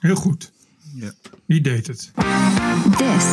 Heel 0.00 0.14
goed. 0.14 0.52
Ja. 0.94 1.10
Wie 1.46 1.60
deed 1.60 1.86
het? 1.86 2.10
This 2.96 3.24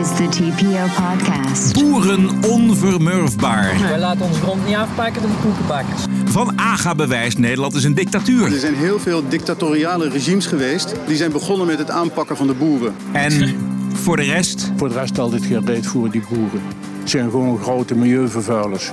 is 0.00 0.08
the 0.16 0.26
TPO 0.30 0.86
podcast. 1.04 1.72
Boeren 1.72 2.44
onvermurfbaar. 2.44 3.78
Wij 3.80 3.98
laten 3.98 4.26
onze 4.26 4.40
grond 4.40 4.66
niet 4.66 4.74
afpakken 4.76 5.22
door 5.22 5.30
de 5.30 5.36
koekenbakkers. 5.42 6.02
Van 6.24 6.58
AGA 6.58 6.94
bewijst 6.94 7.38
Nederland 7.38 7.74
is 7.74 7.84
een 7.84 7.94
dictatuur. 7.94 8.52
Er 8.52 8.58
zijn 8.58 8.74
heel 8.74 8.98
veel 9.00 9.28
dictatoriale 9.28 10.08
regimes 10.08 10.46
geweest. 10.46 10.94
Die 11.06 11.16
zijn 11.16 11.32
begonnen 11.32 11.66
met 11.66 11.78
het 11.78 11.90
aanpakken 11.90 12.36
van 12.36 12.46
de 12.46 12.54
boeren. 12.54 12.94
En 13.12 13.54
voor 13.92 14.16
de 14.16 14.22
rest, 14.22 14.72
Voor 14.76 14.88
de 14.88 14.94
rest 14.94 15.18
altijd 15.18 15.44
geen 15.44 15.66
reet 15.66 15.86
voor 15.86 16.10
die 16.10 16.22
boeren. 16.28 16.60
Het 17.00 17.10
zijn 17.10 17.30
gewoon 17.30 17.58
grote 17.58 17.94
milieuvervuilers. 17.94 18.90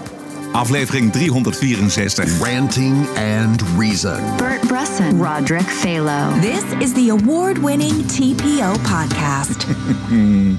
Aflevering 0.54 1.12
364. 1.12 2.46
Ranting 2.46 3.06
and 3.18 3.62
Reason. 3.78 4.18
Bert 4.38 4.62
Brusson, 4.62 5.20
Roderick 5.22 5.64
Phalo. 5.64 6.40
This 6.42 6.64
is 6.82 6.94
the 6.94 7.10
award 7.10 7.58
winning 7.58 7.92
TPO 7.92 8.76
podcast. 8.78 9.66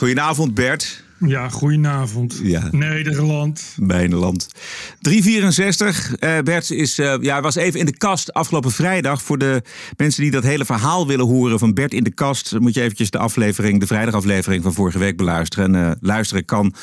Goedenavond 0.00 0.54
Bert. 0.54 1.02
Ja, 1.26 1.48
goedenavond. 1.48 2.40
Ja. 2.42 2.68
Nederland. 2.70 3.74
Bijnenland. 3.76 4.48
364. 5.00 6.14
Eh 6.14 6.38
Bert 6.38 6.70
is, 6.70 6.98
eh, 6.98 7.14
ja, 7.20 7.40
was 7.40 7.54
even 7.54 7.80
in 7.80 7.86
de 7.86 7.96
kast 7.96 8.32
afgelopen 8.32 8.70
vrijdag. 8.70 9.22
Voor 9.22 9.38
de 9.38 9.62
mensen 9.96 10.22
die 10.22 10.30
dat 10.30 10.42
hele 10.42 10.64
verhaal 10.64 11.06
willen 11.06 11.26
horen 11.26 11.58
van 11.58 11.74
Bert 11.74 11.94
in 11.94 12.04
de 12.04 12.14
kast... 12.14 12.58
moet 12.58 12.74
je 12.74 12.82
eventjes 12.82 13.10
de 13.10 13.18
aflevering, 13.18 13.80
de 13.80 13.86
vrijdagaflevering 13.86 14.62
van 14.62 14.72
vorige 14.72 14.98
week 14.98 15.16
beluisteren. 15.16 15.74
En 15.74 15.86
eh, 15.86 15.96
luisteren 16.00 16.44
kan 16.44 16.74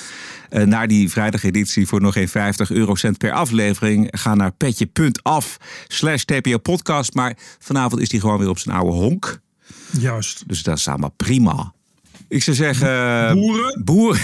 eh, 0.50 0.64
naar 0.64 0.88
die 0.88 1.10
vrijdageditie 1.10 1.88
voor 1.88 2.02
nog 2.02 2.14
geen 2.14 2.30
50 2.30 2.72
eurocent 2.72 3.18
per 3.18 3.32
aflevering. 3.32 4.08
Ga 4.12 4.36
naar 4.36 4.52
petje.af 4.52 5.58
slash 5.88 6.24
TPO 6.24 6.58
podcast. 6.58 7.14
Maar 7.14 7.38
vanavond 7.60 8.02
is 8.02 8.12
hij 8.12 8.20
gewoon 8.20 8.40
weer 8.40 8.50
op 8.50 8.60
zijn 8.60 8.76
oude 8.76 8.92
honk. 8.92 9.40
Juist. 10.00 10.44
Dus 10.48 10.64
dat 10.64 10.78
is 10.78 10.88
allemaal 10.88 11.14
prima. 11.18 11.76
Ik 12.28 12.44
zou 12.44 12.56
zeggen... 12.56 13.34
Boeren. 13.34 13.82
Boeren. 13.84 14.22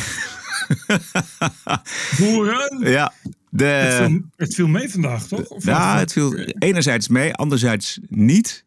Boeren. 2.20 2.80
ja. 2.92 3.14
De, 3.50 3.66
Het 3.66 3.94
viel, 4.08 4.22
het 4.36 4.56
viel 4.56 4.68
mee 4.68 4.90
vandaag, 4.90 5.28
toch? 5.28 5.48
Of 5.48 5.66
Ja, 5.66 5.98
het 5.98 6.12
viel 6.12 6.36
enerzijds 6.60 7.08
mee, 7.08 7.34
anderzijds 7.34 8.00
niet. 8.10 8.66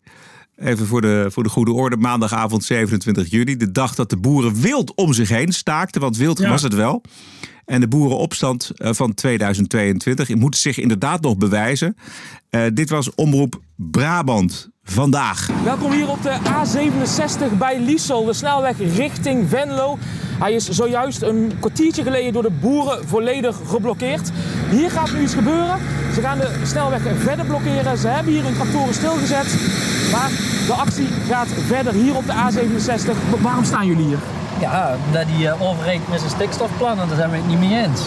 Even 0.56 0.86
voor 0.86 1.00
de, 1.00 1.26
voor 1.30 1.42
de 1.42 1.48
goede 1.48 1.72
orde. 1.72 1.96
Maandagavond 1.96 2.64
27 2.64 3.30
juli. 3.30 3.56
De 3.56 3.72
dag 3.72 3.94
dat 3.94 4.10
de 4.10 4.16
boeren 4.16 4.60
wild 4.60 4.94
om 4.94 5.12
zich 5.12 5.28
heen 5.28 5.52
staakten. 5.52 6.00
Want 6.00 6.16
wild 6.16 6.38
Ja. 6.38 6.48
was 6.48 6.62
het 6.62 6.74
wel. 6.74 7.02
En 7.64 7.80
de 7.80 7.88
boerenopstand 7.88 8.70
eh, 8.74 8.92
van 8.92 9.14
2022 9.14 10.34
moet 10.34 10.56
zich 10.56 10.78
inderdaad 10.78 11.20
nog 11.20 11.36
bewijzen. 11.36 11.96
Eh, 12.50 12.62
dit 12.74 12.90
was 12.90 13.14
Omroep 13.14 13.60
Brabant 13.76 14.70
vandaag. 14.86 15.48
Welkom 15.64 15.92
hier 15.92 16.08
op 16.08 16.22
de 16.22 16.32
A67 16.32 17.56
bij 17.58 17.80
Liesel, 17.80 18.24
de 18.24 18.32
snelweg 18.32 18.76
richting 18.78 19.48
Venlo. 19.48 19.98
Hij 20.38 20.52
is 20.52 20.68
zojuist 20.68 21.22
een 21.22 21.52
kwartiertje 21.60 22.02
geleden 22.02 22.32
door 22.32 22.42
de 22.42 22.50
boeren 22.60 23.08
volledig 23.08 23.56
geblokkeerd. 23.68 24.30
Hier 24.70 24.90
gaat 24.90 25.12
nu 25.12 25.20
iets 25.22 25.34
gebeuren. 25.34 25.78
Ze 26.14 26.20
gaan 26.20 26.38
de 26.38 26.60
snelweg 26.64 27.00
verder 27.18 27.44
blokkeren. 27.46 27.98
Ze 27.98 28.08
hebben 28.08 28.32
hier 28.32 28.44
hun 28.44 28.54
tractoren 28.54 28.94
stilgezet. 28.94 29.46
Maar 30.12 30.30
de 30.66 30.72
actie 30.72 31.08
gaat 31.28 31.48
verder 31.66 31.92
hier 31.92 32.16
op 32.16 32.26
de 32.26 32.32
A67. 32.32 33.06
Wa- 33.30 33.38
Waarom 33.40 33.64
staan 33.64 33.86
jullie 33.86 34.06
hier? 34.06 34.18
Ja, 34.60 34.96
dat 35.12 35.26
die 35.36 35.46
uh, 35.46 35.62
overrekent 35.62 36.08
met 36.08 36.18
zijn 36.18 36.30
stikstofplan 36.32 36.98
en 37.00 37.08
daar 37.08 37.16
zijn 37.16 37.30
we 37.30 37.36
het 37.36 37.46
niet 37.48 37.58
mee 37.58 37.82
eens. 37.84 38.00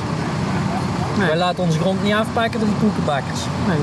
Wij 1.18 1.38
laten 1.38 1.64
onze 1.64 1.80
grond 1.80 2.04
niet 2.04 2.14
afpakken 2.14 2.60
door 2.60 2.70
de 2.70 2.76
koekenbakkers. 2.80 3.40
Nee. 3.68 3.78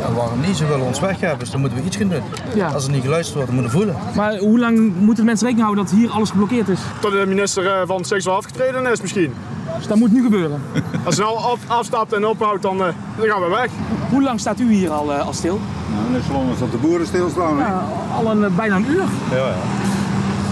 Ja, 0.00 0.12
waarom 0.12 0.40
niet? 0.40 0.56
Ze 0.56 0.66
willen 0.66 0.86
ons 0.86 1.00
weggeven, 1.00 1.38
dus 1.38 1.50
dan 1.50 1.60
moeten 1.60 1.78
we 1.78 1.84
iets 1.84 1.96
gaan 1.96 2.08
doen. 2.08 2.22
Ja. 2.54 2.68
Als 2.68 2.84
er 2.84 2.90
niet 2.90 3.02
geluisterd 3.02 3.34
wordt, 3.34 3.50
dan 3.50 3.60
moeten 3.60 3.78
we 3.78 3.84
voelen. 3.84 4.02
Maar 4.14 4.38
hoe 4.38 4.58
lang 4.58 4.94
moeten 4.98 5.24
mensen 5.24 5.46
rekening 5.46 5.68
houden 5.68 5.84
dat 5.84 5.94
hier 5.94 6.10
alles 6.10 6.30
geblokkeerd 6.30 6.68
is? 6.68 6.80
Tot 7.00 7.12
de 7.12 7.24
minister 7.26 7.66
eh, 7.66 7.86
van 7.86 8.04
seksueel 8.04 8.36
afgetreden 8.36 8.86
is 8.86 9.00
misschien. 9.00 9.34
Dus 9.76 9.86
dat 9.86 9.96
moet 9.96 10.12
nu 10.12 10.22
gebeuren. 10.22 10.62
Als 11.04 11.16
hij 11.16 11.24
nou 11.24 11.36
af, 11.38 11.58
afstapt 11.66 12.12
en 12.12 12.26
ophoudt, 12.26 12.62
dan, 12.62 12.84
eh, 12.84 12.88
dan 13.16 13.28
gaan 13.28 13.40
we 13.40 13.48
weg. 13.48 13.70
Hoe 14.10 14.22
lang 14.22 14.40
staat 14.40 14.60
u 14.60 14.72
hier 14.72 14.90
al, 14.90 15.12
eh, 15.12 15.26
al 15.26 15.32
stil? 15.32 15.60
Nou, 15.94 16.10
net 16.12 16.22
zo 16.26 16.32
lang 16.32 16.48
als 16.48 16.58
dat 16.58 16.70
de 16.70 16.76
boeren 16.76 17.06
stilstaan. 17.06 17.56
Ja, 17.56 17.84
al 18.16 18.30
een, 18.30 18.54
bijna 18.56 18.76
een 18.76 18.90
uur. 18.90 19.04
Ja, 19.30 19.36
ja. 19.36 19.54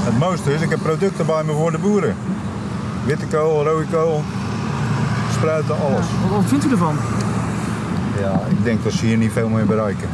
Het 0.05 0.19
mooiste 0.19 0.55
is, 0.55 0.61
ik 0.61 0.71
heb 0.71 0.79
producten 0.83 1.27
bij 1.27 1.45
me 1.45 1.53
voor 1.53 1.71
de 1.71 1.79
boeren. 1.79 2.17
Witte 3.05 3.27
kool, 3.27 3.65
rode 3.65 3.85
kool, 3.91 4.23
spruiten, 5.33 5.75
alles. 5.75 6.07
Wat 6.31 6.45
vindt 6.45 6.65
u 6.65 6.71
ervan? 6.71 6.97
Ja, 8.19 8.47
ik 8.47 8.65
denk 8.65 8.83
dat 8.85 8.93
ze 8.93 9.07
hier 9.07 9.17
niet 9.17 9.33
veel 9.33 9.49
mee 9.49 9.65
bereiken. 9.65 10.09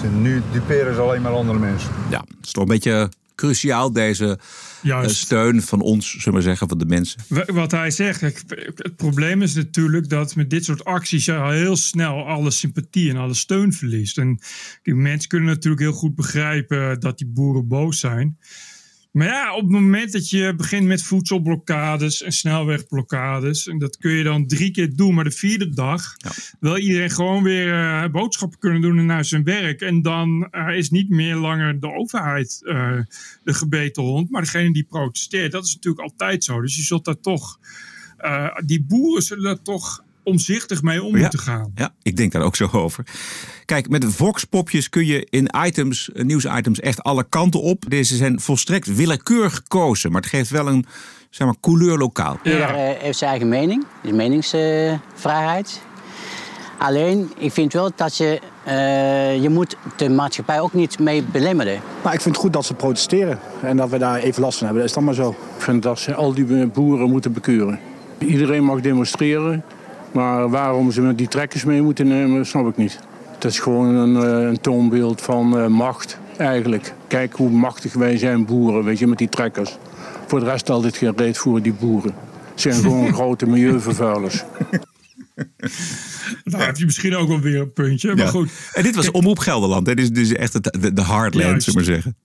Ze, 0.00 0.06
nu 0.06 0.42
duperen 0.52 0.94
ze 0.94 1.00
alleen 1.00 1.22
maar 1.22 1.32
andere 1.32 1.58
mensen. 1.58 1.90
Ja, 2.10 2.24
het 2.36 2.46
is 2.46 2.52
toch 2.52 2.62
een 2.62 2.68
beetje 2.68 3.08
cruciaal 3.34 3.92
deze 3.92 4.26
eh, 4.26 4.44
Juist. 4.82 5.16
steun 5.16 5.62
van 5.62 5.80
ons, 5.80 6.08
zullen 6.10 6.24
we 6.24 6.30
maar 6.32 6.42
zeggen, 6.42 6.68
van 6.68 6.78
de 6.78 6.84
mensen. 6.86 7.20
Wa- 7.28 7.44
Wat 7.52 7.70
hij 7.70 7.90
zegt, 7.90 8.20
het 8.20 8.96
probleem 8.96 9.42
is 9.42 9.54
natuurlijk 9.54 10.08
dat 10.08 10.34
met 10.36 10.50
dit 10.50 10.64
soort 10.64 10.84
acties 10.84 11.24
je 11.24 11.36
al 11.36 11.50
heel 11.50 11.76
snel 11.76 12.26
alle 12.26 12.50
sympathie 12.50 13.10
en 13.10 13.16
alle 13.16 13.34
steun 13.34 13.72
verliest. 13.72 14.18
En 14.18 14.40
die 14.82 14.94
mensen 14.94 15.28
kunnen 15.28 15.48
natuurlijk 15.48 15.82
heel 15.82 15.92
goed 15.92 16.14
begrijpen 16.14 17.00
dat 17.00 17.18
die 17.18 17.26
boeren 17.26 17.68
boos 17.68 17.98
zijn. 18.00 18.38
Maar 19.10 19.26
ja, 19.26 19.54
op 19.54 19.62
het 19.62 19.70
moment 19.70 20.12
dat 20.12 20.30
je 20.30 20.54
begint 20.56 20.86
met 20.86 21.02
voedselblokkades 21.02 22.22
en 22.22 22.32
snelwegblokkades, 22.32 23.66
en 23.66 23.78
dat 23.78 23.96
kun 23.96 24.10
je 24.10 24.22
dan 24.22 24.46
drie 24.46 24.70
keer 24.70 24.96
doen, 24.96 25.14
maar 25.14 25.24
de 25.24 25.30
vierde 25.30 25.68
dag 25.68 26.16
wil 26.60 26.76
iedereen 26.76 27.10
gewoon 27.10 27.42
weer 27.42 27.74
eh, 27.74 28.10
boodschappen 28.10 28.58
kunnen 28.58 28.80
doen 28.80 28.98
en 28.98 29.06
naar 29.06 29.24
zijn 29.24 29.44
werk. 29.44 29.80
En 29.80 30.02
dan 30.02 30.48
eh, 30.50 30.76
is 30.76 30.90
niet 30.90 31.10
meer 31.10 31.36
langer 31.36 31.80
de 31.80 31.92
overheid 31.92 32.60
eh, 32.64 32.98
de 33.44 33.54
gebeten 33.54 34.02
hond, 34.02 34.30
maar 34.30 34.42
degene 34.42 34.72
die 34.72 34.86
protesteert. 34.88 35.52
Dat 35.52 35.64
is 35.64 35.74
natuurlijk 35.74 36.02
altijd 36.02 36.44
zo. 36.44 36.60
Dus 36.60 36.76
je 36.76 36.82
zult 36.82 37.04
daar 37.04 37.20
toch, 37.20 37.58
die 38.64 38.82
boeren 38.82 39.22
zullen 39.22 39.44
daar 39.44 39.62
toch 39.62 40.04
omzichtig 40.28 40.82
mee 40.82 41.02
om 41.02 41.14
Ja. 41.14 41.20
moeten 41.20 41.38
gaan. 41.38 41.72
Ja, 41.74 41.94
ik 42.02 42.16
denk 42.16 42.32
daar 42.32 42.42
ook 42.42 42.56
zo 42.56 42.68
over. 42.72 43.04
Kijk, 43.64 43.88
met 43.88 44.04
Vox-popjes 44.04 44.88
kun 44.88 45.06
je 45.06 45.26
in 45.30 45.50
items, 45.66 46.12
eh, 46.12 46.24
nieuwsitems 46.24 46.80
echt 46.80 47.02
alle 47.02 47.24
kanten 47.28 47.60
op. 47.62 47.84
Deze 47.88 48.16
zijn 48.16 48.40
volstrekt 48.40 48.94
willekeurig 48.94 49.54
gekozen, 49.54 50.12
maar 50.12 50.20
het 50.20 50.30
geeft 50.30 50.50
wel 50.50 50.68
een 50.68 50.86
zeg 51.30 51.46
maar, 51.46 51.56
couleur 51.60 51.98
lokaal. 51.98 52.38
Ieder 52.42 52.60
eh, 52.74 53.02
heeft 53.02 53.18
zijn 53.18 53.30
eigen 53.30 53.48
mening, 53.48 53.84
dus 54.02 54.12
meningsvrijheid. 54.12 55.80
Alleen, 56.78 57.32
ik 57.38 57.52
vind 57.52 57.72
wel 57.72 57.90
dat 57.96 58.16
je, 58.16 58.40
eh, 58.64 59.42
je 59.42 59.48
moet 59.48 59.76
de 59.96 60.08
maatschappij 60.10 60.60
ook 60.60 60.72
niet 60.72 60.98
mee 60.98 61.22
belemmeren. 61.22 61.80
Maar 62.02 62.14
ik 62.14 62.20
vind 62.20 62.34
het 62.34 62.44
goed 62.44 62.52
dat 62.52 62.64
ze 62.64 62.74
protesteren. 62.74 63.38
En 63.62 63.76
dat 63.76 63.90
we 63.90 63.98
daar 63.98 64.18
even 64.18 64.42
last 64.42 64.58
van 64.58 64.66
hebben. 64.66 64.86
Dat 64.86 64.96
is 64.96 64.96
dan 64.96 65.04
maar 65.04 65.14
zo. 65.24 65.30
Ik 65.30 65.62
vind 65.62 65.82
dat 65.82 65.98
ze 65.98 66.14
al 66.14 66.34
die 66.34 66.66
boeren 66.66 67.10
moeten 67.10 67.32
bekeuren. 67.32 67.80
Iedereen 68.18 68.64
mag 68.64 68.80
demonstreren. 68.80 69.64
Maar 70.18 70.48
waarom 70.50 70.90
ze 70.92 71.00
met 71.02 71.18
die 71.18 71.28
trekkers 71.28 71.64
mee 71.64 71.82
moeten 71.82 72.06
nemen, 72.08 72.46
snap 72.46 72.68
ik 72.68 72.76
niet. 72.76 72.98
Het 73.34 73.44
is 73.44 73.58
gewoon 73.58 73.94
een, 73.94 74.16
eh, 74.16 74.48
een 74.48 74.60
toonbeeld 74.60 75.20
van 75.20 75.58
eh, 75.58 75.66
macht, 75.66 76.18
eigenlijk. 76.36 76.94
Kijk 77.08 77.32
hoe 77.34 77.50
machtig 77.50 77.92
wij 77.94 78.16
zijn, 78.18 78.44
boeren, 78.46 78.84
weet 78.84 78.98
je, 78.98 79.06
met 79.06 79.18
die 79.18 79.28
trekkers. 79.28 79.76
Voor 80.26 80.40
de 80.40 80.44
rest 80.46 80.70
altijd 80.70 80.96
geen 80.96 81.12
reet 81.16 81.38
voor 81.38 81.62
die 81.62 81.72
boeren. 81.72 82.14
Het 82.50 82.60
zijn 82.60 82.74
gewoon 82.74 83.12
grote 83.18 83.46
milieuvervuilers. 83.46 84.44
Daar 86.44 86.66
heb 86.66 86.76
je 86.76 86.84
misschien 86.84 87.16
ook 87.16 87.28
wel 87.28 87.40
weer 87.40 87.60
een 87.60 87.72
puntje. 87.72 88.08
Maar 88.14 88.24
Ja. 88.24 88.30
goed. 88.30 88.50
En 88.72 88.82
dit 88.82 88.94
was 88.94 89.10
Omroep 89.10 89.38
Gelderland. 89.38 89.86
hè. 89.86 89.94
Dit 89.94 90.04
is 90.04 90.10
dus 90.12 90.32
echt 90.32 90.52
het, 90.52 90.78
de, 90.80 90.92
de 90.92 91.02
hardland, 91.02 91.48
Juist. 91.48 91.64
zullen 91.64 91.84
we 91.84 91.90
maar 91.90 91.94
zeggen. 92.02 92.16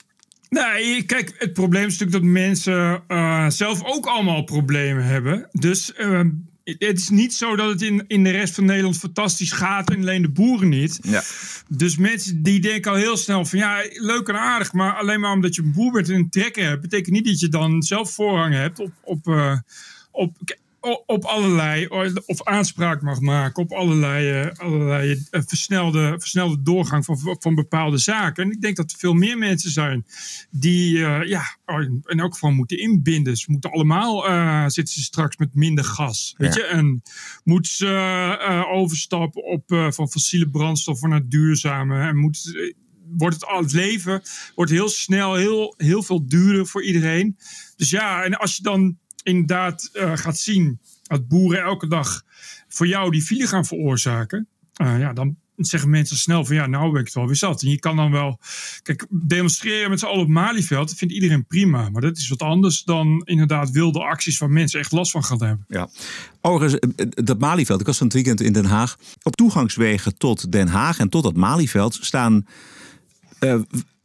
Nee, 0.50 1.04
kijk, 1.04 1.34
het 1.38 1.54
probleem 1.54 1.86
is 1.88 1.98
natuurlijk 2.00 2.24
dat 2.24 2.32
mensen 2.32 3.02
eh, 3.08 3.46
zelf 3.50 3.84
ook 3.84 4.06
allemaal 4.06 4.44
problemen 4.44 5.04
hebben. 5.04 5.48
Dus 5.52 5.94
eh, 5.94 6.20
het 6.64 6.98
is 7.00 7.10
niet 7.10 7.34
zo 7.34 7.56
dat 7.56 7.70
het 7.70 7.82
in, 7.82 8.04
in 8.08 8.24
de 8.24 8.30
rest 8.30 8.56
van 8.56 8.66
Nederland 8.66 8.98
fantastisch 8.98 9.52
gaat 9.52 9.90
en 9.90 10.00
alleen 10.00 10.22
de 10.22 10.30
boeren 10.30 10.70
niet. 10.70 11.00
Ja. 11.02 11.24
Dus 11.68 11.98
mensen 11.98 12.44
die 12.44 12.60
denken 12.60 12.92
al 12.92 12.98
heel 12.98 13.18
snel 13.18 13.46
van 13.46 13.60
ja, 13.60 13.84
leuk 13.92 14.28
en 14.28 14.40
aardig, 14.40 14.74
maar 14.74 14.94
alleen 14.94 15.20
maar 15.20 15.32
omdat 15.32 15.56
je 15.56 15.62
een 15.62 15.72
boer 15.72 15.92
bent 15.92 16.10
en 16.10 16.16
een 16.16 16.30
trekker 16.30 16.68
hebt, 16.68 16.82
betekent 16.82 17.16
niet 17.16 17.26
dat 17.26 17.40
je 17.40 17.48
dan 17.48 17.82
zelf 17.82 18.12
voorrang 18.12 18.54
hebt 18.54 18.80
op, 18.80 18.92
op, 19.04 19.28
eh, 19.28 19.58
op, 20.12 20.36
op 21.06 21.24
allerlei, 21.24 21.88
of 22.26 22.44
aanspraak 22.44 23.02
mag 23.02 23.20
maken 23.20 23.64
op 23.64 23.72
allerlei, 23.72 24.42
eh, 24.42 24.60
allerlei 24.60 25.24
eh, 25.30 25.42
versnelde, 25.46 26.16
versnelde 26.20 26.62
doorgang 26.62 27.06
van, 27.06 27.38
van 27.40 27.56
bepaalde 27.56 27.98
zaken. 27.98 28.44
En 28.44 28.52
ik 28.52 28.62
denk 28.62 28.76
dat 28.76 28.92
er 28.92 28.98
veel 28.98 29.14
meer 29.14 29.38
mensen 29.38 29.72
zijn 29.72 30.06
die 30.52 31.06
eh, 31.06 31.28
ja, 31.30 31.44
in 32.06 32.20
elk 32.20 32.34
geval 32.34 32.52
moeten 32.52 32.78
inbinden. 32.80 33.38
Ze 33.38 33.52
moeten 33.52 33.72
allemaal, 33.72 34.22
zitten 34.72 34.94
ze 34.94 35.02
straks 35.02 35.38
met 35.38 35.56
minder 35.56 35.84
gas. 35.84 36.34
Weet 36.38 36.56
Ja. 36.56 36.62
je? 36.62 36.68
En 36.68 37.02
moeten 37.44 37.72
ze 37.72 38.66
overstappen 38.72 39.44
op, 39.44 39.64
van 39.90 40.10
fossiele 40.10 40.50
brandstoffen 40.50 41.10
naar 41.10 41.28
duurzame. 41.28 42.00
En 42.08 42.18
moeten 42.18 42.42
ze- 42.42 42.76
wordt 43.18 43.36
het, 43.36 43.46
al 43.46 43.62
het 43.62 43.74
leven 43.74 44.22
wordt 44.56 44.72
heel 44.72 44.90
snel 44.90 45.36
heel, 45.36 45.74
heel 45.78 46.04
veel 46.04 46.28
duurder 46.28 46.68
voor 46.68 46.84
iedereen. 46.84 47.38
Dus 47.76 47.90
ja, 47.90 48.24
en 48.24 48.38
als 48.38 48.56
je 48.56 48.64
dan 48.64 48.98
inderdaad 49.24 49.90
eh, 49.94 50.12
gaat 50.16 50.38
zien 50.38 50.80
dat 51.04 51.28
boeren 51.28 51.62
elke 51.62 51.88
dag 51.88 52.24
voor 52.68 52.88
jou 52.88 53.12
die 53.12 53.22
file 53.22 53.48
gaan 53.48 53.66
veroorzaken. 53.66 54.48
eh, 54.74 55.00
ja, 55.00 55.14
dan 55.14 55.38
zeggen 55.56 55.90
mensen 55.90 56.18
snel 56.18 56.46
van 56.46 56.56
ja, 56.56 56.66
nou 56.66 56.92
ben 56.92 57.00
ik 57.00 57.06
het 57.06 57.16
wel 57.16 57.26
weer 57.26 57.36
zat. 57.36 57.62
En 57.62 57.70
je 57.70 57.80
kan 57.80 57.96
dan 57.96 58.12
wel, 58.12 58.40
kijk, 58.82 59.06
demonstreren 59.10 59.90
met 59.90 60.00
z'n 60.00 60.06
allen 60.06 60.22
op 60.22 60.28
Malieveld, 60.28 60.88
dat 60.88 60.98
vindt 60.98 61.14
iedereen 61.14 61.46
prima. 61.46 61.90
Maar 61.90 62.02
dat 62.02 62.18
is 62.18 62.28
wat 62.28 62.42
anders 62.42 62.84
dan 62.84 63.22
inderdaad 63.26 63.70
wilde 63.70 64.00
acties 64.00 64.38
waar 64.38 64.50
mensen 64.50 64.80
echt 64.80 64.92
last 64.92 65.12
van 65.12 65.24
gaan 65.24 65.44
hebben. 65.44 65.66
Ja. 65.68 65.90
Overigens, 66.42 66.94
eh, 66.96 67.06
dat 67.10 67.40
Malieveld, 67.40 67.80
ik 67.80 67.86
was 67.86 67.98
van 67.98 68.08
het 68.08 68.16
weekend 68.16 68.42
in 68.42 68.54
Den 68.54 68.66
Haag. 68.66 68.98
Op 69.24 69.36
toegangswegen 69.36 70.18
tot 70.18 70.52
Den 70.52 70.68
Haag 70.68 71.00
en 71.00 71.10
tot 71.10 71.24
dat 71.24 71.36
Malieveld 71.36 71.98
staan 72.02 72.46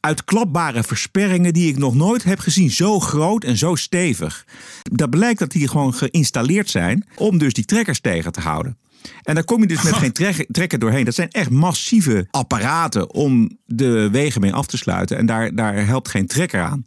uitklapbare 0.00 0.82
versperringen 0.82 1.52
die 1.52 1.68
ik 1.68 1.78
nog 1.78 1.94
nooit 1.94 2.24
heb 2.24 2.38
gezien. 2.38 2.70
Zo 2.70 3.00
groot 3.00 3.44
en 3.44 3.56
zo 3.56 3.74
stevig. 3.74 4.44
Dat 4.82 5.10
blijkt 5.10 5.38
dat 5.38 5.50
die 5.50 5.68
gewoon 5.68 5.94
geïnstalleerd 5.94 6.70
zijn 6.70 7.06
om 7.14 7.38
dus 7.38 7.52
die 7.52 7.64
trekkers 7.64 8.00
tegen 8.00 8.32
te 8.32 8.40
houden. 8.40 8.78
En 9.22 9.34
daar 9.34 9.44
kom 9.44 9.60
je 9.60 9.66
dus 9.66 9.82
met 9.82 9.94
geen 10.04 10.46
trekker 10.48 10.78
doorheen. 10.78 11.04
Dat 11.04 11.14
zijn 11.14 11.30
echt 11.30 11.50
massieve 11.50 12.26
apparaten 12.30 13.14
om 13.14 13.58
de 13.64 14.08
wegen 14.10 14.40
mee 14.40 14.54
af 14.54 14.66
te 14.66 14.76
sluiten. 14.76 15.16
En 15.16 15.26
daar, 15.26 15.54
daar 15.54 15.86
helpt 15.86 16.08
geen 16.08 16.26
trekker 16.26 16.62
aan. 16.62 16.86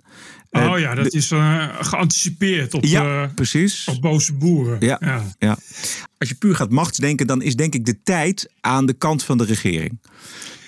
Oh 0.51 0.79
ja, 0.79 0.95
dat 0.95 1.13
is 1.13 1.31
uh, 1.31 1.65
geanticipeerd 1.79 2.73
op, 2.73 2.85
ja, 2.85 3.31
precies. 3.35 3.87
op 3.87 4.01
boze 4.01 4.33
boeren. 4.33 4.77
Ja, 4.79 4.97
ja. 4.99 5.23
ja. 5.39 5.57
Als 6.17 6.29
je 6.29 6.35
puur 6.35 6.55
gaat 6.55 6.69
machtsdenken, 6.69 7.27
dan 7.27 7.41
is 7.41 7.55
denk 7.55 7.73
ik 7.73 7.85
de 7.85 8.01
tijd 8.03 8.51
aan 8.61 8.85
de 8.85 8.93
kant 8.93 9.23
van 9.23 9.37
de 9.37 9.43
regering. 9.43 9.99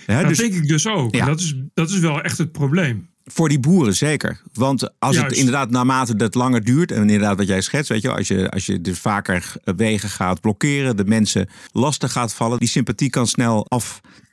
Ja, 0.08 0.20
dat 0.20 0.30
dus, 0.30 0.38
denk 0.38 0.54
ik 0.54 0.68
dus 0.68 0.88
ook. 0.88 1.16
Ja. 1.16 1.26
Dat, 1.26 1.40
is, 1.40 1.56
dat 1.74 1.90
is 1.90 2.00
wel 2.00 2.22
echt 2.22 2.38
het 2.38 2.52
probleem. 2.52 3.08
Voor 3.26 3.50
die 3.50 3.60
boeren 3.60 3.96
zeker. 3.96 4.42
Want 4.54 5.00
als 5.00 5.18
het 5.18 5.32
inderdaad 5.32 5.70
naarmate 5.70 6.16
dat 6.16 6.36
langer 6.36 6.64
duurt, 6.64 6.92
en 6.92 7.02
inderdaad 7.02 7.38
wat 7.38 7.48
jij 7.48 7.62
schetst, 7.62 7.90
weet 7.90 8.02
je, 8.02 8.12
als 8.12 8.28
je, 8.28 8.50
als 8.50 8.66
je 8.66 8.82
dus 8.82 9.00
vaker 9.00 9.54
wegen 9.64 10.10
gaat 10.10 10.42
blokkeren, 10.42 10.98
de 10.98 11.06
mensen 11.06 11.50
lastig 11.72 12.12
gaat 12.12 12.34
vallen, 12.34 12.60
die 12.60 12.68
sympathie 12.68 13.10
kan 13.10 13.28
snel 13.28 13.66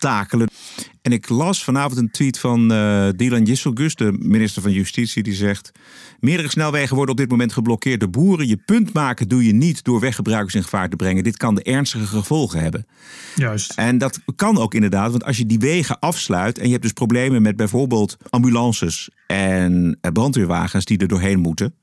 aftakelen. 0.00 0.48
En 1.02 1.12
ik 1.12 1.28
las 1.28 1.64
vanavond 1.64 1.96
een 1.96 2.10
tweet 2.10 2.38
van 2.38 2.72
uh, 2.72 3.08
Dylan 3.16 3.46
Gisselgus, 3.46 3.94
de 3.94 4.16
minister 4.18 4.62
van 4.62 4.72
Justitie, 4.72 5.22
die 5.22 5.34
zegt: 5.34 5.72
Meerdere 6.20 6.48
snelwegen 6.48 6.96
worden 6.96 7.14
op 7.14 7.20
dit 7.20 7.30
moment 7.30 7.52
geblokkeerd 7.52 8.00
door 8.00 8.10
boeren. 8.10 8.46
Je 8.46 8.56
punt 8.56 8.92
maken 8.92 9.28
doe 9.28 9.46
je 9.46 9.52
niet 9.52 9.84
door 9.84 10.00
weggebruikers 10.00 10.54
in 10.54 10.62
gevaar 10.62 10.88
te 10.88 10.96
brengen. 10.96 11.24
Dit 11.24 11.36
kan 11.36 11.54
de 11.54 11.62
ernstige 11.62 12.06
gevolgen 12.06 12.60
hebben. 12.60 12.86
Juist. 13.34 13.72
En 13.72 13.98
dat 13.98 14.20
kan 14.36 14.58
ook 14.58 14.74
inderdaad, 14.74 15.10
want 15.10 15.24
als 15.24 15.36
je 15.36 15.46
die 15.46 15.58
wegen 15.58 15.98
afsluit 15.98 16.58
en 16.58 16.64
je 16.64 16.70
hebt 16.70 16.82
dus 16.82 16.92
problemen 16.92 17.42
met 17.42 17.56
bijvoorbeeld 17.56 18.16
ambulances 18.30 19.10
en 19.26 19.98
eh, 20.00 20.12
brandweerwagens 20.12 20.84
die 20.84 20.98
er 20.98 21.08
doorheen 21.08 21.40
moeten, 21.40 21.74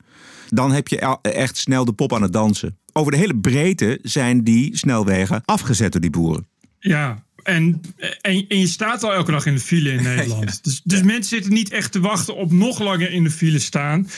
dan 0.48 0.72
heb 0.72 0.88
je 0.88 1.18
echt 1.22 1.56
snel 1.56 1.84
de 1.84 1.92
pop 1.92 2.12
aan 2.14 2.22
het 2.22 2.32
dansen. 2.32 2.78
Over 2.92 3.12
de 3.12 3.18
hele 3.18 3.36
breedte 3.36 3.98
zijn 4.02 4.44
die 4.44 4.76
snelwegen 4.76 5.42
afgezet 5.44 5.92
door 5.92 6.00
die 6.00 6.10
boeren. 6.10 6.46
Ja, 6.78 7.26
en, 7.48 7.80
en, 8.20 8.44
en, 8.48 8.58
je 8.58 8.66
staat 8.66 9.02
al 9.02 9.14
elke 9.14 9.30
dag 9.30 9.46
in 9.46 9.54
de 9.54 9.60
file 9.60 9.90
in 9.90 10.02
Nederland. 10.14 10.64
Dus, 10.64 10.80
dus 10.84 11.02
mensen 11.02 11.36
zitten 11.36 11.52
niet 11.52 11.70
echt 11.70 11.92
te 11.92 12.00
wachten 12.00 12.36
op 12.36 12.52
nog 12.52 12.78
langer 12.78 13.10
in 13.10 13.24
de 13.24 13.30
file 13.30 13.58
staan. 13.58 14.08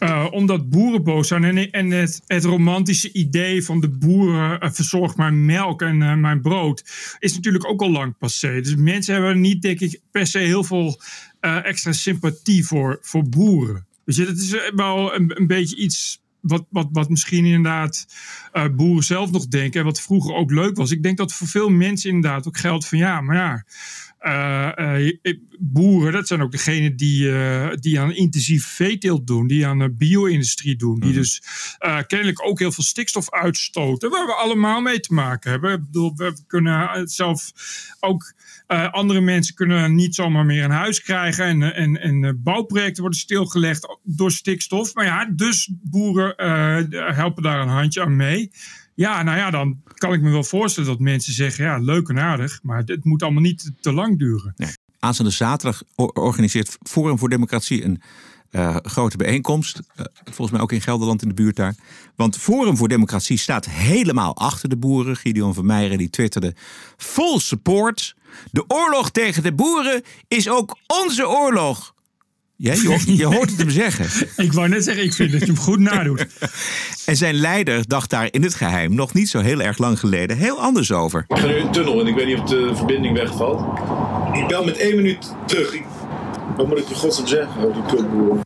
Uh, 0.00 0.26
omdat 0.30 0.70
boeren 0.70 1.02
boos 1.02 1.28
zijn. 1.28 1.44
En, 1.44 1.70
en 1.70 1.90
het, 1.90 2.22
het, 2.26 2.44
romantische 2.44 3.12
idee 3.12 3.64
van 3.64 3.80
de 3.80 3.88
boeren 3.88 4.64
uh, 4.64 4.70
verzorgt 4.70 5.16
mijn 5.16 5.44
melk 5.44 5.82
en 5.82 6.00
uh, 6.00 6.14
mijn 6.14 6.40
brood. 6.40 6.84
Is 7.18 7.34
natuurlijk 7.34 7.66
ook 7.66 7.80
al 7.80 7.90
lang 7.90 8.18
passé. 8.18 8.60
Dus 8.60 8.74
mensen 8.76 9.14
hebben 9.14 9.40
niet, 9.40 9.62
denk 9.62 9.80
ik, 9.80 10.00
per 10.10 10.26
se 10.26 10.38
heel 10.38 10.64
veel 10.64 11.00
extra 11.40 11.92
sympathie 11.92 12.66
voor, 12.66 12.98
voor 13.00 13.28
boeren. 13.28 13.86
Dus 14.04 14.16
dat 14.16 14.36
is 14.36 14.54
wel 14.74 15.14
een, 15.14 15.32
een 15.34 15.46
beetje 15.46 15.76
iets 15.76 16.20
wat, 16.40 16.64
wat, 16.68 16.88
wat 16.92 17.08
misschien 17.08 17.44
inderdaad 17.44 18.06
uh, 18.52 18.64
boeren 18.76 19.04
zelf 19.04 19.30
nog 19.30 19.46
denken. 19.46 19.80
En 19.80 19.86
wat 19.86 20.00
vroeger 20.00 20.34
ook 20.34 20.50
leuk 20.50 20.76
was. 20.76 20.90
Ik 20.90 21.02
denk 21.02 21.16
dat 21.16 21.32
voor 21.32 21.46
veel 21.46 21.68
mensen 21.68 22.10
inderdaad 22.10 22.46
ook 22.48 22.58
geldt 22.58 22.86
van 22.86 22.98
ja, 22.98 23.20
maar 23.20 23.36
ja. 23.36 23.64
Uh, 24.20 24.70
uh, 24.76 25.38
boeren, 25.58 26.12
dat 26.12 26.26
zijn 26.26 26.42
ook 26.42 26.52
degenen 26.52 26.96
die, 26.96 27.32
die 27.74 28.00
aan 28.00 28.12
intensief 28.12 28.66
veeteelt 28.66 29.26
doen, 29.26 29.46
die 29.46 29.66
aan 29.66 29.96
bio-industrie 29.96 30.76
doen, 30.76 31.00
die 31.00 31.10
mhm. 31.10 31.18
dus 31.18 31.42
kennelijk 32.06 32.46
ook 32.46 32.58
heel 32.58 32.72
veel 32.72 32.84
stikstof 32.84 33.30
uitstoten, 33.30 34.10
waar 34.10 34.26
we 34.26 34.32
allemaal 34.32 34.80
mee 34.80 35.00
te 35.00 35.14
maken 35.14 35.50
hebben. 35.50 35.72
Ik 35.72 35.84
bedoel, 35.84 36.16
we 36.16 36.44
kunnen 36.46 37.08
zelf 37.08 37.52
ook 38.00 38.34
uh, 38.70 38.92
andere 38.92 39.20
mensen 39.20 39.54
kunnen 39.54 39.94
niet 39.94 40.14
zomaar 40.14 40.44
meer 40.44 40.64
een 40.64 40.70
huis 40.70 41.02
krijgen. 41.02 41.44
En, 41.44 41.74
en, 41.74 42.00
en 42.00 42.40
bouwprojecten 42.42 43.02
worden 43.02 43.20
stilgelegd 43.20 43.98
door 44.02 44.30
stikstof. 44.30 44.94
Maar 44.94 45.04
ja, 45.04 45.24
dus 45.24 45.70
boeren 45.82 46.34
uh, 46.36 47.16
helpen 47.16 47.42
daar 47.42 47.60
een 47.60 47.68
handje 47.68 48.02
aan 48.02 48.16
mee. 48.16 48.50
Ja, 48.94 49.22
nou 49.22 49.38
ja, 49.38 49.50
dan 49.50 49.82
kan 49.94 50.12
ik 50.12 50.20
me 50.20 50.30
wel 50.30 50.44
voorstellen 50.44 50.88
dat 50.88 50.98
mensen 50.98 51.32
zeggen: 51.32 51.64
ja, 51.64 51.78
leuk 51.78 52.08
en 52.08 52.18
aardig. 52.18 52.58
Maar 52.62 52.82
het 52.84 53.04
moet 53.04 53.22
allemaal 53.22 53.42
niet 53.42 53.72
te 53.80 53.92
lang 53.92 54.18
duren. 54.18 54.52
Nee. 54.56 54.72
Aanstaande 54.98 55.32
zaterdag 55.32 55.82
organiseert 55.96 56.78
Forum 56.82 57.18
voor 57.18 57.28
Democratie 57.28 57.84
een 57.84 58.02
uh, 58.50 58.76
grote 58.82 59.16
bijeenkomst. 59.16 59.80
Uh, 59.96 60.04
volgens 60.24 60.50
mij 60.50 60.60
ook 60.60 60.72
in 60.72 60.80
Gelderland 60.80 61.22
in 61.22 61.28
de 61.28 61.34
buurt 61.34 61.56
daar. 61.56 61.74
Want 62.16 62.36
Forum 62.36 62.76
voor 62.76 62.88
Democratie 62.88 63.38
staat 63.38 63.68
helemaal 63.68 64.36
achter 64.36 64.68
de 64.68 64.76
boeren. 64.76 65.16
Gideon 65.16 65.54
van 65.54 65.66
Meijeren 65.66 65.98
die 65.98 66.10
twitterde 66.10 66.54
vol 66.96 67.40
support. 67.40 68.16
De 68.50 68.64
oorlog 68.68 69.10
tegen 69.10 69.42
de 69.42 69.52
boeren 69.52 70.02
is 70.28 70.48
ook 70.48 70.76
onze 70.86 71.28
oorlog. 71.28 71.94
Ja, 72.62 72.72
je, 72.72 73.02
je 73.16 73.24
hoort 73.24 73.50
het 73.50 73.58
hem 73.58 73.70
zeggen. 73.70 74.26
ik 74.44 74.52
wou 74.52 74.68
net 74.68 74.84
zeggen, 74.84 75.04
ik 75.04 75.12
vind 75.12 75.32
dat 75.32 75.40
je 75.40 75.46
hem 75.46 75.56
goed 75.56 75.78
nadoet. 75.78 76.26
en 77.06 77.16
zijn 77.16 77.34
leider 77.34 77.88
dacht 77.88 78.10
daar 78.10 78.28
in 78.30 78.42
het 78.42 78.54
geheim 78.54 78.94
nog 78.94 79.14
niet 79.14 79.28
zo 79.28 79.40
heel 79.40 79.60
erg 79.60 79.78
lang 79.78 79.98
geleden 79.98 80.36
heel 80.36 80.60
anders 80.60 80.92
over. 80.92 81.24
Ik 81.28 81.38
ga 81.38 81.46
nu 81.46 81.54
in 81.54 81.66
een 81.66 81.72
tunnel 81.72 82.00
en 82.00 82.06
ik 82.06 82.14
weet 82.14 82.26
niet 82.26 82.38
of 82.38 82.48
de 82.48 82.70
verbinding 82.74 83.16
wegvalt. 83.16 83.78
Ik 84.32 84.46
bel 84.46 84.64
met 84.64 84.76
één 84.76 84.96
minuut 84.96 85.34
terug. 85.46 85.74
Wat 86.56 86.68
moet 86.68 86.78
ik 86.78 86.88
je 86.88 86.94
godsnaam 86.94 87.26
zeggen 87.26 87.72
die 87.72 87.82
kutboeren? 87.86 88.44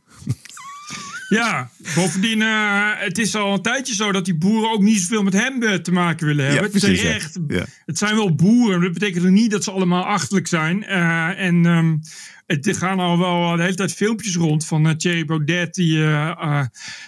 Ja, 1.29 1.69
bovendien, 1.95 2.39
uh, 2.39 2.91
het 2.95 3.17
is 3.17 3.35
al 3.35 3.53
een 3.53 3.61
tijdje 3.61 3.93
zo 3.93 4.11
dat 4.11 4.25
die 4.25 4.35
boeren 4.35 4.71
ook 4.71 4.81
niet 4.81 4.99
zoveel 4.99 5.23
met 5.23 5.33
hem 5.33 5.63
eh, 5.63 5.73
te 5.73 5.91
maken 5.91 6.27
willen 6.27 6.45
hebben. 6.45 6.63
Ja, 6.63 6.69
precies, 6.69 7.01
het, 7.01 7.39
ja. 7.47 7.65
het 7.85 7.97
zijn 7.97 8.15
wel 8.15 8.35
boeren, 8.35 8.81
dat 8.81 8.93
betekent 8.93 9.29
niet 9.29 9.51
dat 9.51 9.63
ze 9.63 9.71
allemaal 9.71 10.03
achterlijk 10.03 10.47
zijn. 10.47 10.83
Uh, 10.83 11.39
en 11.39 11.65
um, 11.65 12.01
er 12.47 12.75
gaan 12.75 12.99
al 12.99 13.19
wel 13.19 13.55
de 13.55 13.61
hele 13.61 13.75
tijd 13.75 13.93
filmpjes 13.93 14.35
rond 14.35 14.65
van 14.65 14.87
uh, 14.87 14.93
Thierry 14.93 15.25
Baudet. 15.25 15.73
Die 15.73 16.03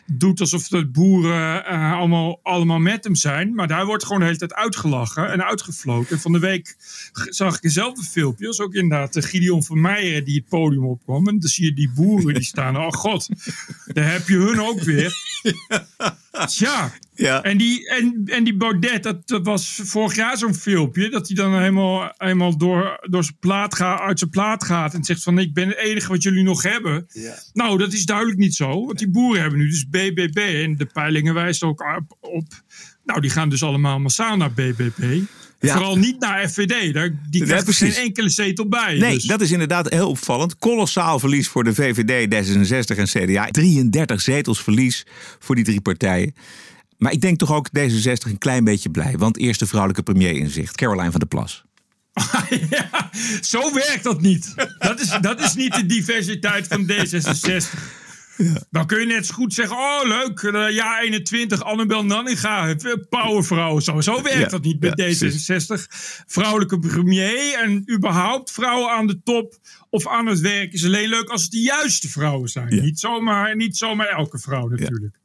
doet 0.05 0.39
alsof 0.39 0.67
de 0.67 0.87
boeren 0.87 1.65
allemaal, 1.65 2.39
allemaal 2.43 2.79
met 2.79 3.03
hem 3.03 3.15
zijn. 3.15 3.55
Maar 3.55 3.67
daar 3.67 3.85
wordt 3.85 4.03
gewoon 4.03 4.19
de 4.19 4.25
hele 4.25 4.37
tijd 4.37 4.53
uitgelachen 4.53 5.31
en 5.31 5.45
uitgefloten. 5.45 6.11
En 6.11 6.19
van 6.19 6.31
de 6.31 6.39
week 6.39 6.75
zag 7.29 7.55
ik 7.55 7.61
dezelfde 7.61 8.03
filmpjes. 8.03 8.59
Ook 8.59 8.73
inderdaad 8.73 9.25
Gideon 9.25 9.63
van 9.63 9.81
Meijeren 9.81 10.25
die 10.25 10.35
het 10.35 10.49
podium 10.49 10.85
opkwam. 10.85 11.27
En 11.27 11.39
dan 11.39 11.49
zie 11.49 11.65
je 11.65 11.73
die 11.73 11.91
boeren 11.95 12.33
die 12.33 12.43
staan. 12.53 12.77
Oh 12.77 12.91
god, 12.91 13.29
daar 13.85 14.11
heb 14.11 14.27
je 14.27 14.35
hun 14.35 14.59
ook 14.67 14.81
weer. 14.81 15.13
Ja. 16.45 16.93
ja. 17.13 17.43
En, 17.43 17.57
die, 17.57 17.89
en, 17.89 18.21
en 18.25 18.43
die 18.43 18.55
Baudet, 18.57 19.03
dat, 19.03 19.27
dat 19.27 19.45
was 19.45 19.79
vorig 19.83 20.15
jaar 20.15 20.37
zo'n 20.37 20.55
filmpje. 20.55 21.09
Dat 21.09 21.27
hij 21.27 21.35
dan 21.35 21.57
helemaal, 21.57 22.13
helemaal 22.17 22.57
door, 22.57 23.07
door 23.09 23.23
zijn 23.23 23.37
plaat 23.39 23.75
gaat, 23.75 23.99
uit 23.99 24.19
zijn 24.19 24.31
plaat 24.31 24.63
gaat. 24.63 24.93
En 24.93 25.03
zegt 25.03 25.23
van 25.23 25.39
ik 25.39 25.53
ben 25.53 25.67
het 25.67 25.77
enige 25.77 26.07
wat 26.07 26.23
jullie 26.23 26.43
nog 26.43 26.63
hebben. 26.63 27.05
Ja. 27.09 27.35
Nou, 27.53 27.77
dat 27.77 27.93
is 27.93 28.05
duidelijk 28.05 28.37
niet 28.37 28.55
zo. 28.55 28.85
Want 28.85 28.97
die 28.97 29.09
boeren 29.09 29.41
hebben 29.41 29.59
nu 29.59 29.69
dus 29.69 29.87
BBB. 29.89 30.37
En 30.37 30.75
de 30.75 30.85
peilingen 30.85 31.33
wijzen 31.33 31.67
ook 31.67 31.81
op. 31.81 32.17
op 32.19 32.47
nou, 33.03 33.21
die 33.21 33.29
gaan 33.29 33.49
dus 33.49 33.63
allemaal 33.63 33.99
massaal 33.99 34.37
naar 34.37 34.51
BBB. 34.51 35.21
Ja. 35.59 35.73
Vooral 35.73 35.97
niet 35.97 36.19
naar 36.19 36.49
FVD. 36.49 36.93
Daar, 36.93 37.19
die 37.29 37.43
krijgt 37.43 37.75
geen 37.75 37.93
enkele 37.93 38.29
zetel 38.29 38.67
bij. 38.67 38.97
Nee, 38.97 39.13
dus. 39.13 39.23
dat 39.23 39.41
is 39.41 39.51
inderdaad 39.51 39.89
heel 39.89 40.09
opvallend. 40.09 40.57
Kolossaal 40.57 41.19
verlies 41.19 41.47
voor 41.47 41.63
de 41.63 41.73
VVD, 41.73 42.33
D66 42.33 42.97
en 42.97 43.05
CDA. 43.05 43.47
33 43.51 44.21
zetels 44.21 44.61
verlies 44.61 45.05
voor 45.39 45.55
die 45.55 45.63
drie 45.63 45.81
partijen. 45.81 46.35
Maar 46.97 47.11
ik 47.11 47.21
denk 47.21 47.37
toch 47.37 47.53
ook 47.53 47.69
D66 47.79 48.29
een 48.29 48.37
klein 48.37 48.63
beetje 48.63 48.89
blij. 48.89 49.17
Want 49.17 49.37
eerste 49.37 49.67
vrouwelijke 49.67 50.03
premier 50.03 50.35
in 50.35 50.49
zicht. 50.49 50.75
Caroline 50.75 51.11
van 51.11 51.19
der 51.19 51.29
Plas. 51.29 51.65
ja, 52.69 53.09
zo 53.41 53.73
werkt 53.73 54.03
dat 54.03 54.21
niet. 54.21 54.53
Dat 54.79 54.99
is, 54.99 55.17
dat 55.21 55.41
is 55.41 55.53
niet 55.53 55.73
de 55.73 55.85
diversiteit 55.85 56.67
van 56.67 56.91
D66. 56.91 57.79
Ja. 58.37 58.61
Dan 58.69 58.85
kun 58.85 58.99
je 58.99 59.05
net 59.05 59.25
zo 59.25 59.33
goed 59.33 59.53
zeggen: 59.53 59.77
Oh, 59.77 60.01
leuk, 60.03 60.41
uh, 60.41 60.69
jaar 60.69 61.01
21, 61.01 61.63
Annabel 61.63 62.05
Nanninga, 62.05 62.75
powervrouw. 63.09 63.79
Zo, 63.79 64.01
zo 64.01 64.21
werkt 64.21 64.51
dat 64.51 64.63
niet 64.63 64.79
bij 64.79 64.91
D66. 64.91 65.87
Vrouwelijke 66.27 66.79
premier 66.79 67.53
en 67.53 67.91
überhaupt 67.91 68.51
vrouwen 68.51 68.91
aan 68.91 69.07
de 69.07 69.21
top 69.23 69.57
of 69.89 70.07
aan 70.07 70.25
het 70.25 70.39
werk 70.39 70.73
is 70.73 70.85
alleen 70.85 71.09
leuk 71.09 71.29
als 71.29 71.41
het 71.43 71.51
de 71.51 71.61
juiste 71.61 72.09
vrouwen 72.09 72.49
zijn. 72.49 72.81
Niet, 72.81 72.99
zomaar, 72.99 73.55
niet 73.55 73.77
zomaar 73.77 74.07
elke 74.07 74.39
vrouw 74.39 74.67
natuurlijk. 74.67 75.15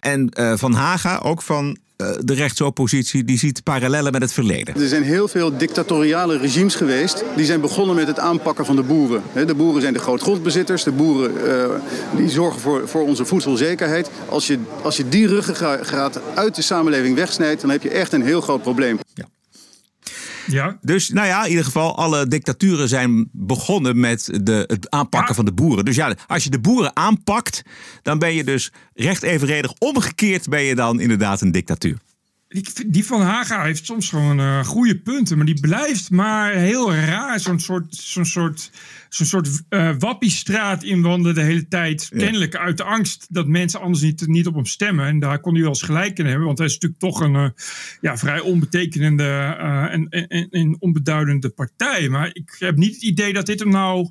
En 0.00 0.30
uh, 0.40 0.56
Van 0.56 0.72
Haga, 0.72 1.18
ook 1.18 1.42
van 1.42 1.78
de 2.20 2.34
rechtsoppositie, 2.34 3.24
die 3.24 3.38
ziet 3.38 3.62
parallellen 3.62 4.12
met 4.12 4.22
het 4.22 4.32
verleden. 4.32 4.74
Er 4.74 4.88
zijn 4.88 5.02
heel 5.02 5.28
veel 5.28 5.56
dictatoriale 5.56 6.38
regimes 6.38 6.74
geweest. 6.74 7.24
Die 7.36 7.44
zijn 7.44 7.60
begonnen 7.60 7.96
met 7.96 8.06
het 8.06 8.18
aanpakken 8.18 8.66
van 8.66 8.76
de 8.76 8.82
boeren. 8.82 9.22
De 9.46 9.54
boeren 9.54 9.80
zijn 9.80 9.92
de 9.92 9.98
grootgrondbezitters. 9.98 10.82
De 10.82 10.92
boeren 10.92 11.32
uh, 11.46 12.16
die 12.16 12.28
zorgen 12.28 12.60
voor, 12.60 12.88
voor 12.88 13.02
onze 13.02 13.24
voedselzekerheid. 13.24 14.10
Als 14.28 14.46
je, 14.46 14.58
als 14.82 14.96
je 14.96 15.08
die 15.08 15.26
ruggengraat 15.26 16.20
uit 16.34 16.54
de 16.54 16.62
samenleving 16.62 17.16
wegsnijdt... 17.16 17.60
dan 17.60 17.70
heb 17.70 17.82
je 17.82 17.90
echt 17.90 18.12
een 18.12 18.22
heel 18.22 18.40
groot 18.40 18.62
probleem. 18.62 18.98
Ja. 19.14 19.24
Ja. 20.50 20.78
Dus 20.80 21.08
nou 21.08 21.26
ja, 21.26 21.44
in 21.44 21.48
ieder 21.48 21.64
geval, 21.64 21.96
alle 21.96 22.26
dictaturen 22.26 22.88
zijn 22.88 23.28
begonnen 23.32 24.00
met 24.00 24.38
de, 24.42 24.64
het 24.66 24.90
aanpakken 24.90 25.34
van 25.34 25.44
de 25.44 25.52
boeren. 25.52 25.84
Dus 25.84 25.96
ja, 25.96 26.14
als 26.26 26.44
je 26.44 26.50
de 26.50 26.60
boeren 26.60 26.96
aanpakt, 26.96 27.62
dan 28.02 28.18
ben 28.18 28.34
je 28.34 28.44
dus 28.44 28.72
recht 28.94 29.22
evenredig. 29.22 29.72
Omgekeerd 29.78 30.48
ben 30.48 30.62
je 30.62 30.74
dan 30.74 31.00
inderdaad 31.00 31.40
een 31.40 31.52
dictatuur. 31.52 31.98
Die, 32.48 32.64
die 32.86 33.04
van 33.04 33.20
Haga 33.20 33.62
heeft 33.64 33.84
soms 33.86 34.08
gewoon 34.08 34.40
eh, 34.40 34.64
goede 34.64 34.98
punten, 34.98 35.36
maar 35.36 35.46
die 35.46 35.60
blijft 35.60 36.10
maar 36.10 36.52
heel 36.52 36.94
raar. 36.94 37.40
Zo'n 37.40 37.60
soort, 37.60 37.94
zo'n 37.94 38.24
soort, 38.24 38.70
zo'n 39.08 39.26
soort 39.26 39.62
eh 39.68 39.94
wappiestraat 39.98 40.82
inwandelen 40.82 41.34
de 41.34 41.40
hele 41.40 41.68
tijd. 41.68 42.08
Kennelijk 42.16 42.56
uit 42.56 42.76
de 42.76 42.82
angst 42.84 43.26
dat 43.28 43.46
mensen 43.46 43.80
anders 43.80 44.02
niet, 44.02 44.26
niet 44.26 44.46
op 44.46 44.54
hem 44.54 44.66
stemmen. 44.66 45.06
En 45.06 45.18
daar 45.18 45.40
kon 45.40 45.52
hij 45.52 45.60
wel 45.62 45.70
eens 45.70 45.82
gelijk 45.82 46.18
in 46.18 46.26
hebben, 46.26 46.46
want 46.46 46.58
hij 46.58 46.66
is 46.66 46.72
natuurlijk 46.72 47.00
toch 47.00 47.20
een 47.20 47.34
eh, 47.36 47.48
ja, 48.00 48.16
vrij 48.16 48.40
onbetekenende 48.40 49.24
en, 49.90 50.08
en, 50.08 50.26
en- 50.28 50.48
en 50.50 50.76
onbeduidende 50.78 51.48
partij. 51.48 52.08
Maar 52.08 52.30
ik 52.32 52.56
heb 52.58 52.76
niet 52.76 52.94
het 52.94 53.02
idee 53.02 53.32
dat 53.32 53.46
dit 53.46 53.58
hem 53.60 53.70
nou 53.70 54.10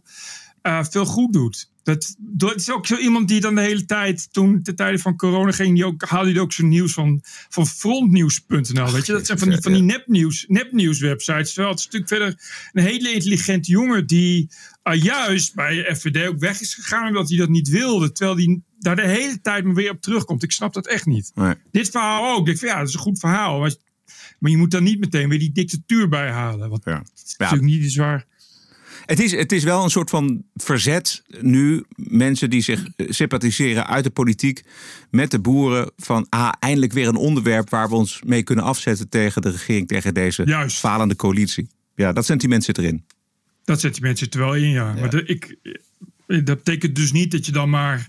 veel 0.62 1.06
goed 1.06 1.34
doet. 1.34 1.70
Dat, 1.88 2.16
dat 2.20 2.56
is 2.56 2.72
ook 2.72 2.86
zo 2.86 2.98
iemand 2.98 3.28
die 3.28 3.42
dan 3.42 3.56
de 3.56 3.62
hele 3.62 3.86
tijd, 3.86 4.34
toen 4.34 4.60
de 4.64 4.74
tijden 4.74 5.00
van 5.00 5.16
corona 5.16 5.52
ging, 5.52 5.76
die 5.76 5.86
ook, 5.86 6.04
haalde 6.04 6.32
hij 6.32 6.40
ook 6.40 6.54
zijn 6.54 6.68
nieuws 6.68 6.94
van, 6.94 7.22
van 7.50 7.68
frontnieuws.nl. 7.68 8.92
Weet 8.92 9.06
je, 9.06 9.12
dat 9.12 9.26
zijn 9.26 9.40
van 9.40 9.50
die, 9.50 9.62
van 9.62 9.74
die 9.74 9.82
nepnieuws, 9.82 10.46
nepnieuws 10.48 11.00
websites. 11.00 11.54
Terwijl 11.54 11.70
het 11.70 11.80
is 11.80 11.86
natuurlijk 11.86 12.12
verder 12.12 12.40
een 12.72 12.84
hele 12.84 13.14
intelligente 13.14 13.72
jongen 13.72 14.08
die 14.08 14.50
eh, 14.84 15.02
juist 15.02 15.56
bij 15.56 15.96
FVD 15.96 16.28
ook 16.28 16.40
weg 16.40 16.62
is 16.62 16.74
gegaan 16.74 17.08
omdat 17.08 17.30
hij 17.30 17.38
dat 17.38 17.50
niet 17.50 17.70
wilde. 17.70 18.12
Terwijl 18.12 18.38
hij 18.38 18.62
daar 18.80 18.96
de 18.96 19.08
hele 19.08 19.42
tijd 19.42 19.64
maar 19.64 19.76
weer 19.76 19.92
op 19.92 20.02
terugkomt. 20.02 20.44
Ik 20.44 20.52
snap 20.52 20.74
dat 20.74 20.88
echt 20.88 21.06
niet. 21.06 21.32
Nee. 21.36 21.54
Dit 21.72 21.90
verhaal 21.90 22.36
ook. 22.36 22.48
Ik 22.48 22.58
van 22.58 22.68
ja, 22.68 22.78
dat 22.78 22.88
is 22.88 22.94
een 22.94 23.00
goed 23.00 23.20
verhaal. 23.20 23.60
Maar, 23.60 23.76
maar 24.40 24.52
je 24.52 24.58
moet 24.58 24.72
dan 24.72 24.84
niet 24.84 25.00
meteen 25.00 25.30
weer 25.30 25.40
die 25.40 25.52
dictatuur 25.52 26.10
bijhalen. 26.10 26.72
Het 26.72 26.86
is 27.16 27.36
natuurlijk 27.38 27.72
niet 27.72 27.84
iets 27.84 27.96
waar... 27.96 28.26
Het 29.08 29.20
is, 29.20 29.32
het 29.32 29.52
is 29.52 29.64
wel 29.64 29.84
een 29.84 29.90
soort 29.90 30.10
van 30.10 30.44
verzet 30.56 31.24
nu. 31.42 31.84
Mensen 31.96 32.50
die 32.50 32.62
zich 32.62 32.88
eh, 32.96 33.06
sympathiseren 33.10 33.88
uit 33.88 34.04
de 34.04 34.10
politiek 34.10 34.64
met 35.10 35.32
de 35.32 35.40
boeren. 35.40 35.92
Van 35.98 36.26
ah, 36.30 36.54
eindelijk 36.60 36.94
weer 36.94 37.08
een 37.08 37.16
onderwerp 37.16 37.70
waar 37.70 37.90
we 37.90 37.96
ons 37.96 38.22
mee 38.26 38.44
kunnen 38.44 38.66
afzetten 38.66 39.10
tegen 39.10 39.42
de 39.42 39.50
regering, 39.50 39.88
tegen 39.88 40.14
deze 40.14 40.70
falende 40.70 41.16
coalitie. 41.16 41.68
Ja, 41.96 42.14
dat 42.14 42.26
sentiment 42.26 42.64
zit 42.64 42.78
erin. 42.78 43.06
Dat 43.64 43.80
sentiment 43.80 44.18
zit 44.18 44.34
er 44.34 44.40
wel 44.40 44.56
in, 44.56 44.70
ja. 44.70 44.94
Maar 44.94 45.10
de, 45.10 45.24
ik, 45.24 45.56
eh, 46.28 46.46
dat 46.46 46.58
betekent 46.58 46.96
dus 46.96 47.12
niet 47.12 47.32
dat 47.32 47.46
je 47.46 47.52
dan 47.52 47.70
maar... 47.70 48.08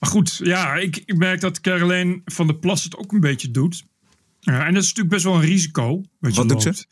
Maar 0.00 0.10
goed, 0.10 0.40
ja, 0.42 0.74
ik, 0.74 1.02
ik 1.04 1.16
merk 1.16 1.40
dat 1.40 1.60
Caroline 1.60 2.20
van 2.24 2.46
der 2.46 2.56
Plas 2.56 2.84
het 2.84 2.96
ook 2.96 3.12
een 3.12 3.20
beetje 3.20 3.50
doet. 3.50 3.84
Ja, 4.46 4.66
en 4.66 4.74
dat 4.74 4.82
is 4.82 4.88
natuurlijk 4.88 5.14
best 5.14 5.24
wel 5.24 5.34
een 5.34 5.40
risico. 5.40 6.02
Wat, 6.18 6.34
Wat 6.34 6.48
doet 6.48 6.62
ze? 6.62 6.84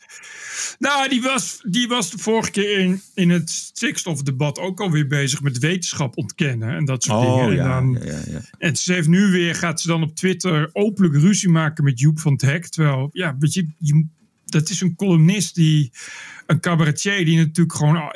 Nou, 0.79 1.09
die 1.09 1.21
was, 1.21 1.59
die 1.67 1.87
was 1.87 2.11
de 2.11 2.17
vorige 2.17 2.51
keer 2.51 2.79
in, 2.79 3.01
in 3.13 3.29
het 3.29 3.49
stikstofdebat 3.49 4.59
ook 4.59 4.81
alweer 4.81 5.07
bezig 5.07 5.41
met 5.41 5.57
wetenschap 5.59 6.17
ontkennen 6.17 6.75
en 6.75 6.85
dat 6.85 7.03
soort 7.03 7.25
Oh, 7.25 7.35
dingen. 7.43 7.55
ja, 7.55 7.77
en, 7.77 7.93
dan, 7.93 8.03
ja, 8.05 8.11
ja, 8.11 8.21
ja. 8.31 8.41
en 8.57 8.75
ze 8.75 8.93
heeft 8.93 9.07
nu 9.07 9.31
weer, 9.31 9.55
gaat 9.55 9.81
ze 9.81 9.87
dan 9.87 10.03
op 10.03 10.15
Twitter 10.15 10.69
openlijk 10.73 11.15
ruzie 11.15 11.49
maken 11.49 11.83
met 11.83 11.99
Joep 11.99 12.19
van 12.19 12.31
het 12.31 12.41
Hek. 12.41 12.67
Terwijl, 12.67 13.09
ja, 13.11 13.35
weet 13.39 13.53
je, 13.53 13.67
je- 13.77 14.07
dat 14.45 14.69
is 14.69 14.81
een 14.81 14.95
columnist 14.95 15.55
die, 15.55 15.91
een 16.45 16.59
cabaretier 16.59 17.25
die 17.25 17.37
natuurlijk 17.37 17.75
gewoon 17.77 18.15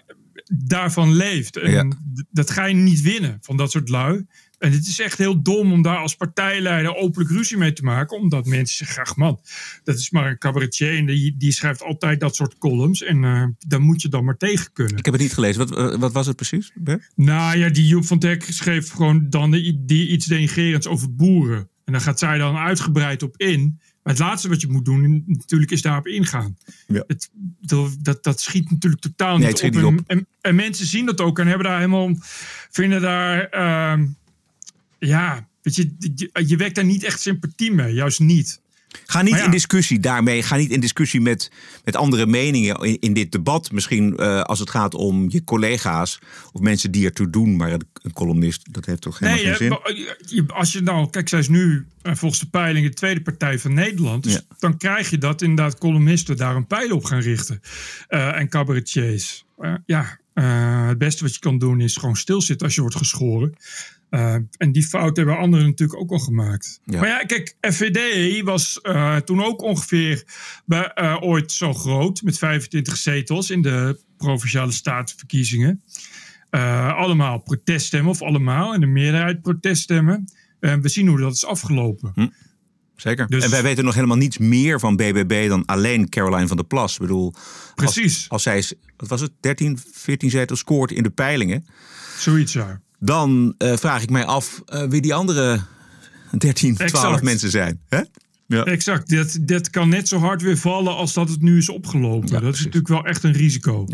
daarvan 0.53 1.13
leeft. 1.15 1.57
En 1.57 1.97
dat 2.31 2.49
ga 2.49 2.65
je 2.65 2.75
niet 2.75 3.01
winnen 3.01 3.37
van 3.41 3.57
dat 3.57 3.71
soort 3.71 3.89
lui. 3.89 4.25
En 4.57 4.71
het 4.71 4.87
is 4.87 4.99
echt 4.99 5.17
heel 5.17 5.41
dom 5.41 5.71
om 5.71 5.81
daar 5.81 5.97
als 5.97 6.15
partijleider 6.15 6.95
openlijk 6.95 7.31
ruzie 7.31 7.57
mee 7.57 7.73
te 7.73 7.83
maken. 7.83 8.17
Omdat 8.17 8.45
mensen 8.45 8.85
zeggen, 8.85 9.03
ach 9.03 9.15
man, 9.15 9.39
dat 9.83 9.97
is 9.97 10.09
maar 10.09 10.29
een 10.29 10.37
cabaretier. 10.37 10.97
En 10.97 11.05
die, 11.05 11.35
die 11.37 11.51
schrijft 11.51 11.81
altijd 11.81 12.19
dat 12.19 12.35
soort 12.35 12.57
columns. 12.57 13.03
En 13.03 13.23
eh 13.23 13.43
daar 13.67 13.81
moet 13.81 14.01
je 14.01 14.09
dan 14.09 14.25
maar 14.25 14.37
tegen 14.37 14.73
kunnen. 14.73 14.97
Ik 14.97 15.05
heb 15.05 15.13
het 15.13 15.23
niet 15.23 15.33
gelezen. 15.33 15.67
Wat, 15.67 15.77
eh, 15.77 15.99
wat 15.99 16.11
was 16.11 16.27
het 16.27 16.35
precies? 16.35 16.71
Bert? 16.75 17.11
Nou 17.15 17.57
ja, 17.57 17.69
die 17.69 17.87
Joep 17.87 18.05
van 18.05 18.19
Dek 18.19 18.43
schreef 18.49 18.91
gewoon 18.91 19.29
dan 19.29 19.51
die, 19.51 19.83
die 19.85 20.07
iets 20.07 20.25
denigerends 20.25 20.87
over 20.87 21.15
boeren. 21.15 21.69
En 21.85 21.93
daar 21.93 22.01
gaat 22.01 22.19
zij 22.19 22.37
dan 22.37 22.55
uitgebreid 22.55 23.23
op 23.23 23.37
in. 23.37 23.79
Maar 24.03 24.15
het 24.15 24.25
laatste 24.25 24.49
wat 24.49 24.61
je 24.61 24.67
moet 24.67 24.85
doen, 24.85 25.23
natuurlijk, 25.27 25.71
is 25.71 25.81
daarop 25.81 26.07
ingaan. 26.07 26.57
Ja. 26.87 27.03
Het, 27.07 27.29
dat, 28.01 28.23
dat 28.23 28.41
schiet 28.41 28.71
natuurlijk 28.71 29.01
totaal 29.01 29.37
Nee, 29.37 29.47
niet, 29.47 29.63
op. 29.63 29.73
niet 29.73 30.03
En, 30.07 30.17
en, 30.17 30.27
en 30.41 30.55
mensen 30.55 30.85
zien 30.85 31.05
dat 31.05 31.21
ook 31.21 31.39
en 31.39 31.47
hebben 31.47 31.67
daar 31.67 31.77
helemaal, 31.77 32.15
vinden 32.69 33.01
daar, 33.01 33.49
ehm, 33.49 34.05
ja, 34.99 35.47
weet 35.61 35.75
je, 35.75 35.95
je, 36.15 36.29
je 36.47 36.57
wekt 36.57 36.75
daar 36.75 36.85
niet 36.85 37.03
echt 37.03 37.21
sympathie 37.21 37.71
mee, 37.71 37.93
juist 37.93 38.19
niet. 38.19 38.61
Ga 39.05 39.21
niet 39.21 39.33
ja. 39.37 39.43
in 39.45 39.51
discussie 39.51 39.99
daarmee. 39.99 40.43
Ga 40.43 40.55
niet 40.55 40.69
in 40.71 40.79
discussie 40.79 41.21
met, 41.21 41.51
met 41.83 41.95
andere 41.95 42.25
meningen 42.25 42.75
in, 42.79 42.99
in 42.99 43.13
dit 43.13 43.31
debat. 43.31 43.71
Misschien 43.71 44.17
eh, 44.17 44.41
als 44.41 44.59
het 44.59 44.69
gaat 44.69 44.93
om 44.93 45.25
je 45.29 45.43
collega's 45.43 46.19
of 46.51 46.61
mensen 46.61 46.91
die 46.91 47.05
ertoe 47.05 47.29
doen. 47.29 47.55
Maar 47.55 47.71
een, 47.71 47.81
een 48.01 48.13
columnist, 48.13 48.73
dat 48.73 48.85
heeft 48.85 49.01
toch 49.01 49.19
helemaal 49.19 49.43
Nee, 49.43 49.53
geen 49.55 49.69
hè, 49.69 49.93
zin? 50.31 50.45
eh, 50.47 50.57
als 50.57 50.71
je 50.71 50.81
nou, 50.81 51.09
kijk, 51.09 51.29
zij 51.29 51.39
is 51.39 51.49
nu 51.49 51.85
eh, 52.01 52.15
volgens 52.15 52.39
de 52.41 52.49
peiling 52.49 52.87
de 52.87 52.93
tweede 52.93 53.21
partij 53.21 53.59
van 53.59 53.73
Nederland. 53.73 54.23
Dus 54.23 54.33
Ja. 54.33 54.41
dan 54.59 54.77
krijg 54.77 55.09
je 55.09 55.17
dat 55.17 55.41
inderdaad 55.41 55.77
columnisten 55.77 56.37
daar 56.37 56.55
een 56.55 56.67
pijl 56.67 56.91
op 56.95 57.03
gaan 57.05 57.21
richten. 57.21 57.61
Eh, 58.07 58.39
en 58.39 58.49
cabaretiers. 58.49 59.45
Eh, 59.57 59.73
ja, 59.85 60.19
eh, 60.33 60.87
het 60.87 60.97
beste 60.97 61.23
wat 61.23 61.33
je 61.33 61.39
kan 61.39 61.57
doen 61.57 61.81
is 61.81 61.97
gewoon 61.97 62.15
stilzitten 62.15 62.65
als 62.65 62.75
je 62.75 62.81
wordt 62.81 62.95
geschoren. 62.95 63.53
Eh, 64.09 64.33
en 64.57 64.71
die 64.71 64.83
fout 64.83 65.17
hebben 65.17 65.37
anderen 65.37 65.65
natuurlijk 65.65 65.99
ook 65.99 66.11
al 66.11 66.19
gemaakt. 66.19 66.79
Ja. 66.83 66.99
Maar 66.99 67.09
ja, 67.09 67.17
kijk, 67.17 67.55
FVD 67.61 68.41
was 68.43 68.81
eh, 68.81 69.15
toen 69.15 69.43
ook 69.43 69.61
ongeveer 69.61 70.23
bij, 70.65 70.91
eh, 70.93 71.17
ooit 71.21 71.51
zo 71.51 71.73
groot. 71.73 72.21
Met 72.21 72.37
25 72.37 72.97
zetels 72.97 73.49
in 73.49 73.61
de 73.61 73.99
provinciale 74.17 74.71
statenverkiezingen. 74.71 75.81
Allemaal 76.49 77.37
proteststemmen, 77.39 78.11
of 78.11 78.21
allemaal, 78.21 78.73
en 78.73 78.79
de 78.79 78.85
meerderheid 78.85 79.41
proteststemmen. 79.41 80.31
We 80.59 80.89
zien 80.89 81.07
hoe 81.07 81.19
dat 81.19 81.33
is 81.33 81.45
afgelopen. 81.45 82.33
Zeker. 82.95 83.27
Dus- 83.27 83.43
en 83.43 83.49
wij 83.49 83.63
weten 83.63 83.85
nog 83.85 83.93
helemaal 83.93 84.17
niets 84.17 84.37
meer 84.37 84.79
van 84.79 84.95
BBB 84.95 85.47
dan 85.47 85.65
alleen 85.65 86.09
Caroline 86.09 86.47
van 86.47 86.57
der 86.57 86.65
Plas. 86.65 86.93
Ik 86.93 86.99
bedoel, 86.99 87.33
Precies. 87.75 88.29
Als, 88.29 88.45
als 88.45 88.67
zij, 88.67 88.77
wat 88.97 89.09
was 89.09 89.21
het, 89.21 89.31
13, 89.39 89.79
14 89.91 90.29
zetels 90.29 90.59
scoort 90.59 90.91
in 90.91 91.03
de 91.03 91.09
peilingen. 91.09 91.65
Zoiets, 92.17 92.53
ja. 92.53 92.81
Dan 92.99 93.55
eh, 93.57 93.77
vraag 93.77 94.01
ik 94.01 94.09
mij 94.09 94.25
af 94.25 94.61
eh, 94.65 94.83
wie 94.83 95.01
die 95.01 95.13
andere 95.13 95.61
13, 96.31 96.75
12 96.75 96.91
Exact. 96.91 97.23
mensen 97.23 97.49
zijn. 97.49 97.79
Hè? 97.89 98.01
Ja. 98.47 98.63
Exact. 98.63 99.09
Dat, 99.09 99.37
dat 99.41 99.69
kan 99.69 99.89
net 99.89 100.07
zo 100.07 100.19
hard 100.19 100.41
weer 100.41 100.57
vallen 100.57 100.95
als 100.95 101.13
dat 101.13 101.29
het 101.29 101.41
nu 101.41 101.57
is 101.57 101.69
opgelopen. 101.69 102.41
dat 102.41 102.53
is 102.53 102.59
natuurlijk 102.59 102.87
wel 102.87 103.05
echt 103.05 103.23
een 103.23 103.31
risico. 103.31 103.85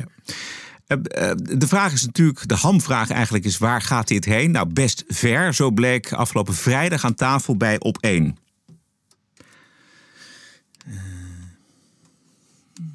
Eh, 0.87 0.97
eh, 1.29 1.37
de 1.57 1.67
vraag 1.67 1.93
is 1.93 2.05
natuurlijk, 2.05 2.47
de 2.47 2.55
hamvraag 2.55 3.09
eigenlijk 3.09 3.45
is, 3.45 3.57
waar 3.57 3.81
gaat 3.81 4.07
dit 4.07 4.25
heen? 4.25 4.51
Nou, 4.51 4.73
best 4.73 5.03
ver. 5.07 5.53
Zo 5.53 5.71
bleek 5.71 6.13
afgelopen 6.13 6.53
vrijdag 6.53 7.05
aan 7.05 7.15
tafel 7.15 7.57
bij 7.57 7.79
Op 7.79 7.97
1. 8.01 8.37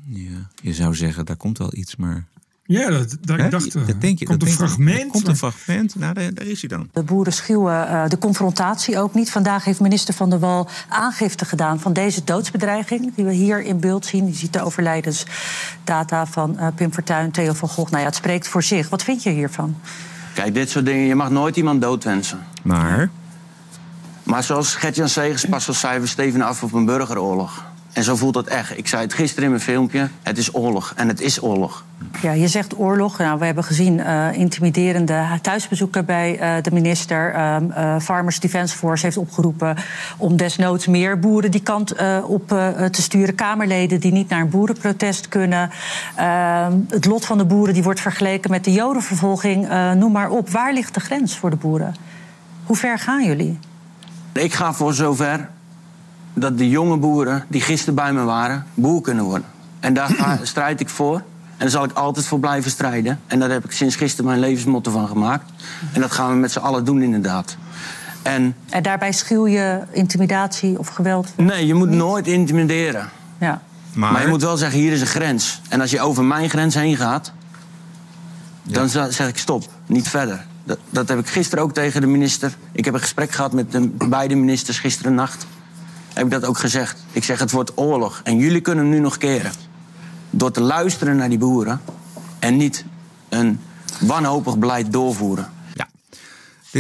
ja, 0.05 0.51
je 0.63 0.75
zou 0.75 0.95
zeggen, 0.95 1.25
daar 1.25 1.37
komt 1.37 1.59
wel 1.59 1.75
iets, 1.75 1.97
maar... 1.97 2.27
Ja, 2.69 2.91
dat, 2.91 3.17
dat 3.21 3.39
ik 3.39 3.51
dacht, 3.51 3.75
eh, 3.75 3.87
dat 3.87 4.01
denk 4.01 4.19
je. 4.19 4.25
komt 4.25 4.41
dat 4.41 4.49
een 4.49 4.55
je. 4.55 4.61
fragment. 4.61 5.11
Komt 5.11 5.29
een 5.29 5.37
fragment. 5.37 5.95
Nou, 5.95 6.15
daar, 6.15 6.35
daar 6.35 6.47
is 6.47 6.61
hij 6.61 6.69
dan. 6.69 6.89
De 6.93 7.03
boeren 7.03 7.33
schuwen 7.33 7.89
eh, 7.89 8.09
de 8.09 8.19
confrontatie 8.19 8.99
ook 8.99 9.15
niet. 9.15 9.31
Vandaag 9.31 9.65
heeft 9.65 9.81
minister 9.81 10.15
Van 10.15 10.31
der 10.31 10.39
Wal 10.39 10.69
aangifte 10.89 11.45
gedaan 11.45 11.81
van 11.81 11.93
deze 11.93 12.25
doodsbedreiging... 12.25 13.15
die 13.15 13.25
we 13.25 13.33
hier 13.33 13.63
in 13.63 13.81
beeld 13.81 14.07
zien. 14.07 14.27
Je 14.27 14.35
ziet 14.35 14.53
de 14.53 14.63
overlijdensdata 14.63 16.27
van 16.27 16.59
eh, 16.59 16.67
Pim 16.75 16.93
Fortuyn, 16.93 17.31
Theo 17.31 17.53
van 17.53 17.69
Gogh. 17.69 17.91
Nou 17.91 18.03
ja, 18.03 18.09
het 18.09 18.17
spreekt 18.17 18.49
voor 18.49 18.63
zich. 18.63 18.89
Wat 18.89 19.03
vind 19.03 19.23
je 19.23 19.31
hiervan? 19.31 19.77
Kijk, 20.35 20.55
dit 20.55 20.71
soort 20.71 20.85
dingen, 20.85 21.07
je 21.07 21.15
mag 21.15 21.31
nooit 21.31 21.57
iemand 21.57 21.81
doodwensen. 21.81 22.39
Maar? 22.63 23.11
Maar 24.23 24.43
zoals 24.43 24.75
Gert-Jan 24.75 25.09
Segers 25.09 25.45
pas 25.45 25.69
al 25.69 25.75
zei, 25.75 26.01
we 26.01 26.07
steven 26.07 26.43
af 26.43 26.63
op 26.63 26.73
een 26.73 26.85
burgeroorlog. 26.85 27.68
En 27.93 28.05
zo 28.05 28.17
voelt 28.17 28.35
dat 28.35 28.47
echt. 28.47 28.79
Ik 28.79 28.89
zei 28.89 29.03
het 29.03 29.13
gisteren 29.13 29.45
in 29.45 29.51
mijn 29.51 29.63
filmpje, 29.63 30.09
het 30.23 30.39
is 30.39 30.55
oorlog. 30.55 30.93
En 30.97 31.09
het 31.09 31.21
is 31.21 31.43
oorlog. 31.43 31.85
Ja, 32.23 32.33
je 32.33 32.49
zegt 32.49 32.79
oorlog. 32.79 33.19
Nou, 33.19 33.39
we 33.39 33.45
hebben 33.45 33.65
gezien 33.65 34.01
eh, 34.01 34.33
intimiderende 34.33 35.25
thuisbezoeken 35.43 36.05
bij 36.05 36.39
eh, 36.39 36.63
de 36.63 36.71
minister. 36.71 37.33
Ehm, 37.33 37.71
eh, 37.71 37.99
Farmers 38.01 38.41
Defence 38.41 38.77
Force 38.77 39.05
heeft 39.05 39.17
opgeroepen 39.17 39.77
om 40.17 40.37
desnoods 40.37 40.87
meer 40.87 41.19
boeren 41.19 41.51
die 41.51 41.63
kant 41.63 41.93
op 42.23 42.49
te 42.91 43.03
sturen. 43.03 43.35
Kamerleden 43.35 44.01
die 44.01 44.13
niet 44.13 44.29
naar 44.29 44.41
een 44.41 44.49
boerenprotest 44.49 45.29
kunnen. 45.29 45.71
Ehm, 46.17 46.73
het 46.89 47.05
lot 47.05 47.25
van 47.25 47.39
de 47.39 47.45
boeren 47.45 47.75
die 47.75 47.83
wordt 47.83 48.01
vergeleken 48.01 48.51
met 48.51 48.65
de 48.65 48.73
jodenvervolging. 48.73 49.69
Noem 49.95 50.13
maar 50.13 50.31
op. 50.31 50.51
Waar 50.51 50.73
ligt 50.73 50.95
de 50.95 51.01
grens 51.01 51.37
voor 51.37 51.51
de 51.51 51.57
boeren? 51.57 51.95
Hoe 52.65 52.77
ver 52.77 52.99
gaan 52.99 53.25
jullie? 53.25 53.59
Ik 54.33 54.55
ga 54.55 54.73
voor 54.73 54.95
zover 54.95 55.49
dat 56.41 56.59
de 56.59 56.69
jonge 56.69 56.97
boeren 56.97 57.45
die 57.49 57.61
gisteren 57.61 57.95
bij 57.95 58.13
me 58.13 58.23
waren, 58.25 58.65
boer 58.75 59.01
kunnen 59.01 59.25
worden. 59.25 59.47
En 59.81 59.95
daar 59.95 60.09
ga- 60.09 60.39
strijd 60.55 60.81
ik 60.81 60.89
voor. 60.89 61.15
En 61.17 61.65
daar 61.65 61.71
zal 61.71 61.85
ik 61.85 61.93
altijd 61.93 62.27
voor 62.27 62.41
blijven 62.41 62.71
strijden. 62.71 63.21
En 63.27 63.39
daar 63.39 63.51
heb 63.51 63.65
ik 63.65 63.73
sinds 63.73 63.97
gisteren 63.97 64.27
mijn 64.27 64.41
levensmotto 64.41 64.91
van 64.91 65.09
gemaakt. 65.09 65.51
En 65.93 66.01
dat 66.01 66.13
gaan 66.13 66.31
we 66.31 66.37
met 66.37 66.53
z'n 66.53 66.59
allen 66.59 66.85
doen, 66.85 67.03
inderdaad. 67.03 67.57
En 68.23 68.57
En 68.69 68.83
daarbij 68.83 69.13
schuw 69.13 69.47
je 69.47 69.81
intimidatie 69.91 70.79
of 70.79 70.89
geweld? 70.89 71.33
nee, 71.37 71.67
je 71.67 71.75
moet 71.75 71.91
nooit 71.91 72.27
intimideren. 72.27 73.09
Ja. 73.39 73.61
Maar... 73.95 74.23
je 74.23 74.29
moet 74.29 74.43
wel 74.43 74.57
zeggen, 74.57 74.79
hier 74.79 74.93
is 74.93 75.01
een 75.01 75.07
grens. 75.07 75.61
En 75.69 75.81
als 75.81 75.91
je 75.91 76.01
over 76.01 76.25
mijn 76.25 76.51
grens 76.51 76.75
heen 76.75 76.97
gaat, 76.97 77.33
dan 78.63 78.89
zeg 78.89 79.29
ik 79.29 79.39
stop, 79.39 79.65
niet 79.87 80.09
verder. 80.09 80.45
Dat, 80.65 80.79
dat 80.91 81.09
heb 81.09 81.19
ik 81.19 81.27
gisteren 81.29 81.65
ook 81.65 81.73
tegen 81.73 82.01
de 82.01 82.07
minister. 82.07 82.53
Ik 82.73 82.85
heb 82.85 82.95
een 82.95 83.01
gesprek 83.01 83.31
gehad 83.33 83.53
met 83.53 83.73
de 83.73 83.89
beide 84.09 84.35
ministers 84.35 84.79
gisteren 84.79 85.15
nacht. 85.15 85.47
Heb 86.19 86.27
ik 86.27 86.33
dat 86.33 86.45
ook 86.45 86.59
gezegd. 86.59 87.05
Ik 87.13 87.25
zeg, 87.25 87.39
het 87.39 87.51
wordt 87.51 87.73
oorlog. 87.75 88.21
En 88.25 88.37
jullie 88.37 88.61
kunnen 88.61 88.89
nu 88.89 88.99
nog 88.99 89.17
keren. 89.19 89.53
Door 90.31 90.51
te 90.51 90.61
luisteren 90.61 91.17
naar 91.17 91.29
die 91.29 91.39
boeren. 91.39 91.81
En 92.39 92.57
niet 92.57 92.85
een 93.29 93.61
wanhopig 94.01 94.59
beleid 94.59 94.93
doorvoeren. 94.93 95.49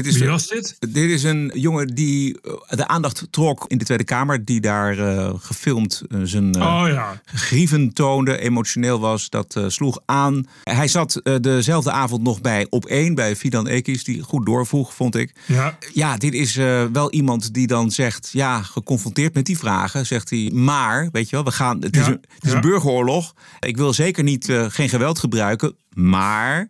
Dit 0.02 0.14
is, 0.14 0.18
Wie 0.18 0.28
was 0.28 0.46
dit? 0.46 0.76
Dit 0.78 1.10
is 1.10 1.22
een 1.22 1.50
jongen 1.54 1.94
die 1.94 2.40
eh, 2.40 2.76
de 2.76 2.86
aandacht 2.86 3.26
trok 3.30 3.64
in 3.68 3.78
de 3.78 3.84
Tweede 3.84 4.04
Kamer. 4.04 4.44
Die 4.44 4.60
daar 4.60 4.98
eh, 4.98 5.34
gefilmd 5.36 6.02
eh, 6.08 6.20
zijn 6.22 6.56
Oh 6.56 6.84
ja. 6.86 7.20
grieven 7.24 7.92
toonde, 7.92 8.38
emotioneel 8.38 9.00
was. 9.00 9.30
Dat 9.30 9.60
sloeg 9.66 10.00
aan. 10.04 10.46
Hij 10.62 10.88
zat 10.88 11.20
dezelfde 11.40 11.90
avond 11.90 12.22
nog 12.22 12.40
bij 12.40 12.66
op 12.70 12.86
één 12.86 13.14
bij 13.14 13.36
Fidan 13.36 13.66
Ekis. 13.66 14.04
Die 14.04 14.22
goed 14.22 14.46
doorvroeg, 14.46 14.94
vond 14.94 15.16
ik. 15.16 15.32
Ja. 15.46 15.78
Ja, 15.92 16.16
dit 16.16 16.34
is 16.34 16.54
wel 16.92 17.12
iemand 17.12 17.54
die 17.54 17.66
dan 17.66 17.90
zegt... 17.90 18.28
Ja, 18.32 18.62
geconfronteerd 18.62 19.34
met 19.34 19.46
die 19.46 19.58
vragen, 19.58 20.06
zegt 20.06 20.30
hij... 20.30 20.50
Maar, 20.54 21.08
weet 21.12 21.30
je 21.30 21.36
wel, 21.36 21.44
we 21.44 21.50
gaan, 21.50 21.82
het 21.82 21.96
is, 21.96 22.06
een, 22.06 22.12
het 22.34 22.44
is 22.44 22.50
ja. 22.50 22.54
een 22.54 22.60
burgeroorlog. 22.60 23.34
Ik 23.60 23.76
wil 23.76 23.92
zeker 23.92 24.22
niet, 24.22 24.52
geen 24.68 24.88
geweld 24.88 25.18
gebruiken. 25.18 25.76
Maar... 25.94 26.68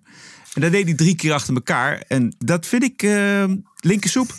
En 0.54 0.60
dat 0.60 0.72
deed 0.72 0.84
hij 0.84 0.94
drie 0.94 1.16
keer 1.16 1.32
achter 1.32 1.54
elkaar. 1.54 2.00
En 2.00 2.34
dat 2.38 2.66
vind 2.66 2.82
ik 2.82 3.02
uh, 3.02 3.44
linkersoep. 3.80 4.32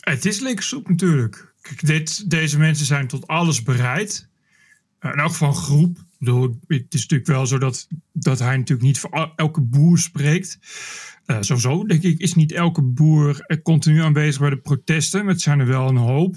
Het 0.00 0.24
is 0.24 0.40
linkersoep 0.40 0.88
natuurlijk. 0.88 1.52
Dit, 1.80 2.30
deze 2.30 2.58
mensen 2.58 2.86
zijn 2.86 3.06
tot 3.06 3.26
alles 3.26 3.62
bereid. 3.62 4.28
Uh, 5.00 5.12
in 5.12 5.18
elk 5.18 5.30
geval 5.30 5.52
groep. 5.52 5.98
Het 6.66 6.94
is 6.94 7.00
natuurlijk 7.00 7.28
wel 7.28 7.46
zo 7.46 7.58
dat, 7.58 7.88
dat 8.12 8.38
hij 8.38 8.56
natuurlijk 8.56 8.86
niet 8.86 8.98
voor 8.98 9.10
el- 9.10 9.32
elke 9.36 9.60
boer 9.60 9.98
spreekt. 9.98 10.58
Uh, 11.30 11.36
sowieso, 11.40 11.84
denk 11.84 12.02
ik, 12.02 12.18
is 12.18 12.34
niet 12.34 12.52
elke 12.52 12.82
boer 12.82 13.40
eh, 13.46 13.62
continu 13.62 14.02
aanwezig 14.02 14.40
bij 14.40 14.50
de 14.50 14.56
protesten. 14.56 15.24
Maar 15.24 15.32
het 15.32 15.42
zijn 15.42 15.60
er 15.60 15.66
wel 15.66 15.88
een 15.88 15.96
hoop. 15.96 16.36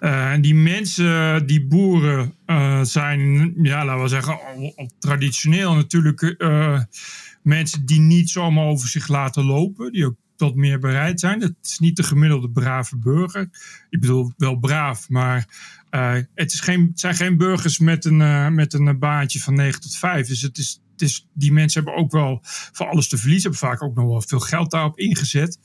Uh, 0.00 0.32
en 0.32 0.40
die 0.40 0.54
mensen, 0.54 1.46
die 1.46 1.66
boeren, 1.66 2.34
zijn, 2.82 3.54
ja, 3.62 3.84
laten 3.84 4.02
we 4.02 4.08
zeggen, 4.08 4.38
traditioneel 4.98 5.74
natuurlijk 5.74 6.36
mensen 7.42 7.86
die 7.86 8.00
niet 8.00 8.30
zomaar 8.30 8.64
over 8.64 8.88
zich 8.88 9.08
laten 9.08 9.44
lopen. 9.44 9.92
Die 9.92 10.06
ook 10.06 10.16
tot 10.36 10.54
meer 10.54 10.78
bereid 10.78 11.20
zijn. 11.20 11.40
Het 11.40 11.56
is 11.62 11.78
niet 11.78 11.96
de 11.96 12.02
gemiddelde 12.02 12.50
brave 12.50 12.96
burger. 12.96 13.48
Ik 13.90 14.00
bedoel, 14.00 14.32
wel 14.36 14.56
braaf, 14.56 15.08
maar 15.08 15.48
het, 16.34 16.52
is 16.52 16.60
geen, 16.60 16.90
zijn 16.94 17.14
geen 17.14 17.36
burgers 17.36 17.78
met 17.78 18.04
een, 18.04 18.54
met 18.54 18.72
een 18.72 18.98
baantje 18.98 19.40
van 19.40 19.54
9 19.54 19.80
tot 19.80 19.96
5. 19.96 20.26
Dus 20.26 20.42
het 20.42 20.58
is, 20.58 20.80
is, 21.02 21.28
die 21.32 21.52
mensen 21.52 21.84
hebben 21.84 22.02
ook 22.02 22.12
wel 22.12 22.38
voor 22.72 22.86
alles 22.86 23.08
te 23.08 23.18
verliezen. 23.18 23.50
Hebben 23.50 23.68
vaak 23.68 23.82
ook 23.82 23.94
nog 23.94 24.06
wel 24.06 24.22
veel 24.22 24.40
geld 24.40 24.70
daarop 24.70 24.98
ingezet. 24.98 25.58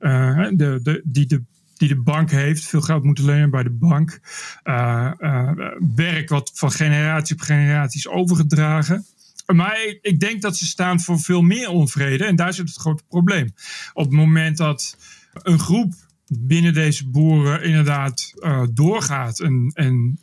Uh, 0.00 0.48
de, 0.52 0.80
de, 0.82 1.00
die 1.04 1.26
de 1.26 1.42
die 1.80 1.88
de 1.88 2.00
bank 2.00 2.30
heeft, 2.30 2.64
veel 2.64 2.80
geld 2.80 3.04
moeten 3.04 3.24
lenen 3.24 3.50
bij 3.50 3.62
de 3.62 3.70
bank. 3.70 4.20
Uh, 4.64 5.12
uh, 5.18 5.50
werk 5.94 6.28
wat 6.28 6.50
van 6.54 6.72
generatie 6.72 7.34
op 7.34 7.40
generatie 7.40 7.98
is 7.98 8.08
overgedragen. 8.08 9.06
Maar 9.46 9.84
ik, 9.86 9.98
ik, 10.02 10.20
denk 10.20 10.42
dat 10.42 10.56
ze 10.56 10.66
staan 10.66 11.00
voor 11.00 11.20
veel 11.20 11.42
meer 11.42 11.68
onvrede. 11.68 12.24
En 12.24 12.36
daar 12.36 12.52
zit 12.52 12.68
het 12.68 12.78
grote 12.78 13.02
probleem. 13.08 13.54
Op 13.92 14.04
het 14.04 14.14
moment 14.14 14.56
dat 14.56 14.96
een 15.32 15.58
groep 15.58 15.94
binnen 16.26 16.74
deze 16.74 17.08
boeren 17.08 17.62
inderdaad 17.62 18.34
doorgaat 18.72 19.40
en, 19.40 19.70
en 19.74 20.20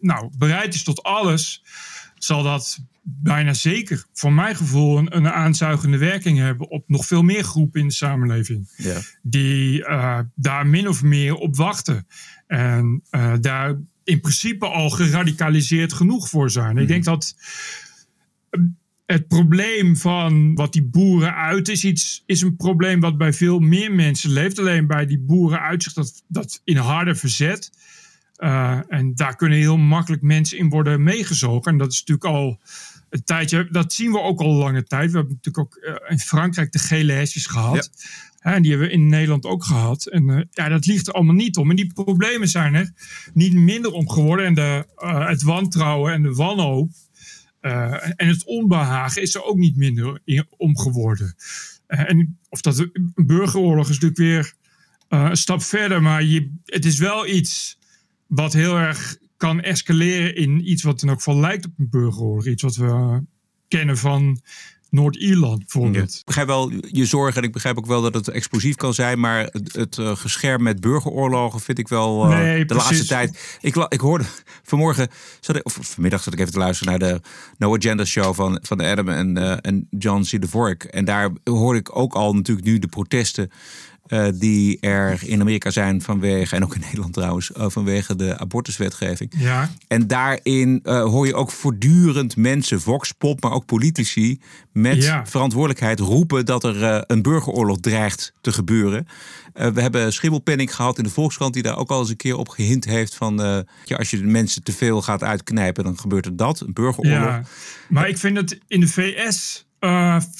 nou, 0.00 0.30
bereid 0.38 0.74
is 0.74 0.84
tot 0.84 1.02
alles, 1.02 1.62
zal 2.18 2.42
dat 2.42 2.78
bijna 3.02 3.54
zeker, 3.54 4.04
voor 4.12 4.32
mijn 4.32 4.56
gevoel, 4.56 4.98
een, 4.98 5.16
een 5.16 5.28
aanzuigende 5.28 5.98
werking 5.98 6.38
hebben 6.38 6.70
op 6.70 6.84
nog 6.86 7.06
veel 7.06 7.22
meer 7.22 7.44
groepen 7.44 7.80
in 7.80 7.88
de 7.88 7.94
samenleving. 7.94 8.68
Ja. 8.76 9.00
Die 9.22 9.78
uh, 9.78 10.18
daar 10.34 10.66
min 10.66 10.88
of 10.88 11.02
meer 11.02 11.34
op 11.34 11.56
wachten. 11.56 12.06
En 12.46 13.02
uh, 13.10 13.32
daar 13.40 13.76
in 14.04 14.20
principe 14.20 14.66
al 14.66 14.90
geradicaliseerd 14.90 15.92
genoeg 15.92 16.28
voor 16.28 16.50
zijn. 16.50 16.72
Mm. 16.72 16.78
Ik 16.78 16.88
denk 16.88 17.04
dat 17.04 17.34
het 19.06 19.28
probleem 19.28 19.96
van 19.96 20.54
wat 20.54 20.72
die 20.72 20.84
boeren 20.84 21.34
uit 21.34 21.68
is, 21.68 21.84
iets, 21.84 22.22
is 22.26 22.40
een 22.40 22.56
probleem 22.56 23.00
wat 23.00 23.18
bij 23.18 23.32
veel 23.32 23.58
meer 23.58 23.92
mensen 23.92 24.30
leeft. 24.30 24.58
Alleen 24.58 24.86
bij 24.86 25.06
die 25.06 25.18
boeren 25.18 25.60
uitzicht 25.60 25.94
dat, 25.94 26.24
dat 26.26 26.60
in 26.64 26.76
harde 26.76 27.14
verzet. 27.14 27.70
Uh, 28.38 28.80
en 28.88 29.14
daar 29.14 29.36
kunnen 29.36 29.58
heel 29.58 29.76
makkelijk 29.76 30.22
mensen 30.22 30.58
in 30.58 30.68
worden 30.68 31.02
meegezogen. 31.02 31.72
En 31.72 31.78
dat 31.78 31.92
is 31.92 31.98
natuurlijk 31.98 32.36
al 32.36 32.60
een 33.10 33.24
tijdje, 33.24 33.68
dat 33.70 33.92
zien 33.92 34.12
we 34.12 34.20
ook 34.20 34.40
al 34.40 34.52
lange 34.52 34.84
tijd. 34.84 35.10
We 35.10 35.16
hebben 35.16 35.34
natuurlijk 35.42 35.58
ook 35.58 35.84
uh, 35.84 36.10
in 36.10 36.18
Frankrijk 36.18 36.72
de 36.72 36.78
gele 36.78 37.12
hesjes 37.12 37.46
gehad. 37.46 37.90
Ja. 38.40 38.52
En 38.52 38.62
die 38.62 38.70
hebben 38.70 38.88
we 38.88 38.94
in 38.94 39.08
Nederland 39.08 39.44
ook 39.44 39.64
gehad. 39.64 40.06
En 40.06 40.28
uh, 40.28 40.40
ja, 40.50 40.68
dat 40.68 40.86
ligt 40.86 41.06
er 41.06 41.12
allemaal 41.12 41.34
niet 41.34 41.56
om. 41.56 41.70
En 41.70 41.76
die 41.76 41.92
problemen 41.92 42.48
zijn 42.48 42.74
er 42.74 42.92
niet 43.34 43.54
minder 43.54 43.92
om 43.92 44.10
geworden. 44.10 44.46
En 44.46 44.54
de, 44.54 44.86
het 45.26 45.42
wantrouwen 45.42 46.12
en 46.12 46.22
de 46.22 46.34
wanhoop 46.34 46.90
en 47.60 48.28
het 48.28 48.44
onbehagen 48.44 49.22
is 49.22 49.34
er 49.34 49.44
ook 49.44 49.56
niet 49.56 49.76
minder 49.76 50.20
om 50.56 50.78
geworden. 50.78 51.34
en 51.86 52.38
of 52.48 52.60
dat 52.60 52.78
een 52.78 53.12
burgeroorlog 53.14 53.88
is 53.88 53.98
natuurlijk 53.98 54.18
weer 54.18 54.54
een 55.08 55.36
stap 55.36 55.62
verder. 55.62 56.02
Maar 56.02 56.22
je, 56.22 56.52
het 56.64 56.84
is 56.84 56.98
wel 56.98 57.26
iets 57.26 57.77
wat 58.28 58.52
heel 58.52 58.76
erg 58.76 59.16
kan 59.36 59.60
escaleren 59.60 60.36
in 60.36 60.70
iets 60.70 60.82
wat 60.82 61.00
dan 61.00 61.10
ook 61.10 61.22
van 61.22 61.40
lijkt 61.40 61.64
op 61.64 61.72
een 61.78 61.88
burgeroorlog. 61.90 62.46
Iets 62.46 62.62
wat 62.62 62.76
we 62.76 63.22
kennen 63.68 63.98
van 63.98 64.40
Noord-Ierland 64.90 65.58
bijvoorbeeld. 65.58 66.14
Ik 66.14 66.24
begrijp 66.24 66.46
wel 66.46 66.72
je 66.80 67.06
zorgen 67.06 67.42
en 67.42 67.46
ik 67.46 67.52
begrijp 67.52 67.78
ook 67.78 67.86
wel 67.86 68.02
dat 68.02 68.14
het 68.14 68.28
explosief 68.28 68.76
kan 68.76 68.94
zijn. 68.94 69.20
Maar 69.20 69.48
het, 69.50 69.72
het 69.72 69.96
uh, 69.96 70.16
gescherm 70.16 70.62
met 70.62 70.80
burgeroorlogen 70.80 71.60
vind 71.60 71.78
ik 71.78 71.88
wel 71.88 72.30
uh, 72.30 72.38
nee, 72.38 72.58
de 72.58 72.64
precies. 72.64 72.88
laatste 72.88 73.06
tijd. 73.06 73.58
Ik, 73.60 73.76
ik 73.88 74.00
hoorde 74.00 74.24
vanmorgen, 74.62 75.08
zat 75.40 75.56
ik, 75.56 75.64
of 75.64 75.78
vanmiddag 75.80 76.22
zat 76.22 76.32
ik 76.32 76.40
even 76.40 76.52
te 76.52 76.58
luisteren 76.58 76.98
naar 76.98 77.08
de 77.08 77.20
No 77.58 77.76
Agenda 77.76 78.04
show 78.04 78.34
van, 78.34 78.58
van 78.62 78.80
Adam 78.80 79.08
en, 79.08 79.38
uh, 79.38 79.56
en 79.60 79.86
John 79.90 80.22
C. 80.22 80.40
de 80.40 80.48
Vork. 80.48 80.84
En 80.84 81.04
daar 81.04 81.30
hoorde 81.44 81.78
ik 81.78 81.96
ook 81.96 82.14
al 82.14 82.34
natuurlijk 82.34 82.66
nu 82.66 82.78
de 82.78 82.88
protesten. 82.88 83.50
Uh, 84.08 84.26
die 84.34 84.80
er 84.80 85.20
in 85.24 85.40
Amerika 85.40 85.70
zijn 85.70 86.02
vanwege, 86.02 86.56
en 86.56 86.62
ook 86.62 86.74
in 86.74 86.80
Nederland 86.80 87.12
trouwens, 87.12 87.50
uh, 87.56 87.64
vanwege 87.68 88.16
de 88.16 88.38
abortuswetgeving. 88.38 89.32
Ja. 89.36 89.70
En 89.88 90.06
daarin 90.06 90.80
uh, 90.84 91.02
hoor 91.02 91.26
je 91.26 91.34
ook 91.34 91.50
voortdurend 91.50 92.36
mensen, 92.36 92.80
voxpop, 92.80 93.42
maar 93.42 93.52
ook 93.52 93.66
politici, 93.66 94.40
met 94.72 95.02
Ja. 95.02 95.26
verantwoordelijkheid 95.26 96.00
roepen 96.00 96.44
dat 96.46 96.64
er 96.64 97.04
een 97.06 97.22
burgeroorlog 97.22 97.78
dreigt 97.80 98.32
te 98.40 98.52
gebeuren. 98.52 99.06
we 99.52 99.80
hebben 99.80 100.12
Schibbelpenning 100.12 100.74
gehad 100.74 100.98
in 100.98 101.04
de 101.04 101.10
Volkskrant, 101.10 101.54
die 101.54 101.62
daar 101.62 101.76
ook 101.76 101.90
al 101.90 102.00
eens 102.00 102.10
een 102.10 102.16
keer 102.16 102.36
op 102.36 102.48
gehint 102.48 102.84
heeft 102.84 103.14
van, 103.14 103.36
ja, 103.84 103.96
als 103.96 104.10
je 104.10 104.16
de 104.18 104.24
mensen 104.24 104.62
te 104.62 104.72
veel 104.72 105.02
gaat 105.02 105.22
uitknijpen, 105.22 105.84
dan 105.84 105.98
gebeurt 105.98 106.26
er 106.26 106.36
dat, 106.36 106.60
een 106.60 106.72
burgeroorlog. 106.72 107.18
Ja. 107.18 107.42
Maar 107.88 108.08
ik 108.08 108.18
vind 108.18 108.36
het 108.36 108.58
in 108.66 108.80
de 108.80 108.88
VS 108.88 109.66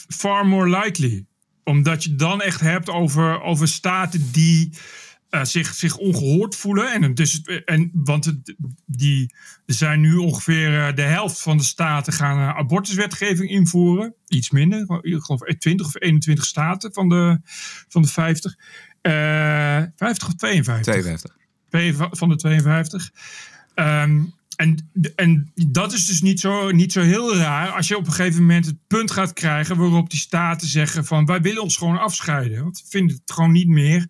far 0.09 0.47
more 0.47 0.79
likely 0.81 1.27
omdat 1.69 2.05
je 2.05 2.15
dan 2.15 2.43
echt 2.43 2.61
hebt 2.61 2.89
over, 2.89 3.43
over 3.43 3.69
staten 3.69 4.33
die 4.33 4.73
uh, 5.31 5.45
zich, 5.45 5.75
zich 5.75 5.97
ongehoord 5.97 6.57
voelen. 6.57 6.93
En, 6.93 7.15
dus, 7.15 7.41
en, 7.65 7.91
want 7.93 8.25
het, 8.25 8.55
die, 8.87 9.35
zijn 9.67 10.01
nu 10.01 10.17
ongeveer 10.17 10.73
uh, 10.73 10.95
de 10.95 11.03
helft 11.03 11.43
van 11.43 11.57
de 11.57 11.63
staten 11.63 12.13
gaan 12.13 12.39
uh, 12.39 12.57
abortuswetgeving 12.57 13.51
invoeren. 13.51 14.15
Iets 14.29 14.51
minder, 14.51 14.81
ik 15.01 15.21
geloof 15.21 15.41
20 15.41 15.87
of 15.87 16.01
21 16.01 16.45
staten 16.45 16.93
van 16.93 17.09
de, 17.09 17.41
van 17.89 18.03
de 18.03 18.09
50. 18.09 18.57
50 19.03 20.29
of 20.29 20.35
52? 20.35 20.95
52. 21.69 22.19
Van 22.19 22.29
de 22.29 22.37
52. 22.37 23.11
Um, 23.75 24.35
en, 24.59 24.91
en 25.15 25.53
dat 25.55 25.93
is 25.93 26.07
dus 26.07 26.23
niet 26.23 26.41
zo, 26.41 26.71
niet 26.71 26.93
zo 26.93 27.01
heel 27.01 27.37
raar 27.37 27.71
als 27.71 27.89
je 27.89 27.97
op 27.97 28.07
een 28.07 28.13
gegeven 28.13 28.41
moment 28.41 28.67
het 28.67 28.77
punt 28.87 29.11
gaat 29.11 29.33
krijgen 29.33 29.77
waarop 29.77 30.11
die 30.11 30.19
staten 30.19 30.69
zeggen 30.69 31.05
van 31.05 31.27
wij 31.27 31.41
willen 31.41 31.63
ons 31.63 31.77
gewoon 31.77 31.99
afscheiden. 31.99 32.63
Want 32.63 32.81
we 32.81 32.87
vinden 32.89 33.17
het 33.17 33.33
gewoon 33.33 33.53
niet 33.53 33.69
meer. 33.69 34.07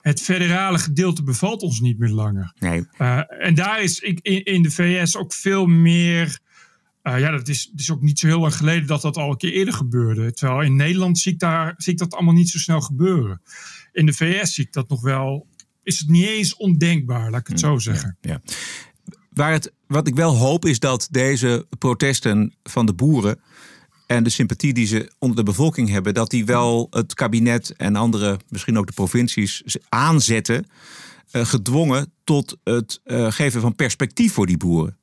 Het 0.00 0.20
federale 0.20 0.78
gedeelte 0.78 1.22
bevalt 1.22 1.62
ons 1.62 1.80
niet 1.80 1.98
meer 1.98 2.08
langer. 2.08 2.52
Nee. 2.58 2.86
Uh, 2.98 3.20
en 3.28 3.54
daar 3.54 3.82
is 3.82 3.98
ik, 3.98 4.18
in, 4.22 4.44
in, 4.44 4.62
de 4.62 4.70
VS 4.70 5.16
ook 5.16 5.32
veel 5.32 5.66
meer. 5.66 6.38
Uh, 7.02 7.20
ja, 7.20 7.30
dat 7.30 7.48
is, 7.48 7.72
is 7.76 7.90
ook 7.90 8.02
niet 8.02 8.18
zo 8.18 8.26
heel 8.26 8.40
lang 8.40 8.54
geleden 8.54 8.86
dat 8.86 9.02
dat 9.02 9.16
al 9.16 9.30
een 9.30 9.36
keer 9.36 9.52
eerder 9.52 9.74
gebeurde. 9.74 10.32
Terwijl 10.32 10.62
in 10.62 10.76
Nederland 10.76 11.18
zie 11.18 11.32
ik, 11.32 11.38
daar, 11.38 11.74
zie 11.76 11.92
ik 11.92 11.98
dat 11.98 12.14
allemaal 12.14 12.34
niet 12.34 12.50
zo 12.50 12.58
snel 12.58 12.80
gebeuren. 12.80 13.42
In 13.92 14.06
de 14.06 14.12
VS 14.12 14.54
zie 14.54 14.64
ik 14.64 14.72
dat 14.72 14.88
nog 14.88 15.00
wel. 15.00 15.46
Is 15.82 15.98
het 15.98 16.08
niet 16.08 16.26
eens 16.26 16.56
ondenkbaar, 16.56 17.30
laat 17.30 17.40
ik 17.40 17.46
het 17.46 17.60
zo 17.60 17.78
zeggen. 17.78 18.16
Ja. 18.20 18.30
ja. 18.30 18.54
Waar 19.32 19.52
het, 19.52 19.72
wat 19.86 20.06
ik 20.06 20.14
wel 20.14 20.36
hoop 20.36 20.64
is 20.64 20.78
dat 20.78 21.08
deze 21.10 21.66
protesten 21.78 22.54
van 22.62 22.86
de 22.86 22.92
boeren 22.92 23.40
en 24.06 24.24
de 24.24 24.30
sympathie 24.30 24.72
die 24.72 24.86
ze 24.86 25.12
onder 25.18 25.36
de 25.36 25.42
bevolking 25.42 25.88
hebben, 25.88 26.14
dat 26.14 26.30
die 26.30 26.44
wel 26.44 26.86
het 26.90 27.14
kabinet 27.14 27.76
en 27.76 27.96
andere, 27.96 28.38
misschien 28.48 28.78
ook 28.78 28.86
de 28.86 28.92
provincies, 28.92 29.62
aanzetten, 29.88 30.66
uh, 31.32 31.44
gedwongen 31.44 32.12
tot 32.24 32.56
het 32.64 33.00
uh, 33.04 33.32
geven 33.32 33.60
van 33.60 33.74
perspectief 33.74 34.32
voor 34.32 34.46
die 34.46 34.56
boeren. 34.56 34.96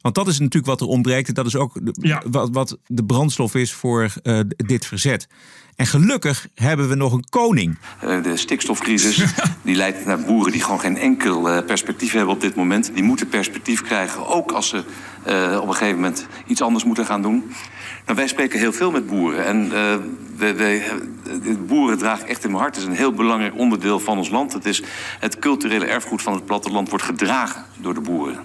Want 0.00 0.14
dat 0.14 0.28
is 0.28 0.38
natuurlijk 0.38 0.66
wat 0.66 0.80
er 0.80 0.86
ontbreekt. 0.86 1.28
En 1.28 1.34
dat 1.34 1.46
is 1.46 1.56
ook 1.56 1.72
de- 1.82 2.20
wat, 2.30 2.48
wat 2.52 2.78
de 2.86 3.04
brandstof 3.04 3.54
is 3.54 3.72
voor 3.72 4.12
eh, 4.22 4.40
dit 4.56 4.86
verzet. 4.86 5.28
En 5.76 5.86
gelukkig 5.86 6.48
hebben 6.54 6.88
we 6.88 6.94
nog 6.94 7.12
een 7.12 7.24
koning. 7.30 7.78
Eh, 8.00 8.22
De 8.22 8.36
stikstofcrisis 8.36 9.24
die 9.62 9.74
leidt 9.76 10.04
naar 10.06 10.20
boeren 10.20 10.52
die 10.52 10.62
gewoon 10.62 10.80
geen 10.80 10.96
enkel 10.96 11.48
eh, 11.50 11.64
perspectief 11.66 12.12
hebben 12.12 12.34
op 12.34 12.40
dit 12.40 12.54
moment. 12.54 12.90
Die 12.94 13.02
moeten 13.02 13.28
perspectief 13.28 13.82
krijgen, 13.82 14.26
ook 14.26 14.52
als 14.52 14.68
ze 14.68 14.82
eh, 15.24 15.58
op 15.62 15.68
een 15.68 15.74
gegeven 15.74 15.94
moment 16.00 16.26
iets 16.46 16.62
anders 16.62 16.84
moeten 16.84 17.06
gaan 17.06 17.22
doen. 17.22 17.44
Nou, 18.06 18.16
wij 18.18 18.28
spreken 18.28 18.58
heel 18.58 18.72
veel 18.72 18.90
met 18.90 19.06
boeren. 19.06 19.44
En 19.46 19.64
eh, 19.64 19.96
we, 20.36 20.54
we, 20.54 21.00
de 21.42 21.58
boeren 21.66 21.98
dragen 21.98 22.26
echt 22.28 22.44
in 22.44 22.50
mijn 22.50 22.62
hart. 22.62 22.74
Het 22.76 22.84
is 22.84 22.90
een 22.90 22.96
heel 22.96 23.12
belangrijk 23.12 23.56
onderdeel 23.58 24.00
van 24.00 24.18
ons 24.18 24.28
land. 24.30 24.52
Het, 24.52 24.66
is 24.66 24.82
het 25.18 25.38
culturele 25.38 25.84
erfgoed 25.84 26.22
van 26.22 26.34
het 26.34 26.44
platteland 26.44 26.88
wordt 26.88 27.04
gedragen 27.04 27.64
door 27.80 27.94
de 27.94 28.00
boeren. 28.00 28.38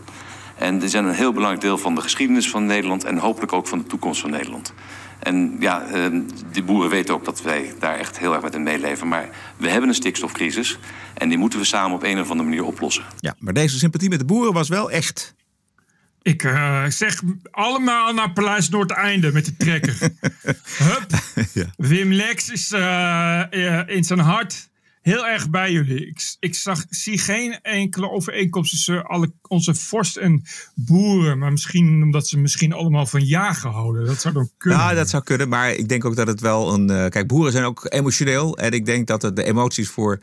En 0.57 0.79
die 0.79 0.89
zijn 0.89 1.05
een 1.05 1.13
heel 1.13 1.33
belangrijk 1.33 1.61
deel 1.61 1.77
van 1.77 1.95
de 1.95 2.01
geschiedenis 2.01 2.49
van 2.49 2.65
Nederland... 2.65 3.03
en 3.03 3.17
hopelijk 3.17 3.53
ook 3.53 3.67
van 3.67 3.77
de 3.77 3.85
toekomst 3.85 4.21
van 4.21 4.29
Nederland. 4.29 4.73
En 5.19 5.55
ja, 5.59 5.85
eh, 5.85 6.05
die 6.51 6.63
boeren 6.63 6.89
weten 6.89 7.13
ook 7.13 7.25
dat 7.25 7.41
wij 7.41 7.73
daar 7.79 7.97
echt 7.97 8.19
heel 8.19 8.33
erg 8.33 8.41
met 8.41 8.53
hen 8.53 8.63
meeleven. 8.63 9.07
Maar 9.07 9.29
we 9.57 9.69
hebben 9.69 9.89
een 9.89 9.95
stikstofcrisis 9.95 10.77
en 11.13 11.29
die 11.29 11.37
moeten 11.37 11.59
we 11.59 11.65
samen 11.65 11.95
op 11.95 12.03
een 12.03 12.19
of 12.19 12.29
andere 12.29 12.49
manier 12.49 12.63
oplossen. 12.63 13.03
Ja, 13.19 13.35
maar 13.39 13.53
deze 13.53 13.77
sympathie 13.77 14.09
met 14.09 14.19
de 14.19 14.25
boeren 14.25 14.53
was 14.53 14.69
wel 14.69 14.91
echt. 14.91 15.35
Ik 16.21 16.43
eh, 16.43 16.85
zeg 16.87 17.21
allemaal 17.51 18.13
naar 18.13 18.31
Paleis 18.31 18.69
Noordeinde 18.69 19.31
met 19.31 19.45
de 19.45 19.57
trekker. 19.57 19.97
Hup. 20.83 21.11
Wim 21.75 22.13
Lex 22.13 22.49
is 22.49 22.71
eh, 22.71 23.41
in 23.85 24.03
zijn 24.03 24.19
hart 24.19 24.69
heel 25.05 25.27
erg 25.27 25.49
bij 25.49 25.71
jullie. 25.71 26.07
Ik, 26.07 26.35
ik 26.39 26.55
zag, 26.55 26.85
zie 26.89 27.17
geen 27.17 27.61
enkele 27.61 28.09
overeenkomst 28.09 28.71
tussen 28.71 29.05
alle, 29.05 29.33
onze 29.47 29.75
vorst 29.75 30.17
en 30.17 30.43
boeren. 30.75 31.37
Maar 31.37 31.51
misschien 31.51 32.03
omdat 32.03 32.27
ze 32.27 32.37
misschien 32.39 32.73
allemaal 32.73 33.05
van 33.05 33.25
jagen 33.25 33.69
houden. 33.71 34.05
Dat 34.05 34.21
zou 34.21 34.33
dan 34.33 34.49
kunnen. 34.57 34.79
Ja, 34.79 34.93
dat 34.93 35.09
zou 35.09 35.23
kunnen. 35.23 35.49
Maar 35.49 35.71
ik 35.71 35.89
denk 35.89 36.05
ook 36.05 36.15
dat 36.15 36.27
het 36.27 36.39
wel 36.41 36.73
een. 36.73 36.89
eh, 36.89 37.07
kijk, 37.09 37.27
boeren 37.27 37.51
zijn 37.51 37.63
ook 37.63 37.85
emotioneel. 37.89 38.57
En 38.57 38.71
ik 38.71 38.85
denk 38.85 39.07
dat 39.07 39.21
het 39.21 39.35
de 39.35 39.43
emoties 39.43 39.89
voor 39.89 40.19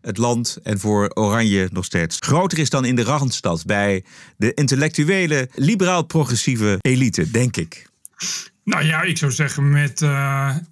het 0.00 0.16
land 0.16 0.58
en 0.62 0.78
voor 0.78 1.10
Oranje 1.14 1.68
nog 1.72 1.84
steeds 1.84 2.16
groter 2.20 2.58
is 2.58 2.70
dan 2.70 2.84
in 2.84 2.96
de 2.96 3.02
Randstad. 3.02 3.64
Bij 3.66 4.04
de 4.36 4.54
intellectuele, 4.54 5.48
liberaal-progressieve 5.54 6.78
elite, 6.80 7.30
denk 7.30 7.56
ik. 7.56 7.88
Nou 8.64 8.84
ja, 8.84 9.02
ik 9.02 9.16
zou 9.18 9.32
zeggen 9.32 9.70
met... 9.70 10.02
eh, 10.02 10.54
met- 10.54 10.68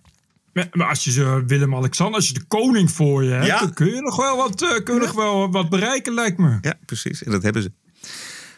maar 0.53 0.89
als 0.89 1.05
je 1.05 1.11
ze 1.11 1.45
Willem-Alexander, 1.47 2.15
als 2.17 2.29
je 2.29 2.35
de 2.35 2.45
koning 2.49 2.91
voor 2.91 3.25
je 3.25 3.31
hebt, 3.31 3.47
Ja. 3.47 3.59
dan 3.61 3.73
kun 3.75 3.87
je 3.87 4.01
nog 4.01 4.17
wel 4.17 4.37
wat, 4.37 4.63
eh, 4.63 4.83
kun 4.85 4.95
je 4.95 5.01
nog 5.01 5.13
wel 5.13 5.51
wat 5.51 5.69
bereiken, 5.69 6.15
lijkt 6.15 6.39
me. 6.39 6.59
Ja, 6.61 6.75
precies. 6.87 7.23
En 7.23 7.31
dat 7.31 7.43
hebben 7.43 7.63
ze. 7.63 7.73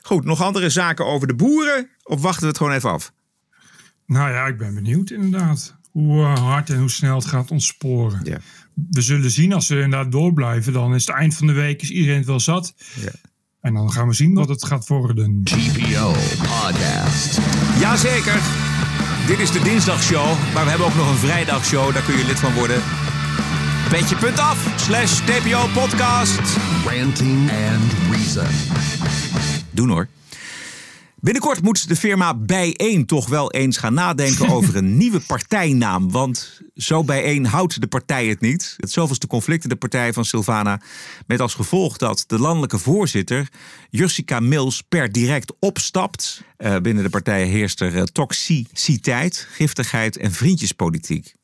Goed, 0.03 0.25
nog 0.25 0.43
andere 0.43 0.69
zaken 0.71 1.07
over 1.07 1.27
de 1.27 1.35
boeren? 1.35 1.89
Of 2.03 2.21
wachten 2.23 2.43
we 2.43 2.49
het 2.49 2.57
gewoon 2.57 2.73
even 2.73 2.91
af? 2.91 3.13
Nou 4.07 4.31
ja, 4.31 4.47
ik 4.47 4.59
ben 4.59 4.75
benieuwd 4.75 5.11
inderdaad. 5.11 5.77
Hoe 5.91 6.23
eh, 6.23 6.35
hard 6.39 6.71
en 6.71 6.79
hoe 6.79 6.91
snel 6.91 7.15
het 7.17 7.25
gaat 7.27 7.51
ontsporen. 7.51 8.21
Ja. 8.25 8.39
We 8.91 9.01
zullen 9.01 9.31
zien 9.31 9.53
als 9.53 9.67
ze 9.67 9.75
inderdaad 9.81 10.13
doorblijven. 10.13 10.73
Dan 10.73 10.95
is 10.95 11.07
het 11.07 11.17
eind 11.17 11.35
van 11.35 11.47
de 11.47 11.53
week 11.53 11.83
is 11.83 11.91
iedereen 11.91 12.17
het 12.19 12.27
wel 12.27 12.41
zat. 12.41 12.75
Ja. 13.01 13.11
En 13.61 13.75
dan 13.75 13.93
gaan 13.93 14.09
we 14.09 14.15
zien 14.15 14.35
wat 14.35 14.49
het 14.49 14.65
gaat 14.65 14.87
worden. 14.89 15.43
TPO 15.45 16.13
Podcast. 16.39 17.39
Jazeker. 17.81 18.70
Dit 19.31 19.39
is 19.39 19.51
de 19.51 19.63
dinsdagshow. 19.63 20.27
Maar 20.55 20.65
we 20.65 20.71
hebben 20.71 20.87
ook 20.87 20.95
nog 20.95 21.09
een 21.09 21.17
vrijdagshow. 21.17 21.93
Daar 21.93 22.03
kun 22.03 22.17
je 22.17 22.25
lid 22.25 22.41
van 22.41 22.55
worden. 22.55 22.83
Petje.af 23.89 24.67
slash 24.77 25.21
TPO 25.21 25.67
podcast. 25.75 26.41
Ranting 26.85 27.51
and 27.51 27.93
Reason. 28.11 28.47
Doen 29.71 29.89
hoor. 29.89 30.09
Binnenkort 31.21 31.63
moet 31.63 31.89
de 31.89 31.97
firma 31.97 32.35
Bijeen 32.35 33.07
toch 33.07 33.29
wel 33.29 33.53
eens 33.53 33.77
gaan 33.77 33.95
nadenken 33.95 34.49
over 34.55 34.77
een 34.77 34.97
nieuwe 34.97 35.21
partijnaam. 35.21 36.11
Want 36.11 36.61
zo 36.75 37.05
bijeen 37.05 37.47
houdt 37.47 37.81
de 37.81 37.87
partij 37.87 38.27
het 38.27 38.41
niet. 38.41 38.75
Het 38.77 38.91
zoveelste 38.91 39.27
conflict 39.27 39.63
in 39.63 39.69
de 39.69 39.77
partij 39.77 40.13
van 40.13 40.25
Silvana. 40.25 40.81
Met 41.27 41.41
als 41.41 41.55
gevolg 41.55 41.97
dat 41.97 42.25
de 42.27 42.39
landelijke 42.39 42.79
voorzitter 42.79 43.49
Jussica 43.91 44.41
Mills 44.41 44.83
per 44.89 45.13
direct 45.13 45.53
opstapt. 45.59 46.43
Eh, 46.57 46.77
binnen 46.77 47.05
de 47.05 47.11
partij 47.11 47.45
heerst 47.45 47.81
er 47.81 47.97
eh, 47.97 48.03
toxiciteit, 48.03 49.47
giftigheid 49.51 50.17
en 50.17 50.33
vriendjespolitiek. 50.33 51.35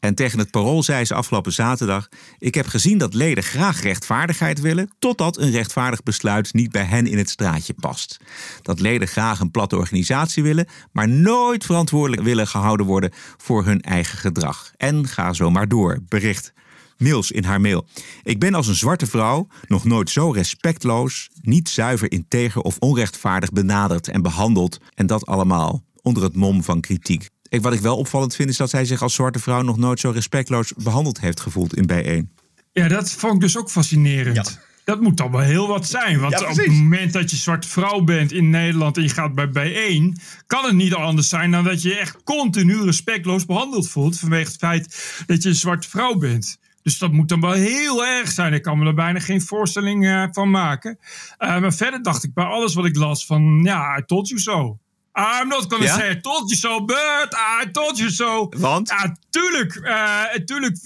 En 0.00 0.14
tegen 0.14 0.38
het 0.38 0.50
parool 0.50 0.82
zei 0.82 1.04
ze 1.04 1.14
afgelopen 1.14 1.52
zaterdag: 1.52 2.08
Ik 2.38 2.54
heb 2.54 2.66
gezien 2.66 2.98
dat 2.98 3.14
leden 3.14 3.44
graag 3.44 3.82
rechtvaardigheid 3.82 4.60
willen, 4.60 4.90
totdat 4.98 5.38
een 5.38 5.50
rechtvaardig 5.50 6.02
besluit 6.02 6.52
niet 6.52 6.70
bij 6.70 6.84
hen 6.84 7.06
in 7.06 7.18
het 7.18 7.30
straatje 7.30 7.74
past. 7.74 8.16
Dat 8.62 8.80
leden 8.80 9.08
graag 9.08 9.40
een 9.40 9.50
platte 9.50 9.76
organisatie 9.76 10.42
willen, 10.42 10.66
maar 10.92 11.08
nooit 11.08 11.64
verantwoordelijk 11.64 12.22
willen 12.22 12.46
gehouden 12.46 12.86
worden 12.86 13.12
voor 13.36 13.64
hun 13.64 13.80
eigen 13.80 14.18
gedrag. 14.18 14.72
En 14.76 15.08
ga 15.08 15.32
zo 15.32 15.50
maar 15.50 15.68
door, 15.68 15.98
bericht 16.08 16.54
Mills 16.96 17.30
in 17.30 17.44
haar 17.44 17.60
mail. 17.60 17.86
Ik 18.22 18.38
ben 18.38 18.54
als 18.54 18.66
een 18.66 18.74
zwarte 18.74 19.06
vrouw 19.06 19.48
nog 19.66 19.84
nooit 19.84 20.10
zo 20.10 20.30
respectloos, 20.30 21.30
niet 21.42 21.68
zuiver 21.68 22.12
integer 22.12 22.60
of 22.60 22.76
onrechtvaardig 22.78 23.52
benaderd 23.52 24.08
en 24.08 24.22
behandeld. 24.22 24.78
En 24.94 25.06
dat 25.06 25.26
allemaal 25.26 25.84
onder 26.02 26.22
het 26.22 26.36
mom 26.36 26.62
van 26.62 26.80
kritiek. 26.80 27.28
Ik, 27.48 27.62
wat 27.62 27.72
ik 27.72 27.80
wel 27.80 27.96
opvallend 27.96 28.34
vind 28.34 28.48
is 28.48 28.56
dat 28.56 28.70
zij 28.70 28.84
zich 28.84 29.02
als 29.02 29.14
zwarte 29.14 29.38
vrouw 29.38 29.62
nog 29.62 29.76
nooit 29.76 30.00
zo 30.00 30.10
respectloos 30.10 30.72
behandeld 30.76 31.20
heeft 31.20 31.40
gevoeld 31.40 31.76
in 31.76 31.86
bijeen. 31.86 32.30
Ja, 32.72 32.88
dat 32.88 33.10
vond 33.10 33.34
ik 33.34 33.40
dus 33.40 33.56
ook 33.56 33.70
fascinerend. 33.70 34.60
Dat 34.84 35.00
moet 35.00 35.16
dan 35.16 35.30
wel 35.30 35.40
heel 35.40 35.68
wat 35.68 35.86
zijn. 35.86 36.20
Want 36.20 36.32
Ja, 36.32 36.50
op 36.50 36.56
het 36.56 36.66
moment 36.66 37.12
dat 37.12 37.30
je 37.30 37.36
zwarte 37.36 37.68
vrouw 37.68 38.00
bent 38.00 38.32
in 38.32 38.50
Nederland 38.50 38.96
en 38.96 39.02
je 39.02 39.08
gaat 39.08 39.34
bij 39.34 39.50
bijeen, 39.50 40.18
kan 40.46 40.64
het 40.64 40.74
niet 40.74 40.94
anders 40.94 41.28
zijn 41.28 41.50
dan 41.50 41.64
dat 41.64 41.82
je 41.82 41.88
je 41.88 41.98
echt 41.98 42.22
continu 42.24 42.84
respectloos 42.84 43.44
behandeld 43.44 43.88
voelt 43.88 44.18
vanwege 44.18 44.50
het 44.50 44.56
feit 44.56 45.14
dat 45.26 45.42
je 45.42 45.48
een 45.48 45.54
zwarte 45.54 45.88
vrouw 45.88 46.14
bent. 46.14 46.58
Dus 46.82 46.98
dat 46.98 47.12
moet 47.12 47.28
dan 47.28 47.40
wel 47.40 47.52
heel 47.52 48.06
erg 48.06 48.30
zijn. 48.30 48.52
Ik 48.52 48.62
kan 48.62 48.78
me 48.78 48.86
er 48.86 48.94
bijna 48.94 49.20
geen 49.20 49.42
voorstelling 49.42 50.06
eh, 50.06 50.24
van 50.30 50.50
maken. 50.50 50.98
Eh, 51.38 51.60
maar 51.60 51.74
verder 51.74 52.02
dacht 52.02 52.24
ik 52.24 52.34
bij 52.34 52.44
alles 52.44 52.74
wat 52.74 52.84
ik 52.84 52.96
las 52.96 53.26
van, 53.26 53.60
ja, 53.62 53.98
I 53.98 54.02
told 54.04 54.28
you 54.28 54.40
so. 54.40 54.78
I'm 55.18 55.48
not 55.48 55.66
gonna 55.70 55.84
Ja? 55.84 55.94
say 55.98 56.10
I 56.10 56.20
told 56.20 56.48
you 56.50 56.56
so, 56.56 56.84
but 56.84 57.34
I 57.62 57.70
told 57.72 57.98
you 57.98 58.10
so. 58.10 58.48
Want? 58.56 58.88
Ja, 58.88 59.16
tuurlijk. 59.30 59.74
eh, 59.74 60.24
tuurlijk. 60.44 60.76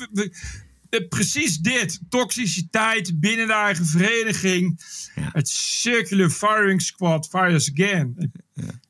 precies 1.09 1.59
dit. 1.59 2.01
Toxiciteit 2.09 3.21
binnen 3.21 3.47
de 3.47 3.53
eigen 3.53 3.87
vereniging. 3.87 4.81
Het 5.15 5.49
Circular 5.49 6.31
Firing 6.31 6.83
Squad 6.83 7.29
fires 7.29 7.71
again. 7.73 8.33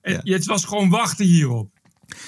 Eh, 0.00 0.18
Het 0.22 0.44
was 0.46 0.64
gewoon 0.64 0.88
wachten 0.88 1.24
hierop. 1.24 1.70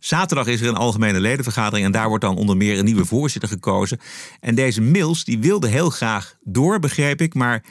Zaterdag 0.00 0.46
is 0.46 0.60
er 0.60 0.68
een 0.68 0.74
algemene 0.76 1.20
ledenvergadering 1.20 1.86
en 1.86 1.92
daar 1.92 2.08
wordt 2.08 2.24
dan 2.24 2.36
onder 2.36 2.56
meer 2.56 2.78
een 2.78 2.84
nieuwe 2.84 3.04
voorzitter 3.04 3.48
gekozen. 3.50 3.98
En 4.40 4.54
deze 4.54 4.80
Mills 4.80 5.24
die 5.24 5.38
wilde 5.38 5.68
heel 5.68 5.90
graag 5.90 6.36
door, 6.40 6.78
begreep 6.78 7.20
ik, 7.20 7.34
maar 7.34 7.64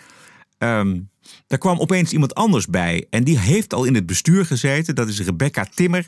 ehm 0.58 1.00
daar 1.48 1.60
kwam 1.60 1.80
opeens 1.80 2.12
iemand 2.12 2.36
anders 2.36 2.68
bij. 2.68 3.06
En 3.10 3.24
die 3.24 3.40
heeft 3.40 3.74
al 3.74 3.84
in 3.84 3.96
het 3.96 4.06
bestuur 4.06 4.46
gezeten, 4.46 4.96
dat 4.96 5.08
is 5.08 5.22
Rebecca 5.22 5.68
Timmer. 5.76 6.08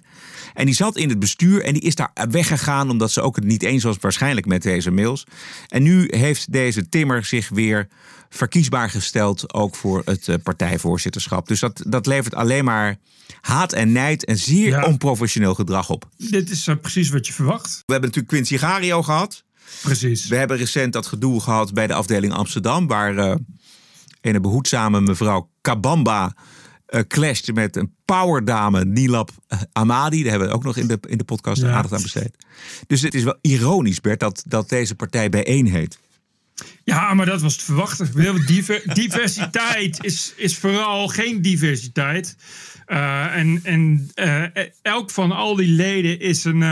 En 0.53 0.65
die 0.65 0.75
zat 0.75 0.97
in 0.97 1.09
het 1.09 1.19
bestuur 1.19 1.63
en 1.63 1.73
die 1.73 1.81
is 1.81 1.95
daar 1.95 2.11
weggegaan 2.29 2.89
omdat 2.89 3.11
ze 3.11 3.21
ook 3.21 3.35
het 3.35 3.45
niet 3.45 3.63
eens 3.63 3.83
was 3.83 3.97
waarschijnlijk 3.99 4.45
met 4.45 4.61
deze 4.61 4.91
Mills. 4.91 5.25
En 5.67 5.83
nu 5.83 6.07
heeft 6.09 6.51
deze 6.51 6.89
Timmer 6.89 7.25
zich 7.25 7.49
weer 7.49 7.87
verkiesbaar 8.29 8.89
gesteld, 8.89 9.53
ook 9.53 9.75
voor 9.75 10.01
het 10.05 10.27
eh, 10.27 10.35
partijvoorzitterschap. 10.43 11.47
Dus 11.47 11.59
dat, 11.59 11.83
dat 11.87 12.05
levert 12.05 12.35
alleen 12.35 12.65
maar 12.65 12.97
haat 13.41 13.73
en 13.73 13.91
nijd 13.91 14.25
en 14.25 14.37
zeer 14.37 14.85
onprofessioneel 14.85 15.55
gedrag 15.55 15.89
op. 15.89 16.09
Dit 16.17 16.49
is 16.49 16.67
eh, 16.67 16.75
precies 16.81 17.09
wat 17.09 17.27
je 17.27 17.33
verwacht. 17.33 17.83
We 17.85 17.91
hebben 17.91 18.09
natuurlijk 18.09 18.27
Quincy 18.27 18.57
Gario 18.57 19.03
gehad. 19.03 19.43
Precies. 19.81 20.27
We 20.27 20.35
hebben 20.35 20.57
recent 20.57 20.93
dat 20.93 21.07
gedoe 21.07 21.41
gehad 21.41 21.73
bij 21.73 21.87
de 21.87 21.93
afdeling 21.93 22.33
Amsterdam, 22.33 22.87
waar 22.87 23.37
eh 24.23 24.35
een 24.35 24.41
behoedzame 24.41 25.01
mevrouw 25.01 25.49
Kabamba 25.61 26.35
eh 26.85 27.01
clasht 27.07 27.53
met 27.53 27.75
een 27.75 27.93
powerdame 28.05 28.85
Nilab 28.85 29.29
eh, 29.47 29.59
Amadi. 29.71 30.21
Daar 30.21 30.29
hebben 30.31 30.49
we 30.49 30.53
ook 30.55 30.63
nog 30.63 30.77
in 30.77 30.87
de, 30.87 30.97
in 31.07 31.17
de 31.17 31.23
podcast 31.23 31.61
Ja. 31.61 31.71
aandacht 31.71 31.93
aan 31.93 32.01
besteed. 32.01 32.35
Dus 32.87 33.01
het 33.01 33.13
is 33.13 33.23
wel 33.23 33.37
ironisch, 33.41 34.01
Bert, 34.01 34.19
dat, 34.19 34.43
dat 34.47 34.69
deze 34.69 34.95
partij 34.95 35.29
bijeen 35.29 35.67
heet. 35.67 35.99
Ja, 36.83 37.13
maar 37.13 37.25
dat 37.25 37.41
was 37.41 37.55
te 37.57 37.63
verwachten. 37.65 38.45
Diver- 38.45 38.93
diversiteit 39.01 40.03
is, 40.03 40.33
is 40.35 40.57
vooral 40.57 41.07
geen 41.07 41.41
diversiteit. 41.41 42.35
Eh, 42.85 43.35
en 43.35 43.59
en 43.63 44.09
elk 44.81 45.11
van 45.11 45.31
al 45.31 45.55
die 45.55 45.67
leden 45.67 46.19
is 46.19 46.43
een, 46.43 46.63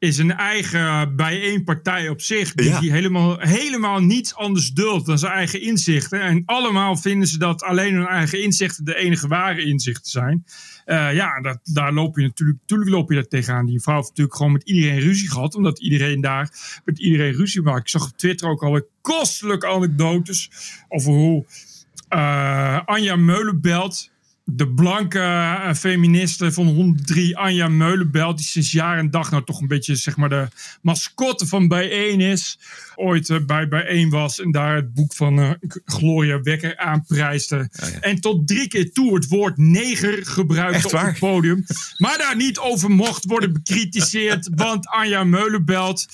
is 0.00 0.18
een 0.18 0.32
eigen 0.32 1.16
bijeenpartij 1.16 2.08
op 2.08 2.20
zich. 2.20 2.52
Die, 2.54 2.68
Ja. 2.68 2.80
die 2.80 2.90
helemaal, 2.92 3.38
helemaal 3.38 4.00
niets 4.00 4.34
anders 4.34 4.70
duldt 4.70 5.06
dan 5.06 5.18
zijn 5.18 5.32
eigen 5.32 5.60
inzichten. 5.60 6.20
En 6.20 6.42
allemaal 6.46 6.96
vinden 6.96 7.28
ze 7.28 7.38
dat 7.38 7.62
alleen 7.62 7.94
hun 7.94 8.06
eigen 8.06 8.42
inzichten 8.42 8.84
de 8.84 8.96
enige 8.96 9.28
ware 9.28 9.64
inzichten 9.64 10.10
zijn. 10.10 10.44
Eh, 10.84 11.14
ja, 11.14 11.40
dat, 11.40 11.58
daar 11.62 11.92
loop 11.92 12.16
je 12.16 12.22
natuurlijk, 12.22 12.58
natuurlijk 12.60 12.90
loop 12.90 13.08
je 13.08 13.14
daar 13.14 13.26
tegenaan. 13.28 13.66
Die 13.66 13.80
vrouw 13.80 13.96
heeft 13.96 14.08
natuurlijk 14.08 14.36
gewoon 14.36 14.52
met 14.52 14.62
iedereen 14.62 14.98
ruzie 15.00 15.30
gehad. 15.30 15.54
Omdat 15.54 15.80
iedereen 15.80 16.20
daar 16.20 16.80
met 16.84 16.98
iedereen 16.98 17.32
ruzie 17.32 17.62
maakt. 17.62 17.80
Ik 17.80 17.88
zag 17.88 18.04
op 18.04 18.16
Twitter 18.16 18.48
ook 18.48 18.62
alweer 18.62 18.86
kostelijke 19.00 19.66
anekdotes 19.66 20.50
over 20.88 21.12
hoe 21.12 21.44
eh, 22.08 22.80
Anja 22.84 23.16
Meulenbelt 23.16 24.10
de 24.52 24.68
blanke 24.68 25.18
uh, 25.18 25.74
feministe 25.74 26.52
van 26.52 26.66
103, 26.66 27.36
Anja 27.36 27.68
Meulenbelt, 27.68 28.36
die 28.36 28.46
sinds 28.46 28.72
jaar 28.72 28.98
en 28.98 29.10
dag 29.10 29.30
nou 29.30 29.44
toch 29.44 29.60
een 29.60 29.68
beetje 29.68 29.94
zeg 29.94 30.16
maar 30.16 30.28
de 30.28 30.48
mascotte 30.82 31.46
van 31.46 31.68
Bijeen 31.68 32.20
is. 32.20 32.58
Ooit 32.94 33.28
uh, 33.28 33.38
bij 33.46 33.68
Bijeen 33.68 34.10
was 34.10 34.40
en 34.40 34.50
daar 34.50 34.74
het 34.74 34.94
boek 34.94 35.14
van 35.14 35.38
uh, 35.38 35.50
Gloria 35.84 36.42
Wekker 36.42 36.76
aanprijsde. 36.76 37.56
Oh, 37.56 37.88
ja. 37.88 38.00
En 38.00 38.20
tot 38.20 38.48
drie 38.48 38.68
keer 38.68 38.92
toe 38.92 39.14
het 39.14 39.28
woord 39.28 39.56
neger 39.56 40.26
gebruikte 40.26 40.86
op 40.86 41.00
het 41.02 41.18
podium. 41.18 41.64
Maar 41.96 42.18
daar 42.18 42.36
niet 42.36 42.58
over 42.58 42.90
mocht 42.90 43.24
worden 43.24 43.52
bekritiseerd, 43.52 44.48
want 44.54 44.88
Anja 44.88 45.24
Meulenbelt. 45.24 46.06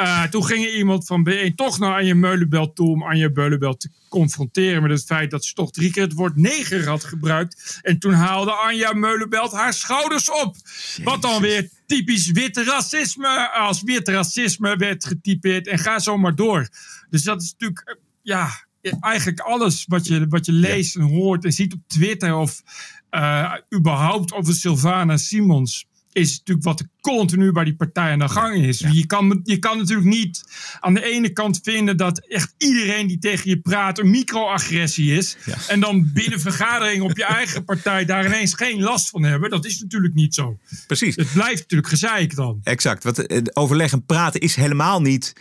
Uh, 0.00 0.22
toen 0.22 0.44
ging 0.44 0.64
er 0.64 0.74
iemand 0.74 1.06
van 1.06 1.28
B1 1.30 1.54
toch 1.54 1.78
naar 1.78 1.94
Anja 1.94 2.14
Meulenbelt 2.14 2.76
toe 2.76 2.88
om 2.88 3.02
Anja 3.02 3.30
Meulenbelt 3.32 3.80
te 3.80 3.88
confronteren 4.14 4.82
met 4.82 4.90
het 4.90 5.04
feit 5.04 5.30
dat 5.30 5.44
ze 5.44 5.54
toch 5.54 5.70
drie 5.70 5.90
keer 5.90 6.02
het 6.02 6.12
woord 6.12 6.36
neger 6.36 6.88
had 6.88 7.04
gebruikt. 7.04 7.78
En 7.82 7.98
toen 7.98 8.12
haalde 8.12 8.50
Anja 8.50 8.92
Meulenbelt 8.92 9.52
haar 9.52 9.74
schouders 9.74 10.30
op. 10.30 10.56
Wat 11.02 11.22
dan 11.22 11.42
weer 11.42 11.68
typisch 11.86 12.30
wit 12.30 12.56
racisme, 12.56 13.50
als 13.52 13.82
wit 13.82 14.08
racisme 14.08 14.76
werd 14.76 15.04
getypeerd 15.04 15.66
en 15.66 15.78
ga 15.78 15.98
zo 15.98 16.18
maar 16.18 16.34
door. 16.34 16.68
Dus 17.10 17.22
dat 17.22 17.42
is 17.42 17.50
natuurlijk, 17.50 17.82
eh, 17.88 17.94
ja, 18.22 18.66
eigenlijk 19.00 19.40
alles 19.40 19.84
wat 19.88 20.06
je, 20.06 20.26
wat 20.28 20.46
je 20.46 20.52
leest 20.52 20.96
en 20.96 21.02
hoort 21.02 21.44
en 21.44 21.52
ziet 21.52 21.72
op 21.72 21.80
Twitter 21.86 22.34
of 22.34 22.62
uh, 23.10 23.54
überhaupt 23.74 24.32
over 24.32 24.54
Sylvana 24.54 25.16
Simons 25.16 25.86
is 26.14 26.38
natuurlijk 26.38 26.66
wat 26.66 26.80
er 26.80 26.88
continu 27.00 27.52
bij 27.52 27.64
die 27.64 27.74
partij 27.74 28.12
aan 28.12 28.18
de 28.18 28.28
gang 28.28 28.64
is. 28.64 28.78
Je, 28.78 29.06
kan, 29.06 29.40
je 29.44 29.58
kan 29.58 29.78
natuurlijk 29.78 30.06
niet 30.06 30.44
aan 30.80 30.94
de 30.94 31.04
ene 31.04 31.32
kant 31.32 31.60
vinden 31.62 31.96
dat 31.96 32.18
echt 32.18 32.54
iedereen 32.58 33.06
die 33.06 33.18
tegen 33.18 33.50
je 33.50 33.58
praat 33.60 33.98
een 33.98 34.10
microagressie 34.10 35.16
is. 35.16 35.36
En 35.68 35.80
dan 35.80 36.10
binnen 36.12 36.40
vergadering 36.40 37.02
op 37.02 37.16
je 37.16 37.24
eigen 37.24 37.64
partij 37.64 38.04
daar 38.04 38.26
ineens 38.26 38.54
geen 38.54 38.80
last 38.80 39.10
van 39.10 39.22
hebben. 39.22 39.50
Dat 39.50 39.64
is 39.64 39.80
natuurlijk 39.80 40.14
niet 40.14 40.34
zo. 40.34 40.58
Precies. 40.86 41.16
Het 41.16 41.32
blijft 41.32 41.60
natuurlijk 41.60 41.88
gezeik 41.88 42.34
dan. 42.34 42.60
Exact. 42.62 43.04
Want 43.04 43.32
uh, 43.32 43.40
overleg 43.52 43.92
en 43.92 44.04
praten 44.04 44.40
is 44.40 44.54
helemaal 44.54 45.00
niet 45.00 45.32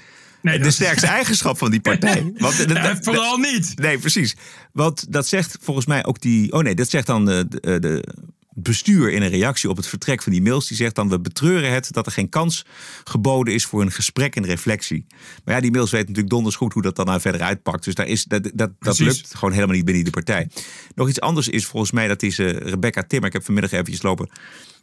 Nee, 0.41 0.59
de 0.59 0.71
sterkste 0.71 1.07
eigenschap 1.07 1.57
van 1.57 1.71
die 1.71 1.81
partij. 1.81 2.31
Want, 2.37 2.57
dat, 2.57 2.77
ja, 2.77 2.97
vooral 3.01 3.37
niet. 3.37 3.71
Nee, 3.75 3.97
precies. 3.97 4.35
Want 4.71 5.13
dat 5.13 5.27
zegt 5.27 5.57
volgens 5.61 5.85
mij 5.85 6.05
ook 6.05 6.21
die. 6.21 6.51
Oh 6.51 6.61
nee, 6.61 6.75
dat 6.75 6.89
zegt 6.89 7.07
dan 7.07 7.25
de, 7.25 7.45
de, 7.49 7.79
de 7.79 8.03
bestuur 8.53 9.11
in 9.11 9.21
een 9.21 9.29
reactie 9.29 9.69
op 9.69 9.77
het 9.77 9.87
vertrek 9.87 10.23
van 10.23 10.31
die 10.31 10.41
mails. 10.41 10.67
Die 10.67 10.77
zegt 10.77 10.95
dan: 10.95 11.09
We 11.09 11.19
betreuren 11.19 11.73
het 11.73 11.87
dat 11.91 12.05
er 12.05 12.11
geen 12.11 12.29
kans 12.29 12.65
geboden 13.03 13.53
is 13.53 13.65
voor 13.65 13.81
een 13.81 13.91
gesprek 13.91 14.35
en 14.35 14.45
reflectie. 14.45 15.05
Maar 15.43 15.55
ja, 15.55 15.61
die 15.61 15.71
mails 15.71 15.91
weten 15.91 16.07
natuurlijk 16.07 16.33
donders 16.33 16.55
goed 16.55 16.73
hoe 16.73 16.81
dat 16.81 16.95
dan 16.95 17.05
nou 17.05 17.21
verder 17.21 17.41
uitpakt. 17.41 17.83
Dus 17.83 17.95
daar 17.95 18.07
is, 18.07 18.23
dat, 18.23 18.51
dat, 18.53 18.71
dat 18.79 18.99
lukt 18.99 19.35
gewoon 19.35 19.53
helemaal 19.53 19.75
niet 19.75 19.85
binnen 19.85 20.03
de 20.03 20.09
partij. 20.09 20.49
Nog 20.95 21.09
iets 21.09 21.19
anders 21.19 21.47
is 21.47 21.65
volgens 21.65 21.91
mij 21.91 22.07
dat 22.07 22.23
is 22.23 22.39
uh, 22.39 22.49
Rebecca 22.49 23.03
Timmer. 23.03 23.27
Ik 23.27 23.33
heb 23.33 23.45
vanmiddag 23.45 23.71
eventjes 23.71 24.01
lopen 24.01 24.29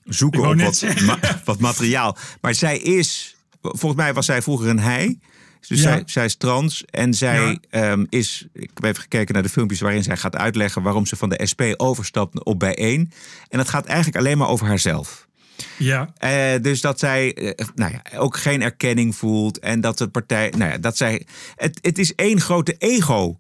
zoeken 0.05 0.49
op 0.49 0.61
wat, 0.61 0.85
ma 1.05 1.19
wat 1.45 1.59
materiaal. 1.59 2.17
Maar 2.41 2.55
zij 2.55 2.79
is. 2.79 3.37
Volgens 3.63 4.01
mij 4.01 4.15
was 4.15 4.27
zij 4.27 4.43
vroeger 4.43 4.69
een 4.69 4.79
hij. 4.79 5.19
Dus 5.69 5.83
ja. 5.83 5.85
zij, 5.85 6.03
zij, 6.07 6.25
is 6.25 6.37
trans 6.37 6.85
en 6.85 7.15
zij 7.15 7.59
ja. 7.71 7.91
um, 7.91 8.07
is. 8.09 8.47
Ik 8.53 8.71
heb 8.75 8.85
even 8.85 9.03
gekeken 9.03 9.35
naar 9.35 9.43
de 9.43 9.49
filmpjes 9.49 9.81
waarin 9.81 10.03
zij 10.03 10.17
gaat 10.17 10.37
uitleggen 10.37 10.83
waarom 10.83 11.07
ze 11.07 11.17
van 11.17 11.29
de 11.29 11.47
SP 11.51 11.63
overstapt 11.77 12.45
op 12.45 12.59
bijeen. 12.59 13.13
En 13.49 13.59
dat 13.59 13.69
gaat 13.69 13.87
eigenlijk 13.87 14.17
alleen 14.17 14.39
maar 14.39 14.49
over 14.49 14.67
haarzelf. 14.67 15.29
Ja. 15.77 16.13
Uh, 16.25 16.63
dus 16.63 16.81
dat 16.81 16.99
zij 16.99 17.37
uh, 17.39 17.51
nou 17.75 17.93
ja, 17.93 18.19
ook 18.19 18.37
geen 18.37 18.63
erkenning 18.63 19.17
voelt. 19.17 19.59
En 19.59 19.81
dat 19.81 19.99
de 19.99 20.09
partij. 20.09 20.53
Nou 20.57 20.71
ja, 20.71 20.79
dat 20.79 20.97
zij. 20.97 21.27
Het, 21.55 21.79
het 21.83 21.99
is 21.99 22.15
één 22.15 22.41
grote 22.41 22.75
ego 22.79 23.37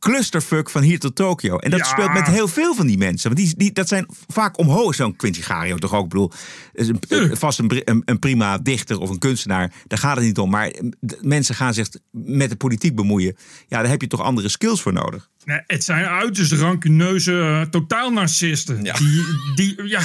clusterfuck 0.00 0.70
van 0.70 0.82
hier 0.82 0.98
tot 0.98 1.14
Tokio. 1.14 1.56
En 1.56 1.70
dat 1.70 1.78
ja. 1.78 1.84
speelt 1.84 2.12
met 2.12 2.26
heel 2.26 2.48
veel 2.48 2.74
van 2.74 2.86
die 2.86 2.98
mensen. 2.98 3.34
Want 3.34 3.46
die, 3.46 3.56
die, 3.56 3.72
dat 3.72 3.88
zijn 3.88 4.06
vaak 4.26 4.58
omhoog. 4.58 4.94
Zo'n 4.94 5.16
Quincy 5.16 5.42
Gario 5.42 5.76
toch 5.76 5.94
ook. 5.94 6.02
Ik 6.02 6.08
bedoel, 6.08 6.32
is 6.72 6.88
een, 6.88 7.00
uh. 7.08 7.34
vast 7.34 7.58
een, 7.58 7.82
een, 7.84 8.02
een, 8.04 8.18
prima 8.18 8.58
dichter 8.58 8.98
of 8.98 9.10
een 9.10 9.18
kunstenaar. 9.18 9.72
Daar 9.86 9.98
gaat 9.98 10.16
het 10.16 10.24
niet 10.24 10.38
om. 10.38 10.50
Maar 10.50 10.72
mensen 11.20 11.54
gaan 11.54 11.74
zich 11.74 11.88
met 12.10 12.50
de 12.50 12.56
politiek 12.56 12.94
bemoeien. 12.94 13.36
Ja, 13.68 13.80
daar 13.80 13.90
heb 13.90 14.00
je 14.00 14.06
toch 14.06 14.20
andere 14.20 14.48
skills 14.48 14.82
voor 14.82 14.92
nodig. 14.92 15.30
Nee, 15.44 15.60
het 15.66 15.84
zijn 15.84 16.04
uiterst 16.04 16.52
rancuneuze, 16.52 17.32
uh, 17.32 17.62
totaal 17.62 18.10
narcisten. 18.10 18.84
Ja. 18.84 18.92
Die, 18.92 19.24
die, 19.54 19.88
ja, 19.88 20.02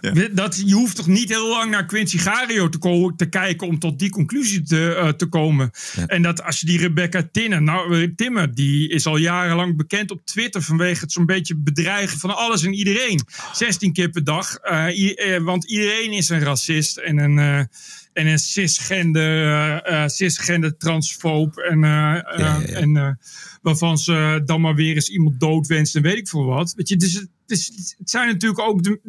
ja. 0.00 0.28
Dat, 0.32 0.62
je 0.66 0.74
hoeft 0.74 0.96
toch 0.96 1.06
niet 1.06 1.28
heel 1.28 1.48
lang 1.48 1.70
naar 1.70 1.86
Quincy 1.86 2.18
Gario 2.18 2.68
te, 2.68 3.12
te 3.16 3.26
kijken 3.26 3.66
om 3.66 3.78
tot 3.78 3.98
die 3.98 4.10
conclusie 4.10 4.62
te, 4.62 5.00
uh, 5.02 5.08
te 5.08 5.26
komen. 5.26 5.70
Ja. 5.96 6.06
En 6.06 6.22
dat 6.22 6.42
als 6.42 6.60
je 6.60 6.66
die 6.66 6.78
Rebecca 6.78 7.28
Tinner, 7.32 7.62
nou, 7.62 8.14
Timmer, 8.14 8.54
die 8.54 8.88
is 8.88 9.06
al 9.06 9.16
jarenlang 9.16 9.76
bekend 9.76 10.10
op 10.10 10.26
Twitter 10.26 10.62
vanwege 10.62 11.00
het 11.00 11.12
zo'n 11.12 11.26
beetje 11.26 11.56
bedreigen 11.56 12.18
van 12.18 12.36
alles 12.36 12.62
en 12.62 12.74
iedereen. 12.74 13.20
16 13.52 13.92
keer 13.92 14.08
per 14.08 14.24
dag. 14.24 14.58
Uh, 14.64 15.38
want 15.38 15.64
iedereen 15.64 16.12
is 16.12 16.28
een 16.28 16.40
racist 16.40 16.96
en 16.96 17.18
een 17.18 17.68
en 18.14 18.26
een 18.26 18.38
cisgender, 18.38 19.92
uh, 19.92 20.06
cisgender 20.06 20.76
transfoob. 20.76 21.56
En, 21.56 21.76
uh, 21.76 21.82
ja, 21.82 22.34
ja, 22.36 22.60
ja. 22.60 22.66
en 22.66 23.18
waarvan 23.62 23.98
ze 23.98 24.42
dan 24.44 24.60
maar 24.60 24.74
weer 24.74 24.94
eens 24.94 25.08
iemand 25.08 25.40
doodwenst 25.40 25.96
en 25.96 26.02
weet 26.02 26.16
ik 26.16 26.28
veel 26.28 26.44
wat. 26.44 26.72
Weet 26.76 26.88
je, 26.88 26.96
dus 26.96 27.12
het, 27.12 27.28
dus 27.46 27.94
het 27.98 28.10
zijn 28.10 28.28
natuurlijk 28.28 28.60
ook 28.60 28.82
de 28.82 29.00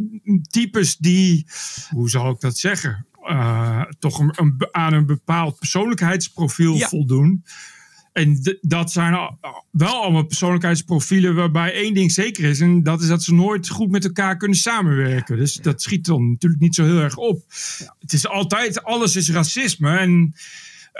types 0.50 0.98
die, 0.98 1.46
hoe 1.90 2.10
zal 2.10 2.30
ik 2.30 2.40
dat 2.40 2.58
zeggen, 2.58 3.08
toch 4.00 4.20
een, 4.20 4.34
een, 4.36 4.68
aan 4.72 4.94
een 4.94 5.06
bepaald 5.06 5.60
persoonlijkheidsprofiel 5.60 6.78
voldoen. 6.78 7.44
En 8.16 8.58
dat 8.62 8.92
zijn 8.92 9.38
wel 9.72 10.02
allemaal 10.02 10.26
persoonlijkheidsprofielen 10.26 11.36
waarbij 11.36 11.74
één 11.74 11.94
ding 11.94 12.12
zeker 12.12 12.44
is. 12.44 12.60
En 12.60 12.84
dat 12.84 13.02
is 13.02 13.08
dat 13.08 13.24
ze 13.24 13.34
nooit 13.34 13.70
goed 13.70 13.92
met 13.92 14.06
elkaar 14.06 14.38
kunnen 14.38 14.58
samenwerken. 14.58 15.38
Dus 15.38 15.54
dat 15.56 15.82
schiet 15.82 16.06
dan 16.06 16.30
natuurlijk 16.30 16.62
niet 16.62 16.76
zo 16.76 16.84
heel 16.84 17.00
erg 17.00 17.18
op. 17.18 17.44
Het 18.00 18.14
is 18.14 18.28
altijd, 18.28 18.84
alles 18.84 19.16
is 19.16 19.32
racisme. 19.32 19.98
En 19.98 20.36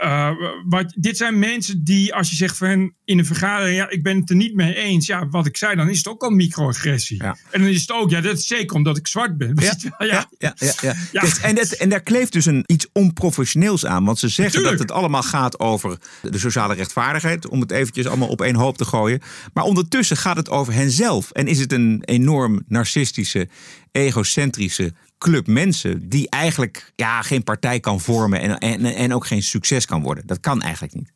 uh, 0.04 0.30
wat, 0.68 0.92
dit 0.96 1.16
zijn 1.16 1.38
mensen 1.38 1.84
die, 1.84 2.14
als 2.14 2.30
je 2.30 2.36
zegt 2.36 2.56
van 2.56 2.68
hen 2.68 2.94
in 3.04 3.18
een 3.18 3.26
vergadering, 3.26 3.76
ja, 3.76 3.90
ik 3.90 4.02
ben 4.02 4.20
het 4.20 4.30
er 4.30 4.36
niet 4.36 4.54
mee 4.54 4.74
eens. 4.74 5.06
Ja, 5.06 5.28
wat 5.28 5.46
ik 5.46 5.56
zei, 5.56 5.76
dan 5.76 5.88
is 5.88 5.96
het 5.96 6.08
ook 6.08 6.22
al 6.22 6.30
microagressie. 6.30 7.22
Ja. 7.22 7.36
En 7.50 7.60
dan 7.60 7.70
is 7.70 7.80
het 7.80 7.92
ook, 7.92 8.10
ja, 8.10 8.20
dat 8.20 8.38
is 8.38 8.46
zeker 8.46 8.76
omdat 8.76 8.96
ik 8.96 9.06
zwart 9.06 9.38
ben. 9.38 9.52
Ja, 9.54 9.74
ja, 9.98 10.28
ja. 10.38 10.54
ja, 10.58 10.94
ja. 11.12 11.20
Dus, 11.20 11.40
en, 11.40 11.56
het, 11.56 11.76
en 11.76 11.88
daar 11.88 12.00
kleeft 12.00 12.32
dus 12.32 12.46
een, 12.46 12.64
iets 12.66 12.86
onprofessioneels 12.92 13.86
aan. 13.86 14.04
Want 14.04 14.18
ze 14.18 14.28
zeggen 14.28 14.54
Tuurlijk. 14.54 14.78
dat 14.78 14.88
het 14.88 14.98
allemaal 14.98 15.22
gaat 15.22 15.58
over 15.58 15.98
de 16.22 16.38
sociale 16.38 16.74
rechtvaardigheid. 16.74 17.48
Om 17.48 17.60
het 17.60 17.70
eventjes 17.70 18.06
allemaal 18.06 18.28
op 18.28 18.40
één 18.40 18.54
hoop 18.54 18.76
te 18.76 18.84
gooien. 18.84 19.20
Maar 19.52 19.64
ondertussen 19.64 20.16
gaat 20.16 20.36
het 20.36 20.50
over 20.50 20.72
henzelf. 20.72 21.30
En 21.30 21.46
is 21.46 21.58
het 21.58 21.72
een 21.72 22.02
enorm 22.04 22.62
narcistische, 22.68 23.48
egocentrische 23.92 24.92
club 25.18 25.46
mensen 25.46 26.08
die 26.08 26.30
eigenlijk 26.30 26.92
ja, 26.96 27.22
geen 27.22 27.42
partij 27.42 27.80
kan 27.80 28.00
vormen 28.00 28.40
en, 28.40 28.58
en, 28.58 28.84
en 28.84 29.14
ook 29.14 29.26
geen 29.26 29.42
succes 29.42 29.86
kan 29.86 30.02
worden. 30.02 30.26
Dat 30.26 30.40
kan 30.40 30.62
eigenlijk 30.62 30.94
niet. 30.94 31.14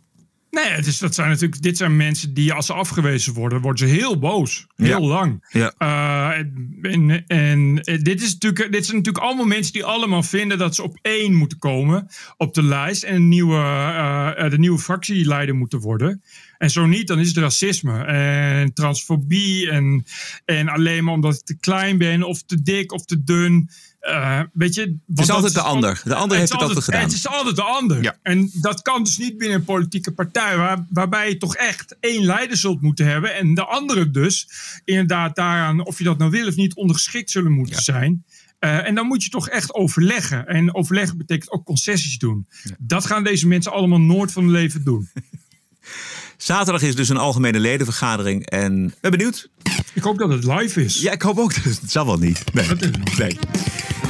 Nee, 0.51 0.69
het 0.69 0.87
is, 0.87 0.99
dat 0.99 1.15
zijn 1.15 1.29
natuurlijk, 1.29 1.63
dit 1.63 1.77
zijn 1.77 1.97
mensen 1.97 2.35
die 2.35 2.53
als 2.53 2.67
ze 2.67 2.73
afgewezen 2.73 3.33
worden, 3.33 3.61
worden 3.61 3.89
ze 3.89 3.95
heel 3.95 4.19
boos. 4.19 4.67
Heel 4.77 5.03
ja. 5.03 5.07
lang. 5.07 5.47
Ja. 5.49 5.75
Uh, 5.79 6.39
en, 6.83 7.27
en 7.27 7.75
dit, 8.03 8.23
is 8.23 8.33
natuurlijk, 8.33 8.73
dit 8.73 8.85
zijn 8.85 8.97
natuurlijk 8.97 9.25
allemaal 9.25 9.47
mensen 9.47 9.73
die 9.73 9.85
allemaal 9.85 10.23
vinden 10.23 10.59
dat 10.59 10.75
ze 10.75 10.83
op 10.83 10.99
één 11.03 11.35
moeten 11.35 11.59
komen 11.59 12.07
op 12.37 12.55
de 12.55 12.63
lijst 12.63 13.03
en 13.03 13.15
een 13.15 13.29
nieuwe, 13.29 13.57
uh, 13.57 14.51
de 14.51 14.59
nieuwe 14.59 14.79
fractieleider 14.79 15.55
moeten 15.55 15.81
worden. 15.81 16.23
En 16.59 16.71
zo 16.71 16.87
niet, 16.87 17.07
dan 17.07 17.19
is 17.19 17.29
het 17.29 17.37
racisme 17.37 18.05
en 18.05 18.73
transfobie 18.73 19.71
en, 19.71 20.05
en 20.45 20.69
alleen 20.69 21.05
maar 21.05 21.15
omdat 21.15 21.35
ik 21.35 21.45
te 21.45 21.59
klein 21.59 21.99
ben 21.99 22.23
of 22.23 22.43
te 22.43 22.63
dik 22.63 22.93
of 22.93 23.05
te 23.05 23.25
dun. 23.25 23.71
Uh, 24.01 24.41
weet 24.53 24.75
je, 24.75 24.99
het 25.07 25.19
is 25.19 25.31
altijd 25.31 25.55
de 25.55 25.61
ander. 25.61 26.01
De 26.05 26.15
ander 26.15 26.39
heeft 26.39 26.53
het 26.53 26.61
altijd 26.61 26.85
gedaan. 26.85 27.01
Het 27.01 27.13
is 27.13 27.29
altijd 27.29 27.57
de 27.57 27.63
ander. 27.63 28.03
Ja. 28.03 28.19
En 28.23 28.51
dat 28.55 28.83
kan 28.83 29.05
dus 29.05 29.19
niet 29.19 29.39
binnen 29.39 29.59
een 29.59 29.65
politieke 29.65 30.13
partij, 30.13 30.57
waar, 30.57 30.87
waarbij 30.91 31.29
je 31.29 31.37
toch 31.37 31.57
echt 31.57 31.97
één 32.01 32.25
leider 32.25 32.57
zult 32.57 32.81
moeten 32.81 33.07
hebben. 33.07 33.35
En 33.35 33.55
de 33.55 33.65
anderen 33.65 34.13
dus 34.13 34.49
inderdaad 34.85 35.37
daaraan, 35.37 35.85
of 35.85 35.99
je 35.99 36.05
dat 36.05 36.19
nou 36.19 36.31
wil 36.31 36.47
of 36.47 36.57
niet, 36.57 36.75
ondergeschikt 36.75 37.31
zullen 37.31 37.53
moeten 37.53 37.75
ja. 37.75 37.83
zijn. 37.83 38.25
Uh, 38.61 38.87
en 38.87 38.95
dan 38.95 39.07
moet 39.07 39.25
je 39.25 39.31
toch 39.31 39.49
echt 39.49 39.75
overleggen. 39.75 40.47
En 40.47 40.75
overleggen 40.75 41.17
betekent 41.17 41.51
ook 41.51 41.65
concessies 41.65 42.19
doen. 42.19 42.47
Ja. 42.63 42.75
Dat 42.79 43.07
gaan 43.07 43.25
deze 43.25 43.47
mensen 43.47 43.73
allemaal 43.73 44.01
nooit 44.01 44.33
van 44.33 44.43
hun 44.43 44.53
leven 44.53 44.85
doen. 44.85 45.09
Zaterdag 46.42 46.83
is 46.83 46.94
dus 46.94 47.09
een 47.09 47.16
algemene 47.16 47.59
ledenvergadering 47.59 48.46
en 48.46 48.94
ben 49.00 49.11
benieuwd. 49.11 49.48
Ik 49.92 50.03
hoop 50.03 50.18
dat 50.18 50.29
het 50.29 50.44
live 50.44 50.85
is. 50.85 51.00
Ja, 51.00 51.12
ik 51.12 51.22
hoop 51.22 51.38
ook. 51.38 51.55
Het 51.55 51.81
zal 51.87 52.07
wel 52.07 52.18
niet. 52.18 52.44
Nee. 52.53 52.66
nee. 53.18 53.38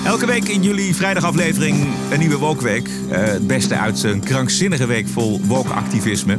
Elke 0.04 0.26
week 0.26 0.48
in 0.48 0.62
jullie 0.62 0.94
vrijdagaflevering 0.94 1.86
een 2.10 2.18
nieuwe 2.18 2.36
Wokweek. 2.36 2.88
Uh, 2.88 3.16
het 3.16 3.46
beste 3.46 3.74
uit 3.74 4.02
een 4.02 4.20
krankzinnige 4.20 4.86
week 4.86 5.08
vol 5.08 5.40
woke-activisme. 5.44 6.36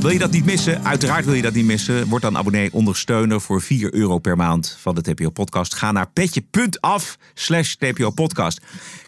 Wil 0.00 0.10
je 0.10 0.18
dat 0.18 0.30
niet 0.30 0.44
missen? 0.44 0.84
Uiteraard 0.84 1.24
wil 1.24 1.34
je 1.34 1.42
dat 1.42 1.54
niet 1.54 1.64
missen. 1.64 2.08
Word 2.08 2.22
dan 2.22 2.36
abonnee 2.36 2.72
ondersteuner 2.72 3.40
voor 3.40 3.62
4 3.62 3.94
euro 3.94 4.18
per 4.18 4.36
maand 4.36 4.76
van 4.80 4.94
de 4.94 5.00
TPO 5.00 5.30
Podcast. 5.30 5.74
Ga 5.74 5.92
naar 5.92 6.10
petje.af 6.10 7.18
slash 7.34 7.74
TPO 7.74 8.10
Podcast. 8.10 8.60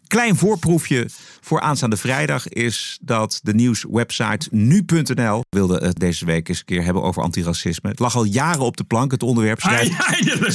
Klein 0.07 0.37
voorproefje 0.37 1.09
voor 1.41 1.61
aanstaande 1.61 1.97
vrijdag 1.97 2.49
is 2.49 2.99
dat 3.03 3.41
de 3.43 3.55
nieuwswebsite 3.55 4.49
nu.nl 4.51 5.45
wilde 5.51 5.87
het 5.87 5.99
deze 5.99 6.25
week 6.25 6.49
eens 6.49 6.59
een 6.59 6.65
keer 6.65 6.85
hebben 6.85 7.03
over 7.03 7.23
antiracisme. 7.23 7.91
Het 7.91 7.99
lag 7.99 8.17
al 8.17 8.25
jaren 8.25 8.65
op 8.65 8.77
de 8.77 8.85
plank, 8.85 9.11
het 9.11 9.23
onderwerp, 9.23 9.61
schrijft, 9.61 9.93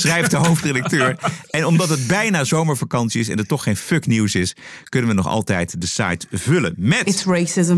schrijft 0.02 0.32
de 0.32 0.38
hoofdredacteur. 0.38 1.17
En 1.50 1.65
omdat 1.65 1.89
het 1.89 2.08
bijna 2.08 2.43
zomervakantie 2.43 3.19
is 3.19 3.30
en 3.30 3.38
er 3.38 3.47
toch 3.47 3.63
geen 3.63 3.78
fuck 3.78 4.06
nieuws 4.06 4.36
is, 4.36 4.56
kunnen 4.84 5.10
we 5.10 5.15
nog 5.15 5.28
altijd 5.28 5.82
de 5.82 5.88
site 5.88 6.28
vullen 6.32 6.73
met... 6.78 7.08
It's 7.08 7.26
racism. 7.26 7.78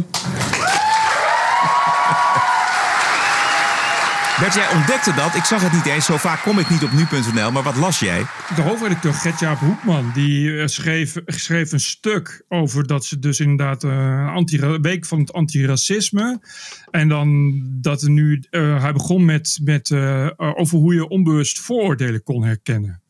Bert, 4.40 4.54
jij 4.54 4.74
ontdekte 4.74 5.14
dat. 5.14 5.36
Ik 5.36 5.44
zag 5.44 5.62
het 5.62 5.72
niet 5.72 5.86
eens. 5.86 6.06
Zo 6.06 6.18
vaak 6.18 6.42
kom 6.42 6.60
ik 6.60 6.70
niet 6.70 6.84
op 6.84 6.92
nu.nl. 6.92 7.52
Maar 7.52 7.64
wat 7.64 7.76
las 7.76 8.00
jij? 8.00 8.26
De 8.56 8.62
hoofdredacteur 8.62 9.14
Gertjaap 9.14 9.60
Hoekman 9.60 10.12
die 10.14 10.60
eh, 10.60 10.68
schreef, 10.68 11.16
schreef 11.26 11.72
een 11.72 11.80
stuk 11.80 12.46
over 12.48 12.88
dat 12.88 13.06
ze 13.06 13.20
dus 13.20 13.40
inderdaad 13.40 13.84
uh, 13.84 14.34
anti 14.34 14.60
week 14.82 15.06
van 15.06 15.20
het 15.20 15.34
antiracisme. 15.34 16.42
En 16.92 17.08
dan 17.08 17.60
dat 17.82 18.02
er 18.02 18.10
nu, 18.10 18.44
uh, 18.52 18.82
hij 18.82 18.94
begon 18.94 19.26
met, 19.26 19.60
met 19.64 19.92
over 20.38 20.78
hoe 20.78 20.94
je 20.94 21.08
onbewust 21.08 21.60
vooroordelen 21.60 22.24
kon 22.24 22.44
herkennen. 22.44 23.02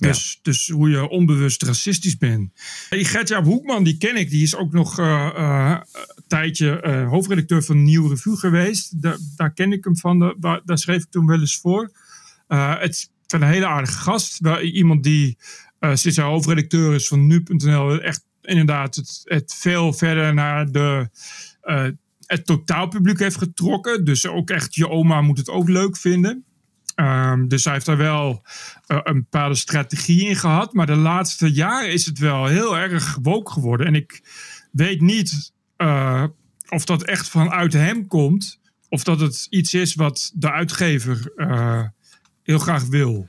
Dus, 0.00 0.38
dus 0.42 0.68
hoe 0.68 0.90
je 0.90 1.08
onbewust 1.08 1.62
racistisch 1.62 2.16
bent. 2.16 2.50
Die 2.90 3.04
Gertjaap 3.04 3.44
Hoekman, 3.44 3.84
die 3.84 3.98
ken 3.98 4.16
ik. 4.16 4.30
Die 4.30 4.42
is 4.42 4.56
ook 4.56 4.72
nog 4.72 4.98
uh, 4.98 5.30
uh, 5.36 5.78
een 6.14 6.24
tijdje 6.26 6.82
uh, 6.86 7.08
hoofdredacteur 7.08 7.62
van 7.62 7.82
Nieuw 7.82 8.08
Revue 8.08 8.36
geweest. 8.36 9.02
Da 9.02 9.16
daar 9.36 9.52
ken 9.52 9.72
ik 9.72 9.84
hem 9.84 9.96
van. 9.96 10.36
Da 10.38 10.60
daar 10.64 10.78
schreef 10.78 11.02
ik 11.02 11.10
toen 11.10 11.26
wel 11.26 11.40
eens 11.40 11.58
voor. 11.58 11.90
het 12.46 12.94
is 12.94 13.10
een 13.26 13.42
hele 13.42 13.66
aardige 13.66 13.98
gast. 13.98 14.40
Iemand 14.62 15.02
die 15.02 15.38
sinds 15.80 16.16
hij 16.16 16.26
hoofdredacteur 16.26 16.94
is 16.94 17.08
van 17.08 17.26
Nu.nl... 17.26 18.00
echt 18.00 18.24
inderdaad 18.42 18.94
het, 18.94 19.20
het 19.24 19.54
veel 19.54 19.92
verder 19.92 20.34
naar 20.34 20.72
de 20.72 21.08
het 22.30 22.46
totaalpubliek 22.46 23.18
heeft 23.18 23.36
getrokken. 23.36 24.04
Dus 24.04 24.26
ook 24.26 24.50
echt 24.50 24.74
je 24.74 24.88
oma 24.88 25.20
moet 25.20 25.38
het 25.38 25.48
ook 25.48 25.68
leuk 25.68 25.96
vinden. 25.96 26.44
Um, 27.00 27.48
dus 27.48 27.64
hij 27.64 27.72
heeft 27.72 27.86
daar 27.86 27.96
wel 27.96 28.42
uh, 28.86 28.98
een 29.02 29.14
bepaalde 29.14 29.54
strategie 29.54 30.28
in 30.28 30.36
gehad. 30.36 30.72
Maar 30.72 30.86
de 30.86 30.96
laatste 30.96 31.52
jaren 31.52 31.92
is 31.92 32.06
het 32.06 32.18
wel 32.18 32.46
heel 32.46 32.78
erg 32.78 33.18
woke 33.22 33.52
geworden. 33.52 33.86
En 33.86 33.94
ik 33.94 34.22
weet 34.72 35.00
niet 35.00 35.52
uh, 35.78 36.24
of 36.68 36.84
dat 36.84 37.02
echt 37.02 37.28
vanuit 37.28 37.72
hem 37.72 38.06
komt. 38.06 38.58
Of 38.88 39.04
dat 39.04 39.20
het 39.20 39.46
iets 39.50 39.74
is 39.74 39.94
wat 39.94 40.32
de 40.34 40.50
uitgever 40.50 41.32
uh, 41.36 41.82
heel 42.42 42.58
graag 42.58 42.84
wil. 42.84 43.28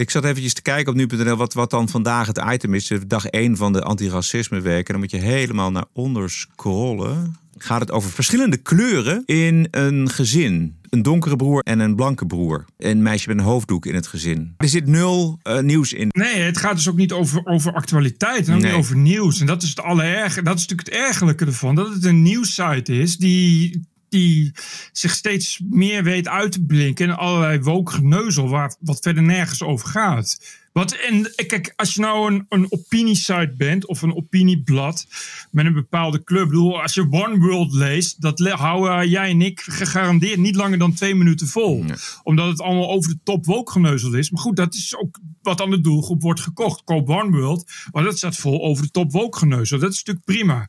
Ik 0.00 0.10
zat 0.10 0.24
eventjes 0.24 0.54
te 0.54 0.62
kijken 0.62 0.92
op 0.92 0.98
nu.nl 0.98 1.36
wat, 1.36 1.54
wat 1.54 1.70
dan 1.70 1.88
vandaag 1.88 2.26
het 2.26 2.42
item 2.50 2.74
is. 2.74 2.92
Dag 3.06 3.26
1 3.26 3.56
van 3.56 3.72
de 3.72 3.82
antiracisme 3.82 4.60
week. 4.60 4.86
En 4.86 4.92
dan 4.92 4.98
moet 4.98 5.10
je 5.10 5.16
helemaal 5.16 5.70
naar 5.70 5.84
onder 5.92 6.30
scrollen. 6.30 7.36
Gaat 7.58 7.80
het 7.80 7.90
over 7.90 8.10
verschillende 8.10 8.56
kleuren 8.56 9.22
in 9.26 9.68
een 9.70 10.10
gezin. 10.10 10.76
Een 10.88 11.02
donkere 11.02 11.36
broer 11.36 11.62
en 11.62 11.78
een 11.78 11.96
blanke 11.96 12.26
broer. 12.26 12.64
Een 12.78 13.02
meisje 13.02 13.28
met 13.28 13.38
een 13.38 13.44
hoofddoek 13.44 13.86
in 13.86 13.94
het 13.94 14.06
gezin. 14.06 14.54
Er 14.56 14.68
zit 14.68 14.86
nul 14.86 15.38
uh, 15.42 15.58
nieuws 15.58 15.92
in. 15.92 16.08
Nee, 16.10 16.40
het 16.40 16.58
gaat 16.58 16.74
dus 16.74 16.88
ook 16.88 16.96
niet 16.96 17.12
over, 17.12 17.46
over 17.46 17.72
actualiteit. 17.72 18.48
En 18.48 18.54
ook 18.54 18.60
nee. 18.60 18.70
niet 18.70 18.80
over 18.80 18.96
nieuws. 18.96 19.40
En 19.40 19.46
dat 19.46 19.62
is 19.62 19.68
het 19.68 19.80
allererg. 19.80 20.34
Dat 20.34 20.58
is 20.58 20.66
natuurlijk 20.66 20.88
het 20.88 20.98
ergelijke 20.98 21.44
ervan. 21.44 21.74
Dat 21.74 21.94
het 21.94 22.04
een 22.04 22.22
nieuwssite 22.22 22.92
is 22.92 23.16
die 23.16 23.88
die 24.10 24.52
zich 24.92 25.12
steeds 25.12 25.60
meer 25.70 26.04
weet 26.04 26.28
uit 26.28 26.52
te 26.52 26.64
blinken 26.64 27.08
in 27.08 27.14
allerlei 27.14 27.60
wookgeneuzel 27.60 28.48
waar 28.48 28.76
wat 28.80 28.98
verder 29.00 29.22
nergens 29.22 29.62
over 29.62 29.88
gaat. 29.88 30.58
Wat, 30.72 30.92
en 30.92 31.32
kijk, 31.46 31.72
als 31.76 31.94
je 31.94 32.00
nou 32.00 32.32
een, 32.32 32.46
een 32.48 32.66
opiniesite 32.72 33.54
bent 33.56 33.86
of 33.86 34.02
een 34.02 34.16
opinieblad 34.16 35.06
met 35.50 35.66
een 35.66 35.72
bepaalde 35.72 36.24
club, 36.24 36.46
bedoel, 36.46 36.82
als 36.82 36.94
je 36.94 37.06
One 37.10 37.38
World 37.38 37.72
leest, 37.72 38.20
dat 38.20 38.38
houden 38.38 39.08
jij 39.08 39.30
en 39.30 39.42
ik 39.42 39.60
gegarandeerd 39.60 40.38
niet 40.38 40.56
langer 40.56 40.78
dan 40.78 40.94
twee 40.94 41.14
minuten 41.14 41.46
vol. 41.46 41.82
Nee. 41.82 41.96
Omdat 42.22 42.48
het 42.48 42.60
allemaal 42.60 42.90
over 42.90 43.10
de 43.10 43.18
top 43.24 43.44
wookgeneuzel 43.44 44.14
is. 44.14 44.30
Maar 44.30 44.40
goed, 44.40 44.56
dat 44.56 44.74
is 44.74 44.96
ook 44.96 45.18
wat 45.42 45.60
aan 45.60 45.70
de 45.70 45.80
doelgroep 45.80 46.22
wordt 46.22 46.40
gekocht. 46.40 46.84
Koop 46.84 47.08
One 47.08 47.30
World, 47.30 47.72
maar 47.92 48.02
dat 48.02 48.16
staat 48.16 48.36
vol 48.36 48.62
over 48.62 48.84
de 48.84 48.90
top 48.90 49.12
wookgeneuzel. 49.12 49.78
Dat 49.78 49.92
is 49.92 49.98
natuurlijk 50.04 50.26
prima. 50.26 50.68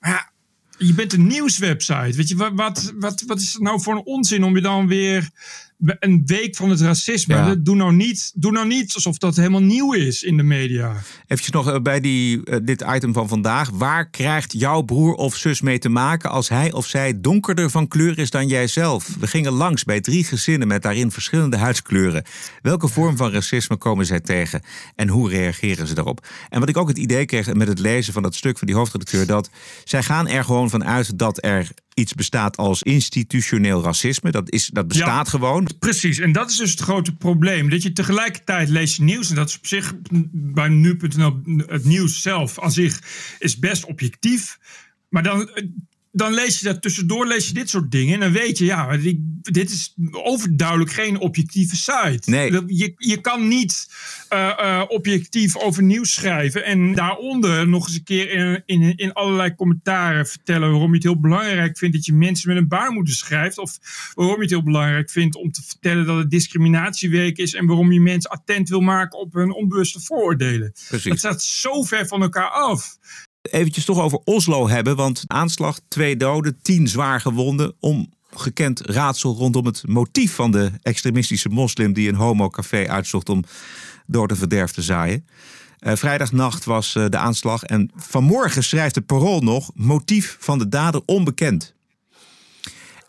Maar 0.00 0.10
ja, 0.10 0.31
je 0.86 0.94
bent 0.94 1.12
een 1.12 1.26
nieuwswebsite. 1.26 2.16
Weet 2.16 2.28
je, 2.28 2.36
wat, 2.36 2.52
wat, 2.54 2.92
wat, 2.98 3.22
wat 3.26 3.40
is 3.40 3.52
het 3.52 3.62
nou 3.62 3.80
voor 3.80 3.94
een 3.94 4.04
onzin 4.04 4.44
om 4.44 4.54
je 4.54 4.62
dan 4.62 4.86
weer 4.86 5.30
een 5.82 6.22
week 6.26 6.56
van 6.56 6.70
het 6.70 6.80
racisme. 6.80 7.34
Ja. 7.34 7.54
Doe, 7.54 7.76
nou 7.76 7.92
niet, 7.92 8.32
doe 8.34 8.52
nou 8.52 8.66
niet 8.66 8.94
alsof 8.94 9.18
dat 9.18 9.36
helemaal 9.36 9.62
nieuw 9.62 9.92
is 9.92 10.22
in 10.22 10.36
de 10.36 10.42
media. 10.42 11.02
Even 11.26 11.52
nog 11.52 11.82
bij 11.82 12.00
die, 12.00 12.40
uh, 12.44 12.56
dit 12.62 12.84
item 12.94 13.12
van 13.12 13.28
vandaag. 13.28 13.70
Waar 13.70 14.10
krijgt 14.10 14.52
jouw 14.52 14.82
broer 14.82 15.14
of 15.14 15.36
zus 15.36 15.60
mee 15.60 15.78
te 15.78 15.88
maken 15.88 16.30
als 16.30 16.48
hij 16.48 16.72
of 16.72 16.86
zij 16.86 17.20
donkerder 17.20 17.70
van 17.70 17.88
kleur 17.88 18.18
is 18.18 18.30
dan 18.30 18.46
jijzelf? 18.46 19.08
We 19.20 19.26
gingen 19.26 19.52
langs 19.52 19.84
bij 19.84 20.00
drie 20.00 20.24
gezinnen 20.24 20.68
met 20.68 20.82
daarin 20.82 21.10
verschillende 21.10 21.56
huidskleuren. 21.56 22.24
Welke 22.62 22.88
vorm 22.88 23.16
van 23.16 23.32
racisme 23.32 23.76
komen 23.76 24.06
zij 24.06 24.20
tegen 24.20 24.62
en 24.96 25.08
hoe 25.08 25.30
reageren 25.30 25.86
ze 25.86 25.94
daarop? 25.94 26.26
En 26.48 26.60
wat 26.60 26.68
ik 26.68 26.76
ook 26.76 26.88
het 26.88 26.98
idee 26.98 27.24
kreeg 27.24 27.54
met 27.54 27.68
het 27.68 27.78
lezen 27.78 28.12
van 28.12 28.22
dat 28.22 28.34
stuk 28.34 28.58
van 28.58 28.66
die 28.66 28.76
hoofdredacteur, 28.76 29.26
dat 29.26 29.50
zij 29.84 30.02
gaan 30.02 30.28
er 30.28 30.44
gewoon 30.44 30.70
van 30.70 30.84
uit 30.84 31.18
dat 31.18 31.44
er 31.44 31.70
iets 31.94 32.14
bestaat 32.14 32.56
als 32.56 32.82
institutioneel 32.82 33.82
racisme. 33.82 34.30
Dat, 34.30 34.50
is, 34.50 34.66
dat 34.66 34.88
bestaat 34.88 35.24
ja, 35.24 35.30
gewoon. 35.30 35.68
Precies, 35.78 36.18
en 36.18 36.32
dat 36.32 36.50
is 36.50 36.56
dus 36.56 36.70
het 36.70 36.80
grote 36.80 37.14
probleem. 37.14 37.70
Dat 37.70 37.82
je 37.82 37.92
tegelijkertijd 37.92 38.68
leest 38.68 39.00
nieuws, 39.00 39.30
en 39.30 39.34
dat 39.36 39.48
is 39.48 39.56
op 39.56 39.66
zich 39.66 39.94
bij 40.32 40.68
nu.nl 40.68 41.40
het 41.66 41.84
nieuws 41.84 42.22
zelf 42.22 42.60
aan 42.60 42.72
zich 42.72 43.02
is 43.38 43.58
best 43.58 43.84
objectief. 43.84 44.58
Maar 45.08 45.22
dan 45.22 45.50
dan 46.12 46.34
lees 46.34 46.58
je 46.58 46.64
dat 46.64 46.82
tussendoor, 46.82 47.26
lees 47.26 47.46
je 47.46 47.54
dit 47.54 47.70
soort 47.70 47.90
dingen. 47.90 48.14
En 48.14 48.20
dan 48.20 48.32
weet 48.32 48.58
je, 48.58 48.64
ja, 48.64 48.96
dit 49.40 49.70
is 49.70 49.94
overduidelijk 50.10 50.90
geen 50.92 51.18
objectieve 51.18 51.76
site. 51.76 52.30
Nee. 52.30 52.50
Je, 52.66 52.92
je 52.96 53.20
kan 53.20 53.48
niet 53.48 53.88
uh, 54.32 54.52
uh, 54.60 54.82
objectief 54.88 55.56
over 55.56 55.82
nieuws 55.82 56.12
schrijven. 56.12 56.64
En 56.64 56.94
daaronder 56.94 57.68
nog 57.68 57.86
eens 57.86 57.96
een 57.96 58.04
keer 58.04 58.30
in, 58.30 58.62
in, 58.66 58.96
in 58.96 59.12
allerlei 59.12 59.54
commentaren 59.54 60.26
vertellen 60.26 60.70
waarom 60.70 60.88
je 60.88 60.94
het 60.94 61.02
heel 61.02 61.20
belangrijk 61.20 61.78
vindt 61.78 61.94
dat 61.94 62.04
je 62.04 62.12
mensen 62.12 62.48
met 62.48 62.56
een 62.56 62.68
baarmoeder 62.68 63.14
schrijft. 63.14 63.58
Of 63.58 63.78
waarom 64.14 64.36
je 64.36 64.42
het 64.42 64.50
heel 64.50 64.62
belangrijk 64.62 65.10
vindt 65.10 65.36
om 65.36 65.52
te 65.52 65.62
vertellen 65.62 66.06
dat 66.06 66.16
het 66.16 66.30
discriminatieweek 66.30 67.38
is. 67.38 67.54
En 67.54 67.66
waarom 67.66 67.92
je 67.92 68.00
mensen 68.00 68.30
attent 68.30 68.68
wil 68.68 68.80
maken 68.80 69.18
op 69.18 69.32
hun 69.32 69.52
onbewuste 69.52 70.00
vooroordelen. 70.00 70.72
Precies. 70.88 71.08
Dat 71.08 71.18
staat 71.18 71.42
zo 71.42 71.82
ver 71.82 72.06
van 72.06 72.22
elkaar 72.22 72.50
af 72.50 72.98
eventjes 73.42 73.84
toch 73.84 74.00
over 74.00 74.20
Oslo 74.24 74.68
hebben. 74.68 74.96
Want 74.96 75.24
aanslag, 75.26 75.80
twee 75.88 76.16
doden, 76.16 76.58
tien 76.62 76.88
zwaar 76.88 77.20
gewonden. 77.20 77.74
Ongekend 77.80 78.80
raadsel 78.80 79.34
rondom 79.34 79.66
het 79.66 79.82
motief 79.86 80.34
van 80.34 80.50
de 80.50 80.70
extremistische 80.82 81.48
moslim... 81.48 81.92
die 81.92 82.08
een 82.08 82.14
homocafé 82.14 82.88
uitzocht 82.88 83.28
om 83.28 83.44
door 84.06 84.28
de 84.28 84.36
verderf 84.36 84.72
te 84.72 84.82
zaaien. 84.82 85.26
Uh, 85.80 85.94
vrijdagnacht 85.94 86.64
was 86.64 86.94
uh, 86.94 87.04
de 87.08 87.16
aanslag. 87.16 87.62
En 87.62 87.90
vanmorgen 87.96 88.64
schrijft 88.64 88.94
het 88.94 89.06
parool 89.06 89.40
nog... 89.40 89.70
motief 89.74 90.36
van 90.40 90.58
de 90.58 90.68
dader 90.68 91.02
onbekend. 91.06 91.74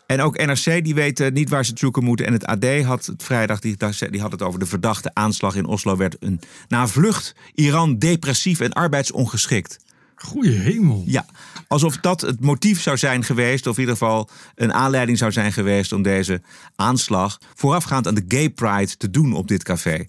En 0.06 0.20
ook 0.20 0.36
NRC 0.46 0.84
die 0.84 0.94
weet 0.94 1.20
uh, 1.20 1.30
niet 1.30 1.48
waar 1.48 1.64
ze 1.64 1.70
het 1.70 1.78
zoeken 1.78 2.04
moeten. 2.04 2.26
En 2.26 2.32
het 2.32 2.46
AD 2.46 2.82
had 2.82 3.06
het 3.06 3.22
vrijdag 3.22 3.60
die, 3.60 3.76
die 4.10 4.20
had 4.20 4.32
het 4.32 4.42
over 4.42 4.58
de 4.58 4.66
verdachte 4.66 5.10
aanslag 5.12 5.54
in 5.54 5.66
Oslo. 5.66 5.96
Werd 5.96 6.16
een, 6.20 6.40
na 6.68 6.88
vlucht 6.88 7.34
Iran 7.54 7.98
depressief 7.98 8.60
en 8.60 8.72
arbeidsongeschikt. 8.72 9.84
Goeie 10.24 10.58
hemel. 10.58 11.02
Ja, 11.06 11.26
alsof 11.68 11.96
dat 11.96 12.20
het 12.20 12.40
motief 12.40 12.80
zou 12.80 12.96
zijn 12.96 13.24
geweest, 13.24 13.66
of 13.66 13.74
in 13.74 13.80
ieder 13.80 13.96
geval 13.96 14.30
een 14.54 14.72
aanleiding 14.72 15.18
zou 15.18 15.32
zijn 15.32 15.52
geweest 15.52 15.92
om 15.92 16.02
deze 16.02 16.42
aanslag 16.76 17.38
voorafgaand 17.54 18.06
aan 18.06 18.14
de 18.14 18.24
Gay 18.28 18.50
Pride 18.50 18.96
te 18.96 19.10
doen 19.10 19.32
op 19.32 19.48
dit 19.48 19.62
café. 19.62 20.06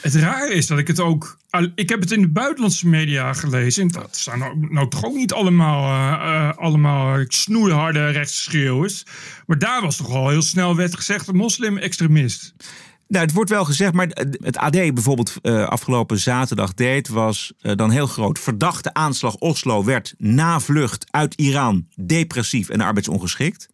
Het 0.00 0.14
raar 0.14 0.50
is 0.50 0.66
dat 0.66 0.78
ik 0.78 0.86
het 0.86 1.00
ook. 1.00 1.38
Ik 1.74 1.88
heb 1.88 2.00
het 2.00 2.12
in 2.12 2.20
de 2.20 2.28
buitenlandse 2.28 2.88
media 2.88 3.32
gelezen. 3.32 3.88
Dat 3.88 4.16
zijn 4.16 4.38
nou, 4.38 4.66
nou 4.70 4.88
toch 4.88 5.04
ook 5.04 5.14
niet 5.14 5.32
allemaal, 5.32 5.82
uh, 5.84 6.26
uh, 6.26 6.50
allemaal 6.56 7.24
snoeiharde 7.28 8.10
rechtsschreeuwers. 8.10 9.04
Maar 9.46 9.58
daar 9.58 9.82
was 9.82 9.96
toch 9.96 10.10
al 10.10 10.28
heel 10.28 10.42
snel 10.42 10.76
werd 10.76 10.96
gezegd: 10.96 11.32
moslim-extremist. 11.32 12.54
Nou, 13.08 13.24
het 13.24 13.34
wordt 13.34 13.50
wel 13.50 13.64
gezegd, 13.64 13.92
maar 13.92 14.08
het 14.42 14.56
AD 14.56 14.70
bijvoorbeeld 14.70 15.34
uh, 15.42 15.66
afgelopen 15.66 16.18
zaterdag 16.18 16.74
deed, 16.74 17.08
was 17.08 17.52
uh, 17.62 17.72
dan 17.76 17.90
heel 17.90 18.06
groot. 18.06 18.38
Verdachte 18.38 18.94
aanslag 18.94 19.34
Oslo 19.34 19.84
werd 19.84 20.14
na 20.18 20.60
vlucht 20.60 21.06
uit 21.10 21.34
Iran 21.34 21.86
depressief 21.96 22.68
en 22.68 22.80
arbeidsongeschikt. 22.80 23.68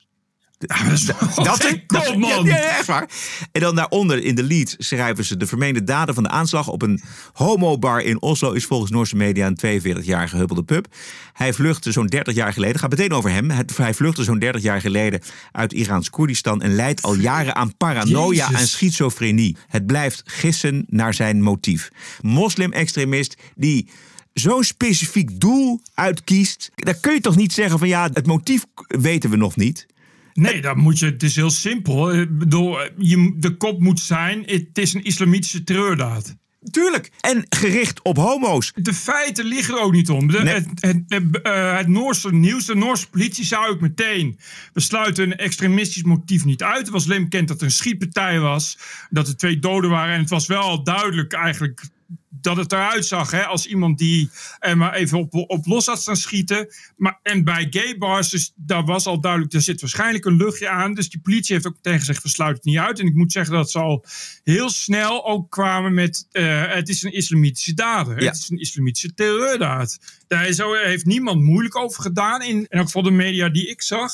Dat 0.66 1.62
hè? 1.62 1.82
Kom, 1.86 2.18
man. 2.18 2.44
Ja, 2.44 2.56
ja, 2.56 2.78
echt 2.78 2.86
waar. 2.86 3.08
En 3.52 3.60
dan 3.60 3.74
daaronder 3.74 4.24
in 4.24 4.34
de 4.34 4.42
lead 4.42 4.74
schrijven 4.78 5.24
ze... 5.24 5.36
de 5.36 5.46
vermeende 5.46 5.84
dader 5.84 6.14
van 6.14 6.22
de 6.22 6.28
aanslag 6.28 6.68
op 6.68 6.82
een 6.82 7.02
homobar 7.32 8.02
in 8.02 8.22
Oslo... 8.22 8.52
is 8.52 8.64
volgens 8.64 8.90
Noorse 8.90 9.16
media 9.16 9.46
een 9.46 9.80
42-jarige 9.80 10.36
huppelde 10.36 10.62
pup. 10.62 10.86
Hij 11.32 11.52
vluchtte 11.52 11.92
zo'n 11.92 12.06
30 12.06 12.34
jaar 12.34 12.52
geleden... 12.52 12.80
gaat 12.80 12.90
meteen 12.90 13.12
over 13.12 13.30
hem. 13.30 13.50
Hij 13.76 13.94
vluchtte 13.94 14.24
zo'n 14.24 14.38
30 14.38 14.62
jaar 14.62 14.80
geleden 14.80 15.20
uit 15.52 15.72
Iraans 15.72 16.10
Koerdistan... 16.10 16.62
en 16.62 16.74
leidt 16.74 17.02
al 17.02 17.14
jaren 17.14 17.54
aan 17.54 17.76
paranoia 17.76 18.46
Jezus. 18.46 18.60
en 18.60 18.68
schizofrenie. 18.68 19.56
Het 19.68 19.86
blijft 19.86 20.22
gissen 20.24 20.84
naar 20.88 21.14
zijn 21.14 21.42
motief. 21.42 21.90
Moslim-extremist 22.20 23.36
die 23.54 23.88
zo'n 24.32 24.64
specifiek 24.64 25.40
doel 25.40 25.80
uitkiest... 25.94 26.70
dan 26.74 27.00
kun 27.00 27.14
je 27.14 27.20
toch 27.20 27.36
niet 27.36 27.52
zeggen 27.52 27.78
van 27.78 27.88
ja, 27.88 28.08
het 28.12 28.26
motief 28.26 28.64
weten 28.86 29.30
we 29.30 29.36
nog 29.36 29.56
niet... 29.56 29.86
Nee, 30.32 30.60
dan 30.60 30.78
moet 30.78 30.98
je, 30.98 31.06
het 31.06 31.22
is 31.22 31.36
heel 31.36 31.50
simpel. 31.50 32.14
Ik 32.14 32.38
bedoel, 32.38 32.78
je, 32.98 33.34
de 33.36 33.56
kop 33.56 33.80
moet 33.80 34.00
zijn, 34.00 34.42
het 34.46 34.78
is 34.78 34.94
een 34.94 35.04
islamitische 35.04 35.64
terreurdaad. 35.64 36.38
Tuurlijk. 36.70 37.10
En 37.20 37.46
gericht 37.48 38.02
op 38.02 38.16
homo's. 38.16 38.72
De 38.74 38.94
feiten 38.94 39.44
liggen 39.44 39.74
er 39.74 39.80
ook 39.80 39.92
niet 39.92 40.10
om. 40.10 40.26
De, 40.26 40.38
het, 40.38 40.66
het, 40.80 41.02
het, 41.08 41.40
eh, 41.42 41.76
het 41.76 41.88
Noorse 41.88 42.32
nieuws, 42.32 42.66
de 42.66 42.74
Noorse 42.74 43.10
politie 43.10 43.44
zou 43.44 43.68
ook 43.68 43.80
meteen... 43.80 44.38
we 44.72 44.80
sluiten 44.80 45.24
een 45.24 45.36
extremistisch 45.36 46.02
motief 46.02 46.44
niet 46.44 46.62
uit. 46.62 46.78
Het 46.78 46.88
was 46.88 47.04
alleen 47.04 47.22
bekend 47.22 47.48
dat 47.48 47.58
er 47.58 47.64
een 47.64 47.70
schietpartij 47.70 48.40
was. 48.40 48.78
Dat 49.10 49.28
er 49.28 49.36
twee 49.36 49.58
doden 49.58 49.90
waren. 49.90 50.14
En 50.14 50.20
het 50.20 50.30
was 50.30 50.46
wel 50.46 50.84
duidelijk 50.84 51.32
eigenlijk 51.32 51.82
dat 52.32 52.56
het 52.56 52.72
eruit 52.72 53.06
zag 53.06 53.30
hè, 53.30 53.44
als 53.44 53.66
iemand 53.66 53.98
die 53.98 54.30
er 54.58 54.76
maar 54.76 54.94
even 54.94 55.18
op, 55.18 55.34
op 55.34 55.66
los 55.66 55.86
had 55.86 56.00
staan 56.00 56.16
schieten. 56.16 56.68
Maar, 56.96 57.18
en 57.22 57.44
bij 57.44 57.66
gay 57.70 57.98
bars, 57.98 58.28
dus 58.28 58.52
daar 58.56 58.84
was 58.84 59.06
al 59.06 59.20
duidelijk, 59.20 59.52
er 59.52 59.62
zit 59.62 59.80
waarschijnlijk 59.80 60.24
een 60.24 60.36
luchtje 60.36 60.68
aan. 60.68 60.94
Dus 60.94 61.10
die 61.10 61.20
politie 61.20 61.54
heeft 61.54 61.66
ook 61.66 61.76
gezegd, 61.82 62.22
we 62.22 62.28
sluiten 62.28 62.56
het 62.62 62.72
niet 62.72 62.78
uit. 62.84 62.98
En 63.00 63.06
ik 63.06 63.14
moet 63.14 63.32
zeggen 63.32 63.54
dat 63.54 63.70
ze 63.70 63.78
al 63.78 64.04
heel 64.44 64.70
snel 64.70 65.26
ook 65.26 65.50
kwamen 65.50 65.94
met, 65.94 66.26
eh, 66.30 66.72
het 66.74 66.88
is 66.88 67.02
een 67.02 67.12
islamitische 67.12 67.74
dader. 67.74 68.20
Ja. 68.22 68.26
Het 68.26 68.36
is 68.36 68.50
een 68.50 68.58
islamitische 68.60 69.14
terreurdaad. 69.14 69.98
Daar 70.28 70.48
is, 70.48 70.56
zo- 70.56 70.74
heeft 70.74 71.06
niemand 71.06 71.42
moeilijk 71.42 71.76
over 71.76 72.02
gedaan. 72.02 72.42
In, 72.42 72.56
in 72.56 72.66
elk 72.68 72.84
geval 72.86 73.02
de 73.02 73.10
media 73.10 73.48
die 73.48 73.68
ik 73.68 73.82
zag. 73.82 74.12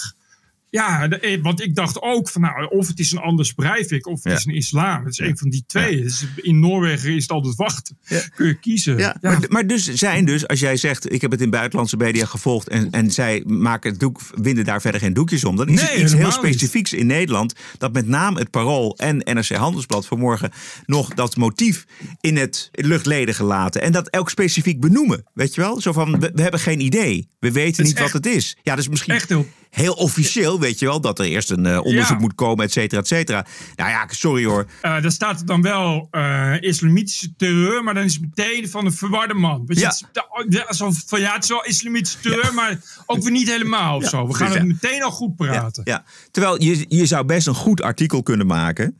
Ja, 0.70 1.08
de- 1.08 1.18
eh, 1.20 1.42
want 1.42 1.60
ik 1.62 1.74
dacht 1.74 2.02
ook 2.02 2.28
van 2.28 2.40
nou, 2.40 2.66
of 2.68 2.86
het 2.88 2.98
is 2.98 3.12
een 3.12 3.18
anders 3.18 3.52
Breivik 3.52 4.06
of 4.06 4.24
het 4.24 4.38
is 4.38 4.44
een 4.46 4.54
islam. 4.54 5.04
Het 5.04 5.12
is 5.12 5.18
een 5.18 5.38
van 5.38 5.50
die 5.50 5.64
twee. 5.66 6.02
Dus 6.02 6.24
in 6.36 6.60
Noorwegen 6.60 7.14
is 7.14 7.22
het 7.22 7.30
altijd 7.30 7.54
wachten. 7.54 7.98
Kun 8.34 8.46
je 8.46 8.58
kiezen. 8.58 8.98
Ja, 8.98 9.16
Maar, 9.20 9.44
maar 9.48 9.66
dus 9.66 9.84
zijn 9.94 10.24
dus, 10.24 10.48
als 10.48 10.60
jij 10.60 10.76
zegt, 10.76 11.12
ik 11.12 11.20
heb 11.20 11.30
het 11.30 11.40
in 11.40 11.50
buitenlandse 11.50 11.96
media 11.96 12.26
gevolgd 12.26 12.68
en, 12.68 12.90
en 12.90 13.10
zij 13.10 13.42
maken 13.46 13.90
het 13.90 14.00
doek, 14.00 14.20
winden 14.34 14.64
daar 14.64 14.80
verder 14.80 15.00
geen 15.00 15.14
doekjes 15.14 15.44
om, 15.44 15.56
dan 15.56 15.68
is 15.68 15.80
Nee, 15.82 15.90
het 15.90 16.00
iets 16.02 16.12
heel 16.14 16.30
specifieks 16.32 16.92
in 16.92 17.06
Nederland 17.06 17.54
dat 17.78 17.92
met 17.92 18.06
name 18.06 18.38
het 18.38 18.50
Parool 18.50 18.96
en 18.98 19.16
NRC 19.16 19.48
Handelsblad 19.48 20.06
vanmorgen 20.06 20.50
nog 20.86 21.14
dat 21.14 21.36
motief 21.36 21.84
in 22.20 22.36
het 22.36 22.68
luchtleden 22.72 23.34
gelaten 23.34 23.82
en 23.82 23.92
dat 23.92 24.08
elk 24.08 24.30
specifiek 24.30 24.80
benoemen, 24.80 25.24
weet 25.34 25.54
je 25.54 25.60
wel? 25.60 25.80
Zo 25.80 25.92
van, 25.92 26.20
we, 26.20 26.30
we 26.34 26.42
hebben 26.42 26.60
geen 26.60 26.80
idee, 26.80 27.28
we 27.38 27.52
weten 27.52 27.84
niet 27.84 27.92
echt- 27.98 28.02
wat 28.12 28.24
het 28.24 28.34
is. 28.34 28.56
Ja, 28.62 28.76
is 28.76 28.88
misschien 28.88 29.14
echt 29.14 29.28
heel 29.28 29.46
heel 29.76 29.92
officieel, 29.92 30.60
weet 30.60 30.78
je 30.78 30.86
wel, 30.86 31.00
dat 31.00 31.18
er 31.18 31.24
eerst 31.24 31.50
een 31.50 31.66
eh, 31.66 31.78
onderzoek 31.84 32.16
Ja. 32.16 32.20
moet 32.20 32.34
komen, 32.34 32.64
et 32.64 32.72
cetera, 32.72 33.00
et 33.00 33.06
cetera. 33.06 33.46
Nou 33.76 33.90
ja, 33.90 34.06
sorry 34.10 34.44
hoor. 34.44 34.66
Eh, 34.80 35.02
daar 35.02 35.10
staat 35.12 35.46
dan 35.46 35.62
wel 35.62 36.08
eh, 36.10 36.54
islamitische 36.60 37.34
terreur, 37.36 37.84
maar 37.84 37.94
dan 37.94 38.04
is 38.04 38.14
het 38.14 38.22
meteen 38.22 38.68
van 38.68 38.84
een 38.86 38.92
verwarde 38.92 39.34
man. 39.34 39.62
Weet 39.66 39.76
je, 39.76 39.82
Ja. 39.82 39.88
het 39.88 39.98
is- 40.70 41.02
van, 41.06 41.20
ja, 41.20 41.32
het 41.34 41.42
is 41.42 41.48
wel 41.48 41.64
islamitische 41.64 42.18
terreur, 42.20 42.54
maar 42.54 42.78
ook 43.06 43.22
weer 43.22 43.32
niet 43.32 43.50
helemaal 43.50 43.96
of 43.96 44.02
Ja, 44.02 44.08
zo. 44.08 44.26
We 44.26 44.34
gaan 44.34 44.46
dus 44.46 44.56
het 44.58 44.66
ja. 44.66 44.72
meteen 44.80 45.02
al 45.02 45.10
goed 45.10 45.36
praten. 45.36 45.82
Ja, 45.84 46.04
terwijl 46.30 46.62
je, 46.62 46.84
je 46.88 47.06
zou 47.06 47.24
best 47.24 47.46
een 47.46 47.54
goed 47.54 47.82
artikel 47.82 48.22
kunnen 48.22 48.46
maken 48.46 48.98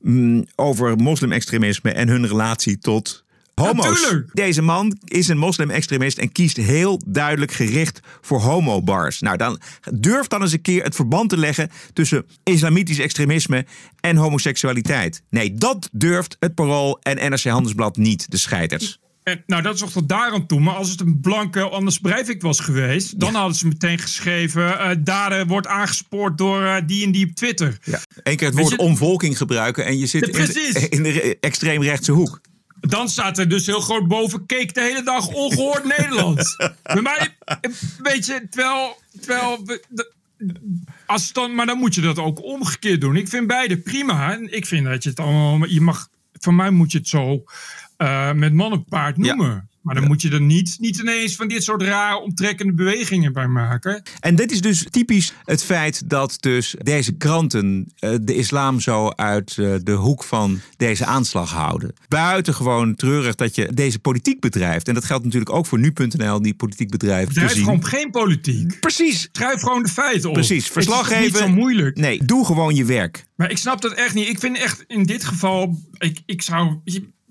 mm, 0.00 0.46
over 0.54 0.96
moslimextremisme 0.96 1.90
en 1.92 2.08
hun 2.08 2.26
relatie 2.26 2.78
tot 2.78 3.24
homo's. 3.58 4.00
Natuurlijk. 4.00 4.30
Deze 4.32 4.62
man 4.62 4.98
is 5.04 5.28
een 5.28 5.38
moslimextremist 5.38 6.18
en 6.18 6.32
kiest 6.32 6.56
heel 6.56 7.00
duidelijk 7.06 7.52
gericht 7.52 8.00
voor 8.20 8.40
homobars. 8.40 9.20
Nou, 9.20 9.36
dan 9.36 9.60
durf 9.92 10.26
dan 10.26 10.42
eens 10.42 10.52
een 10.52 10.62
keer 10.62 10.82
het 10.82 10.94
verband 10.94 11.28
te 11.30 11.36
leggen 11.36 11.70
tussen 11.92 12.26
islamitisch 12.44 12.98
extremisme 12.98 13.66
en 14.00 14.16
homoseksualiteit. 14.16 15.22
Nee, 15.30 15.54
dat 15.54 15.88
durft 15.92 16.36
het 16.40 16.54
Parool 16.54 16.98
en 17.02 17.30
NRC 17.30 17.44
Handelsblad 17.44 17.96
niet, 17.96 18.30
de 18.30 18.36
scheiders. 18.36 18.98
En, 19.22 19.42
nou, 19.46 19.62
dat 19.62 19.74
is 19.74 19.80
toch 19.80 19.90
tot 19.90 20.08
daar 20.08 20.30
aan 20.32 20.46
toe. 20.46 20.60
Maar 20.60 20.74
als 20.74 20.90
het 20.90 21.00
een 21.00 21.20
blanke 21.20 21.60
Anders 21.62 21.98
Breivik 21.98 22.42
was 22.42 22.60
geweest, 22.60 23.20
dan 23.20 23.34
hadden 23.34 23.56
ze 23.56 23.66
meteen 23.66 23.98
geschreven: 23.98 24.78
eh 24.78 24.96
dader 24.98 25.46
wordt 25.46 25.66
aangespoord 25.66 26.38
door 26.38 26.64
eh, 26.64 26.76
die 26.86 27.04
en 27.04 27.12
die 27.12 27.26
op 27.28 27.34
Twitter. 27.34 27.78
Ja. 27.82 28.00
Eén 28.22 28.36
keer 28.36 28.46
het 28.48 28.56
woord 28.56 28.70
je- 28.70 28.78
omvolking 28.78 29.36
gebruiken 29.36 29.84
en 29.84 29.98
je 29.98 30.06
zit 30.06 30.26
in, 30.28 30.32
de, 30.32 30.88
in 30.88 31.02
de 31.02 31.36
extreemrechtse 31.40 32.12
hoek. 32.12 32.40
Dan 32.88 33.08
staat 33.08 33.38
er 33.38 33.48
dus 33.48 33.66
heel 33.66 33.80
groot 33.80 34.08
boven: 34.08 34.46
keek 34.46 34.74
de 34.74 34.80
hele 34.80 35.02
dag 35.02 35.28
ongehoord 35.28 35.84
Nederland. 35.98 36.56
Maar 37.02 37.36
weet 38.02 38.26
je, 38.26 38.46
terwijl. 38.50 38.96
terwijl 39.20 39.64
als 41.06 41.32
dan, 41.32 41.54
maar 41.54 41.66
dan 41.66 41.78
moet 41.78 41.94
je 41.94 42.00
dat 42.00 42.18
ook 42.18 42.42
omgekeerd 42.42 43.00
doen. 43.00 43.16
Ik 43.16 43.28
vind 43.28 43.46
beide 43.46 43.78
prima. 43.78 44.32
En 44.32 44.54
Ik 44.54 44.66
vind 44.66 44.86
dat 44.86 45.02
je 45.02 45.08
het 45.08 45.20
allemaal. 45.20 45.66
Je 45.66 45.80
mag, 45.80 46.08
van 46.32 46.56
mij 46.56 46.70
moet 46.70 46.92
je 46.92 46.98
het 46.98 47.08
zo 47.08 47.44
eh, 47.96 48.32
met 48.32 48.52
man 48.52 48.72
en 48.72 48.84
paard 48.84 49.16
noemen. 49.16 49.68
Maar 49.88 49.96
dan 49.96 50.06
moet 50.06 50.22
je 50.22 50.30
er 50.30 50.40
niet, 50.40 50.76
niet 50.80 50.98
ineens 50.98 51.36
van 51.36 51.48
dit 51.48 51.64
soort 51.64 51.82
rare 51.82 52.20
omtrekkende 52.20 52.72
bewegingen 52.72 53.32
bij 53.32 53.46
maken. 53.46 54.02
En 54.20 54.36
dit 54.36 54.52
is 54.52 54.60
dus 54.60 54.86
typisch 54.90 55.32
het 55.44 55.64
feit 55.64 56.10
dat 56.10 56.36
dus 56.40 56.74
deze 56.78 57.16
kranten 57.16 57.92
eh, 57.98 58.14
de 58.20 58.34
islam 58.34 58.80
zo 58.80 59.10
uit 59.10 59.56
eh, 59.58 59.74
de 59.82 59.92
hoek 59.92 60.24
van 60.24 60.60
deze 60.76 61.04
aanslag 61.04 61.50
houden. 61.50 61.92
Buitengewoon 62.08 62.94
treurig 62.94 63.34
dat 63.34 63.54
je 63.54 63.72
deze 63.74 63.98
politiek 63.98 64.40
bedrijft. 64.40 64.88
En 64.88 64.94
dat 64.94 65.04
geldt 65.04 65.24
natuurlijk 65.24 65.52
ook 65.52 65.66
voor 65.66 65.78
nu.nl, 65.78 66.42
die 66.42 66.54
politiek 66.54 66.90
bedrijft. 66.90 67.28
Bedrijf 67.28 67.52
gewoon 67.52 67.84
geen 67.84 68.10
politiek. 68.10 68.80
Precies. 68.80 69.28
Schrijf 69.32 69.60
gewoon 69.60 69.82
de 69.82 69.88
feiten 69.88 70.28
op. 70.28 70.34
Precies, 70.34 70.68
verslag 70.68 71.08
Het 71.08 71.18
is 71.18 71.24
niet 71.24 71.36
zo 71.36 71.48
moeilijk. 71.48 71.96
Nee, 71.96 72.24
doe 72.24 72.44
gewoon 72.44 72.74
je 72.74 72.84
werk. 72.84 73.26
Maar 73.36 73.50
ik 73.50 73.58
snap 73.58 73.80
dat 73.80 73.92
echt 73.92 74.14
niet. 74.14 74.28
Ik 74.28 74.38
vind 74.38 74.58
echt 74.58 74.84
in 74.86 75.02
dit 75.02 75.24
geval. 75.24 75.78
Ik, 75.98 76.22
ik 76.26 76.42
zou. 76.42 76.80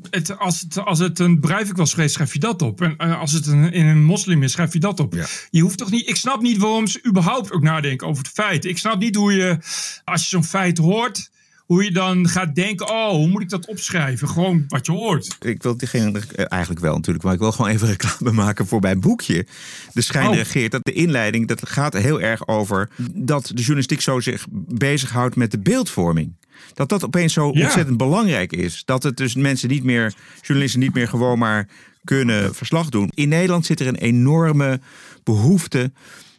Het, 0.09 0.37
als, 0.37 0.61
het, 0.61 0.77
als 0.77 0.99
het 0.99 1.19
een 1.19 1.39
Breivik 1.39 1.77
was 1.77 1.93
geweest, 1.93 2.13
schrijf 2.13 2.33
je 2.33 2.39
dat 2.39 2.61
op. 2.61 2.81
En 2.81 2.97
eh, 2.97 3.19
als 3.19 3.31
het 3.31 3.47
een, 3.47 3.71
in 3.71 3.85
een 3.85 4.03
moslim 4.03 4.43
is, 4.43 4.51
schrijf 4.51 4.73
je 4.73 4.79
dat 4.79 4.99
op. 4.99 5.15
Je 5.49 5.61
hoeft 5.61 5.77
toch 5.77 5.91
niet. 5.91 6.09
Ik 6.09 6.15
snap 6.15 6.41
niet 6.41 6.57
waarom 6.57 6.87
ze 6.87 7.05
überhaupt 7.07 7.51
ook 7.51 7.61
nadenken 7.61 8.07
over 8.07 8.23
het 8.23 8.33
feit. 8.33 8.65
Ik 8.65 8.77
snap 8.77 8.99
niet 8.99 9.15
hoe 9.15 9.33
je, 9.33 9.57
als 10.03 10.21
je 10.21 10.27
zo'n 10.27 10.43
feit 10.43 10.77
hoort, 10.77 11.29
hoe 11.67 11.83
je 11.83 11.91
dan 11.91 12.27
gaat 12.27 12.55
denken: 12.55 12.89
oh, 12.89 13.09
hoe 13.09 13.27
moet 13.27 13.41
ik 13.41 13.49
dat 13.49 13.65
opschrijven? 13.67 14.27
Gewoon 14.27 14.65
wat 14.67 14.85
je 14.85 14.91
hoort. 14.91 15.35
Ik 15.39 15.63
wil 15.63 15.77
diegene 15.77 16.19
eh, 16.35 16.45
eigenlijk 16.47 16.81
wel 16.81 16.95
natuurlijk, 16.95 17.23
maar 17.25 17.33
ik 17.33 17.39
wil 17.39 17.51
gewoon 17.51 17.71
even 17.71 17.87
reclame 17.87 18.31
maken 18.31 18.67
voor 18.67 18.79
mijn 18.79 18.99
boekje. 18.99 19.45
De 19.93 20.01
schijn 20.01 20.27
Oh. 20.29 20.35
regeert. 20.35 20.71
Dat 20.71 20.85
de 20.85 20.93
inleiding, 20.93 21.47
dat 21.47 21.69
gaat 21.69 21.93
heel 21.93 22.21
erg 22.21 22.47
over 22.47 22.89
dat 23.13 23.45
de 23.47 23.53
journalistiek 23.53 24.01
zo 24.01 24.19
zich 24.19 24.45
bezighoudt 24.51 25.35
met 25.35 25.51
de 25.51 25.59
beeldvorming. 25.59 26.35
Dat 26.73 26.89
dat 26.89 27.03
opeens 27.03 27.33
zo 27.33 27.51
Ja. 27.53 27.63
ontzettend 27.63 27.97
belangrijk 27.97 28.51
is. 28.51 28.81
Dat 28.85 29.03
het 29.03 29.17
dus 29.17 29.35
mensen 29.35 29.69
niet 29.69 29.83
meer, 29.83 30.13
journalisten 30.41 30.79
niet 30.79 30.93
meer 30.93 31.07
gewoon 31.07 31.39
maar 31.39 31.67
kunnen 32.03 32.55
verslag 32.55 32.89
doen. 32.89 33.09
In 33.13 33.29
Nederland 33.29 33.65
zit 33.65 33.79
er 33.79 33.87
een 33.87 33.95
enorme 33.95 34.79
behoefte 35.23 35.91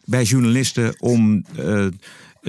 bij 0.05 0.23
journalisten 0.23 0.95
om 0.99 1.45
eh, 1.57 1.85
eh, 1.85 1.91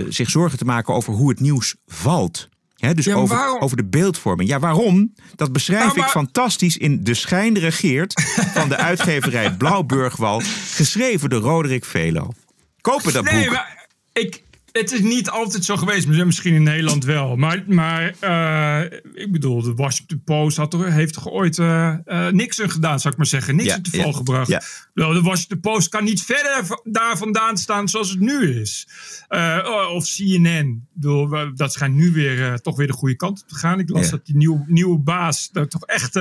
zich 0.09 0.31
zorgen 0.31 0.59
te 0.59 0.65
maken 0.65 0.95
over 0.95 1.13
hoe 1.13 1.29
het 1.29 1.41
nieuws 1.41 1.75
valt. 1.87 2.49
Dus 2.81 3.05
Ja, 3.05 3.15
over, 3.15 3.61
over 3.61 3.77
de 3.77 3.85
beeldvorming. 3.85 4.49
Ja, 4.49 4.59
waarom? 4.59 5.15
Dat 5.35 5.53
beschrijf 5.53 5.85
Nou, 5.85 5.97
maar- 5.97 6.07
ik 6.07 6.13
fantastisch 6.13 6.77
in 6.77 7.05
De 7.05 7.15
Schijn 7.15 7.59
regeert 7.59 8.23
van 8.55 8.69
de 8.69 8.77
uitgeverij 8.91 9.53
Blauwburgwal. 9.57 10.41
Geschreven 10.75 11.31
door 11.31 11.41
Roderick 11.41 11.85
Velo. 11.85 12.31
Kopen 12.81 13.13
dat 13.13 13.25
nee, 13.25 13.45
boek. 13.45 13.53
maar 13.53 13.87
ik, 14.13 14.43
het 14.73 14.93
is 14.93 15.01
niet 15.01 15.31
altijd 15.31 15.65
zo 15.65 15.77
geweest. 15.77 16.07
Misschien 16.07 16.55
in 16.55 16.63
Nederland 16.63 17.05
wel. 17.05 17.37
Maar, 17.37 17.63
maar 17.67 18.15
eh, 18.21 18.99
ik 19.15 19.33
bedoel, 19.33 19.63
de 19.63 19.75
Washington 19.75 20.23
Post 20.25 20.57
had 20.57 20.71
toch, 20.71 20.85
heeft 20.89 21.15
toch 21.15 21.29
ooit 21.29 21.59
eh 21.59 21.95
eh, 22.05 22.33
Nixon 22.33 22.71
gedaan, 22.71 23.01
zou 23.01 23.13
ik 23.13 23.19
maar 23.19 23.29
zeggen. 23.29 23.57
Nixon 23.57 23.77
Ja, 23.83 23.91
te 23.91 23.97
val 23.97 24.11
ja, 24.11 24.17
gebracht. 24.17 24.49
ja. 24.49 24.63
De 24.95 25.21
Washington 25.23 25.61
Post 25.61 25.89
kan 25.89 26.05
niet 26.05 26.23
verder 26.23 26.81
daar 26.83 27.17
vandaan 27.19 27.59
staan 27.59 27.89
zoals 27.89 28.11
het 28.11 28.21
nu 28.21 28.61
is. 28.61 28.89
Eh, 29.29 29.89
of 29.95 30.05
CNN. 30.15 30.89
Bedoel, 30.93 31.55
dat 31.55 31.73
schijnt 31.73 31.95
nu 31.95 32.13
weer 32.13 32.61
toch 32.61 32.77
weer 32.77 32.87
de 32.87 32.93
goede 32.93 33.17
kant 33.17 33.41
op 33.43 33.49
te 33.49 33.55
gaan. 33.55 33.79
Ik 33.79 33.89
las 33.91 34.11
dat 34.11 34.27
die 34.27 34.37
nieuwe, 34.37 34.65
nieuwe 34.67 34.99
baas 34.99 35.49
dat 35.53 35.71
toch 35.71 35.85
echt... 35.85 36.19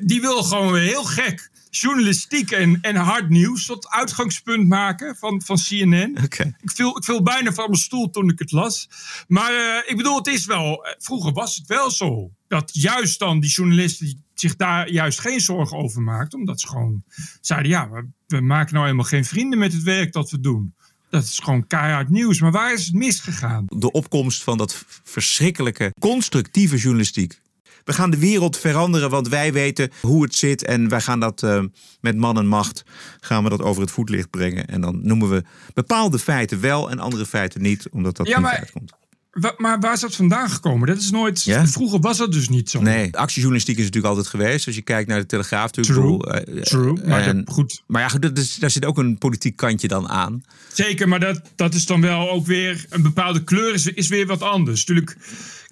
die 0.00 0.20
wil 0.20 0.42
gewoon 0.42 0.72
weer 0.72 0.82
heel 0.82 1.04
gek 1.04 1.50
journalistiek 1.80 2.50
en, 2.50 2.78
en 2.80 2.96
hard 2.96 3.28
nieuws 3.28 3.66
tot 3.66 3.88
uitgangspunt 3.88 4.68
maken 4.68 5.16
van, 5.16 5.42
van 5.44 5.56
CNN. 5.56 6.16
Ik, 6.60 6.70
viel, 6.70 6.96
ik 6.96 7.04
viel 7.04 7.22
bijna 7.22 7.52
van 7.52 7.64
mijn 7.70 7.80
stoel 7.82 8.10
toen 8.10 8.28
ik 8.30 8.38
het 8.38 8.52
las. 8.52 8.88
Maar 9.28 9.52
eh, 9.52 9.90
ik 9.90 9.96
bedoel, 9.96 10.16
het 10.16 10.26
is 10.26 10.46
wel. 10.46 10.84
eh, 10.84 10.94
Vroeger 10.98 11.32
was 11.32 11.56
het 11.56 11.66
wel 11.66 11.90
zo. 11.90 12.30
Dat 12.48 12.70
juist 12.72 13.18
dan 13.18 13.40
die 13.40 13.50
journalisten 13.50 14.24
zich 14.34 14.56
daar 14.56 14.90
juist 14.90 15.20
geen 15.20 15.40
zorgen 15.40 15.76
over 15.78 16.02
maakten. 16.02 16.38
Omdat 16.38 16.60
ze 16.60 16.68
gewoon 16.68 17.02
zeiden: 17.40 17.70
ja, 17.70 17.90
we, 17.90 18.06
we 18.26 18.40
maken 18.40 18.72
nou 18.72 18.84
helemaal 18.84 19.06
geen 19.06 19.24
vrienden 19.24 19.58
met 19.58 19.72
het 19.72 19.82
werk 19.82 20.12
dat 20.12 20.30
we 20.30 20.40
doen. 20.40 20.74
dat 21.10 21.22
is 21.24 21.38
gewoon 21.38 21.66
keihard 21.66 22.08
nieuws. 22.08 22.40
Maar 22.40 22.52
waar 22.52 22.72
is 22.72 22.84
het 22.84 22.94
misgegaan? 22.94 23.64
De 23.68 23.90
opkomst 23.90 24.42
van 24.42 24.58
dat 24.58 24.84
verschrikkelijke, 25.04 25.92
constructieve 26.00 26.76
journalistiek. 26.76 27.40
We 27.84 27.92
gaan 27.92 28.10
de 28.10 28.18
wereld 28.18 28.56
veranderen, 28.58 29.10
want 29.10 29.28
wij 29.28 29.52
weten 29.52 29.90
hoe 30.00 30.22
het 30.22 30.34
zit. 30.34 30.64
En 30.64 30.88
wij 30.88 31.00
gaan 31.00 31.20
dat 31.20 31.42
eh, 31.42 31.62
met 32.00 32.16
man 32.16 32.38
en 32.38 32.46
macht 32.46 32.84
gaan 33.20 33.44
we 33.44 33.50
dat 33.50 33.62
over 33.62 33.82
het 33.82 33.90
voetlicht 33.90 34.30
brengen. 34.30 34.66
En 34.68 34.80
dan 34.80 35.00
noemen 35.02 35.30
we 35.30 35.42
bepaalde 35.74 36.18
feiten 36.18 36.60
wel 36.60 36.90
en 36.90 36.98
andere 36.98 37.26
feiten 37.26 37.62
niet, 37.62 37.88
omdat 37.90 38.16
dat 38.16 38.26
Ja, 38.28 38.34
niet 38.36 38.44
maar- 38.46 38.58
uitkomt. 38.58 38.92
Wa- 39.32 39.54
maar 39.56 39.80
waar 39.80 39.92
is 39.92 40.00
dat 40.00 40.14
vandaan 40.16 40.50
gekomen? 40.50 40.88
Dat 40.88 40.96
is 40.98 41.10
nooit. 41.10 41.42
Ja? 41.42 41.66
Vroeger 41.66 42.00
was 42.00 42.16
dat 42.18 42.32
dus 42.32 42.48
niet 42.48 42.70
zo. 42.70 42.80
Nee, 42.80 43.16
actiejournalistiek 43.16 43.76
is 43.78 43.84
natuurlijk 43.84 44.14
altijd 44.14 44.30
geweest. 44.30 44.66
Als 44.66 44.74
je 44.74 44.82
kijkt 44.82 45.08
naar 45.08 45.20
de 45.20 45.26
Telegraaf 45.26 45.72
natuurlijk. 45.74 46.06
True, 46.06 46.16
bedoel, 46.18 46.56
eh, 46.56 46.62
true, 46.62 47.08
maar 47.08 47.20
en- 47.26 47.44
dat- 47.44 47.54
goed. 47.54 47.82
Maar 47.86 48.12
ja, 48.12 48.18
dat 48.18 48.38
is- 48.38 48.54
daar 48.56 48.70
zit 48.70 48.84
ook 48.84 48.98
een 48.98 49.18
politiek 49.18 49.56
kantje 49.56 49.88
dan 49.88 50.08
aan. 50.08 50.44
Zeker, 50.72 51.08
maar 51.08 51.20
dat, 51.20 51.40
dat 51.56 51.74
is 51.74 51.86
dan 51.86 52.00
wel 52.00 52.30
ook 52.30 52.46
weer 52.46 52.86
een 52.88 53.02
bepaalde 53.02 53.44
kleur, 53.44 53.74
is, 53.74 53.86
is 53.86 54.08
weer 54.08 54.26
wat 54.26 54.42
anders. 54.42 54.84
Natuurlijk, 54.86 55.16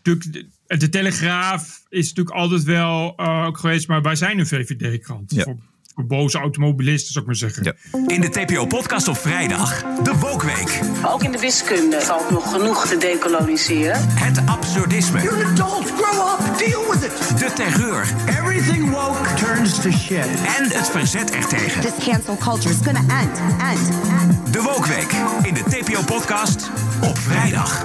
natuurlijk, 0.03 0.47
de, 0.71 0.77
de 0.77 0.89
Telegraaf 0.89 1.83
is 1.89 2.09
natuurlijk 2.09 2.37
altijd 2.37 2.63
wel 2.63 3.13
eh, 3.17 3.45
ook 3.47 3.59
geweest, 3.59 3.89
maar 3.89 4.03
wij 4.03 4.17
zijn 4.17 4.39
een 4.39 4.47
VVD-krant. 4.47 5.35
Ja. 5.35 5.43
Voor, 5.43 5.57
voor 5.95 6.07
boze 6.07 6.39
automobilisten, 6.39 7.13
zou 7.13 7.21
ik 7.21 7.27
maar 7.27 7.51
zeggen. 7.51 7.77
In 8.07 8.21
de 8.21 8.29
TPO-podcast 8.29 9.09
op 9.09 9.17
vrijdag, 9.17 9.83
de 10.03 10.15
Wokweek. 10.15 10.81
Ook 11.07 11.23
in 11.23 11.33
de 11.33 11.39
wiskunde 11.39 12.01
valt 12.01 12.31
nog 12.31 12.53
genoeg 12.53 12.87
te 12.87 12.97
decoloniseren. 12.97 14.09
Het 14.09 14.47
absurdisme. 14.47 15.23
You're 15.23 15.45
an 15.45 15.51
adult, 15.51 15.91
grow 15.91 16.41
up, 16.41 16.59
deal 16.59 16.93
with 16.93 17.05
it. 17.05 17.39
De 17.39 17.53
terreur. 17.55 18.07
Everything 18.29 18.91
woke 18.91 19.35
turns 19.35 19.81
to 19.81 19.91
shit. 19.91 20.27
En 20.59 20.65
het 20.65 20.91
verzet 20.91 21.31
ertegen. 21.31 21.81
This 21.81 22.07
cancel 22.07 22.37
culture 22.37 22.75
is 22.75 22.81
gonna 22.83 23.21
end, 23.21 23.39
end, 23.61 23.89
end. 24.21 24.53
De 24.53 24.63
Wokweek 24.63 25.13
in 25.43 25.55
de 25.55 25.63
TPO-podcast 25.63 26.71
op 27.03 27.19
vrijdag. 27.19 27.85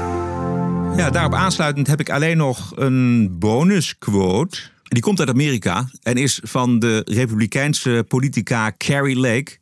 Ja, 0.98 1.10
daarop 1.10 1.34
aansluitend 1.34 1.88
heb 1.88 2.00
ik 2.00 2.10
alleen 2.10 2.38
nog 2.38 2.72
een 2.76 3.36
bonusquote. 3.40 4.60
Die 4.84 5.02
komt 5.02 5.20
uit 5.20 5.30
Amerika 5.30 5.90
en 6.04 6.16
is 6.16 6.40
van 6.44 6.80
de 6.80 7.02
republikeinse 7.06 8.06
politica 8.08 8.72
Carrie 8.78 9.20
Lake. 9.20 9.58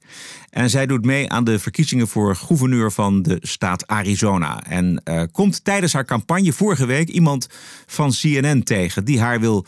En 0.49 0.69
zij 0.69 0.85
doet 0.85 1.05
mee 1.05 1.29
aan 1.29 1.43
de 1.43 1.59
verkiezingen 1.59 2.07
voor 2.07 2.35
gouverneur 2.35 2.91
van 2.91 3.21
de 3.21 3.37
staat 3.41 3.87
Arizona. 3.87 4.63
En 4.69 5.01
eh, 5.03 5.21
komt 5.31 5.63
tijdens 5.63 5.93
haar 5.93 6.05
campagne 6.05 6.53
vorige 6.53 6.85
week 6.85 7.07
iemand 7.09 7.47
van 7.85 8.11
CNN 8.11 8.63
tegen... 8.63 9.05
die 9.05 9.19
haar 9.19 9.39
wil 9.39 9.65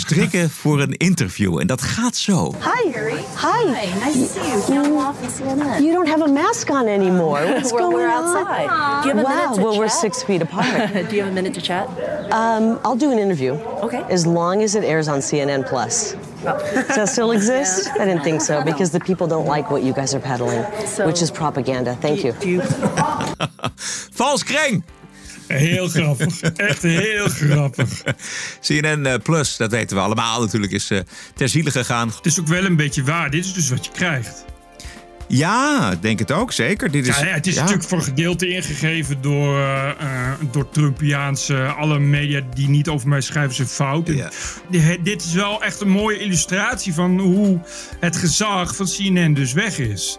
strikken 0.00 0.50
voor 0.50 0.80
een 0.80 0.96
interview. 0.96 1.60
En 1.60 1.66
dat 1.66 1.82
gaat 1.82 2.16
zo. 2.16 2.54
Hi. 2.54 2.90
Hi. 2.90 3.70
Nice 4.04 4.18
to 4.18 4.40
see 4.40 4.66
you. 4.66 4.96
And 4.98 5.16
CNN. 5.36 5.82
You 5.82 5.92
don't 5.92 6.08
have 6.08 6.22
a 6.22 6.26
mask 6.32 6.70
on 6.70 6.86
anymore. 6.88 7.44
What's 7.46 7.70
We're- 7.70 7.82
going 7.82 7.96
we're 7.96 8.08
on? 8.08 8.24
outside. 8.24 8.68
Do 9.02 9.08
you 9.08 9.16
have 9.16 9.18
a 9.18 9.22
wow. 9.22 9.34
minute 9.34 9.54
to 9.54 9.62
well, 9.62 9.78
we're 9.78 9.88
six 9.88 10.22
feet 10.22 10.42
apart. 10.42 10.92
Do 11.08 11.16
you 11.16 11.22
have 11.22 11.30
a 11.30 11.34
minute 11.34 11.54
to 11.54 11.60
chat? 11.60 11.88
um, 12.32 12.78
I'll 12.84 12.98
do 12.98 13.10
an 13.10 13.18
interview. 13.18 13.52
Okay. 13.82 14.02
As 14.10 14.26
long 14.26 14.62
as 14.62 14.74
it 14.74 14.84
airs 14.84 15.08
on 15.08 15.20
CNN 15.20 15.64
Plus. 15.68 16.14
Does 16.42 16.94
that 16.96 17.08
still 17.08 17.32
exist? 17.32 17.88
I 18.00 18.04
didn't 18.04 18.22
think 18.22 18.40
so 18.40 18.62
because 18.62 18.90
the 18.90 18.98
people 18.98 19.26
don't 19.26 19.48
like 19.48 19.68
what 19.70 19.82
you 19.82 19.92
guys 19.94 20.14
are 20.14 20.22
peddling, 20.22 20.64
So- 20.86 21.06
which 21.06 21.20
is 21.22 21.30
propaganda. 21.30 21.96
Thank 22.00 22.22
you. 22.22 22.32
Vals 24.12 24.44
kreng! 24.44 24.84
Heel 25.48 25.88
grappig. 25.88 26.40
Echt 26.56 26.82
heel 26.82 27.28
grappig. 27.28 28.02
CNN 28.60 29.06
eh, 29.06 29.14
Plus, 29.22 29.56
dat 29.56 29.70
weten 29.70 29.96
we 29.96 30.02
allemaal 30.02 30.40
natuurlijk, 30.40 30.72
is 30.72 30.90
eh, 30.90 30.98
ter 31.34 31.48
ziele 31.48 31.70
gegaan. 31.70 32.08
Het 32.16 32.26
is 32.26 32.40
ook 32.40 32.46
wel 32.46 32.64
een 32.64 32.76
beetje 32.76 33.04
waar. 33.04 33.30
Dit 33.30 33.44
is 33.44 33.54
dus 33.54 33.68
wat 33.68 33.84
je 33.84 33.90
krijgt. 33.92 34.44
Ja, 35.28 35.94
denk 36.00 36.18
het 36.18 36.32
ook, 36.32 36.52
zeker. 36.52 36.90
Dit 36.90 37.06
is, 37.06 37.18
ja, 37.18 37.24
het 37.24 37.46
is 37.46 37.54
ja. 37.54 37.60
natuurlijk 37.60 37.88
voor 37.88 37.98
een 37.98 38.04
gedeelte 38.04 38.48
ingegeven 38.48 39.20
door, 39.20 39.58
eh, 39.58 39.88
eh, 39.90 40.32
door 40.50 40.68
Trumpiaanse. 40.70 41.66
Alle 41.66 41.98
media 41.98 42.40
die 42.54 42.68
niet 42.68 42.88
over 42.88 43.08
mij 43.08 43.20
schrijven 43.20 43.54
zijn 43.54 43.68
fout. 43.68 44.08
En 44.08 44.30
di- 44.70 44.98
dit 45.02 45.24
is 45.24 45.32
wel 45.32 45.62
echt 45.62 45.80
een 45.80 45.88
mooie 45.90 46.18
illustratie 46.18 46.94
van 46.94 47.18
hoe 47.18 47.60
het 48.00 48.16
gezag 48.16 48.76
van 48.76 48.86
CNN 48.86 49.34
dus 49.34 49.52
weg 49.52 49.78
is. 49.78 50.16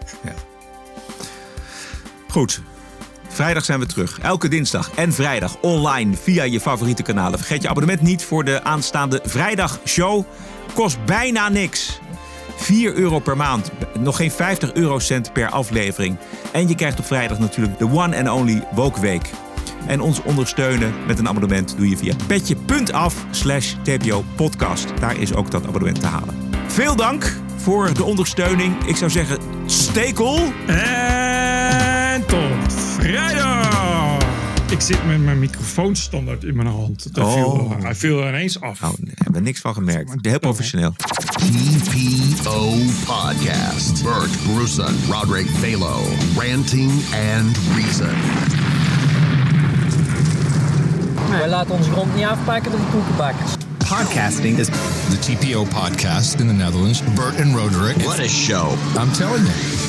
Goed. 2.28 2.62
Vrijdag 3.30 3.66
zijn 3.66 3.80
we 3.80 3.86
terug. 3.86 4.20
Elke 4.22 4.48
dinsdag 4.48 4.92
en 4.96 5.14
vrijdag 5.14 5.58
online 5.62 6.16
via 6.22 6.44
je 6.44 6.60
favoriete 6.60 7.02
kanalen. 7.04 7.40
Vergeet 7.40 7.62
je 7.62 7.70
abonnement 7.70 8.02
niet 8.02 8.24
voor 8.24 8.44
de 8.46 8.64
aanstaande 8.64 9.22
vrijdagshow. 9.24 10.24
Kost 10.74 11.06
bijna 11.06 11.50
niks. 11.50 12.00
4 12.60 12.94
euro 12.94 13.20
per 13.20 13.38
maand. 13.38 13.72
Nog 14.00 14.16
geen 14.16 14.32
50 14.32 14.74
eurocent 14.74 15.34
per 15.34 15.50
aflevering. 15.50 16.18
En 16.52 16.68
je 16.68 16.76
krijgt 16.76 17.00
op 17.00 17.06
vrijdag 17.06 17.40
natuurlijk 17.40 17.80
de 17.80 17.86
one 17.86 18.18
and 18.18 18.30
only 18.30 18.64
Wokweek. 18.72 19.30
En 19.88 20.02
ons 20.02 20.22
ondersteunen 20.24 20.94
met 21.08 21.20
een 21.20 21.28
abonnement 21.28 21.78
doe 21.78 21.90
je 21.90 21.98
via 21.98 22.14
petje.af 22.28 23.26
slash 23.32 23.74
tpo 23.84 24.24
podcast. 24.36 24.88
Daar 25.00 25.18
is 25.18 25.34
ook 25.34 25.52
dat 25.52 25.68
abonnement 25.68 26.00
te 26.00 26.08
halen. 26.08 26.36
Veel 26.68 26.96
dank 26.96 27.38
voor 27.56 27.94
de 27.94 28.04
ondersteuning. 28.04 28.84
Ik 28.86 28.96
zou 28.96 29.12
zeggen, 29.12 29.38
stekel. 29.66 30.54
En 30.68 32.26
tot 32.26 32.74
vrijdag! 32.74 33.49
Ik 34.80 34.86
zit 34.86 35.06
met 35.06 35.24
mijn 35.24 35.40
microfoon 35.40 35.96
standaard 35.96 36.44
in 36.44 36.56
mijn 36.56 36.68
hand. 36.68 37.16
Dat 37.16 37.34
viel, 37.34 37.46
Oh. 37.46 37.82
hij 37.82 37.96
viel 37.96 38.22
er 38.22 38.28
ineens 38.28 38.62
af. 38.62 38.84
Oh, 38.84 38.90
nee, 38.90 39.14
hebben 39.16 39.34
we 39.34 39.40
niks 39.40 39.60
van 39.60 39.74
gemerkt. 39.74 40.12
Heel 40.22 40.40
professioneel. 40.40 40.94
TPO 41.84 42.70
Podcast. 43.06 44.04
Bert 44.04 44.30
Bruson, 44.54 44.96
Roderick 45.10 45.48
Balo, 45.62 46.02
Ranting 46.38 46.92
and 47.36 47.58
Reason. 47.76 48.16
Wij 51.30 51.50
laten 51.50 51.76
onze 51.76 51.92
grond 51.92 52.16
niet 52.16 52.26
afpakken 52.26 52.72
door 52.72 52.80
de 52.80 52.88
koekenbakkers. 52.92 53.52
Podcasting 53.78 54.58
is 54.58 54.68
the 55.10 55.20
TPO 55.20 55.64
podcast 55.64 56.34
in 56.40 56.48
the 56.48 56.54
Netherlands. 56.54 57.04
Bert 57.16 57.42
and 57.42 57.56
Roderick. 57.56 57.98
What 58.02 58.20
a 58.20 58.28
show. 58.28 58.72
I'm 59.02 59.12
telling 59.12 59.46
you. 59.46 59.89